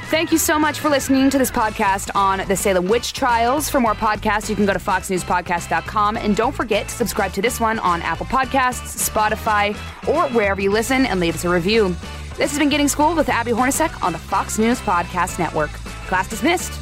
Thank 0.09 0.33
you 0.33 0.39
so 0.39 0.59
much 0.59 0.81
for 0.81 0.91
listening 0.91 1.31
to 1.31 1.39
this 1.39 1.51
podcast 1.51 2.11
on 2.15 2.47
the 2.47 2.57
Salem 2.57 2.89
Witch 2.89 3.15
Trials. 3.15 3.71
For 3.71 3.81
more 3.81 3.95
podcasts, 3.95 4.51
you 4.51 4.55
can 4.55 4.67
go 4.67 4.73
to 4.73 4.79
foxnewspodcast.com. 4.79 6.17
And 6.19 6.37
don't 6.37 6.55
forget 6.55 6.89
to 6.89 6.95
subscribe 6.95 7.33
to 7.33 7.43
this 7.43 7.59
one 7.59 7.79
on 7.79 8.03
Apple 8.03 8.27
Podcasts, 8.27 9.09
Spotify, 9.11 9.71
or 10.07 10.29
wherever 10.35 10.61
you 10.61 10.71
listen 10.71 11.07
and 11.07 11.21
leave 11.21 11.35
us 11.35 11.45
a 11.45 11.49
review. 11.49 11.97
This 12.37 12.51
has 12.51 12.59
been 12.59 12.69
Getting 12.69 12.89
Schooled 12.89 13.17
with 13.17 13.29
Abby 13.29 13.53
Hornacek 13.53 14.03
on 14.03 14.13
the 14.13 14.19
Fox 14.19 14.59
News 14.59 14.81
Podcast 14.81 15.39
Network. 15.39 15.71
Class 15.71 16.29
dismissed. 16.29 16.73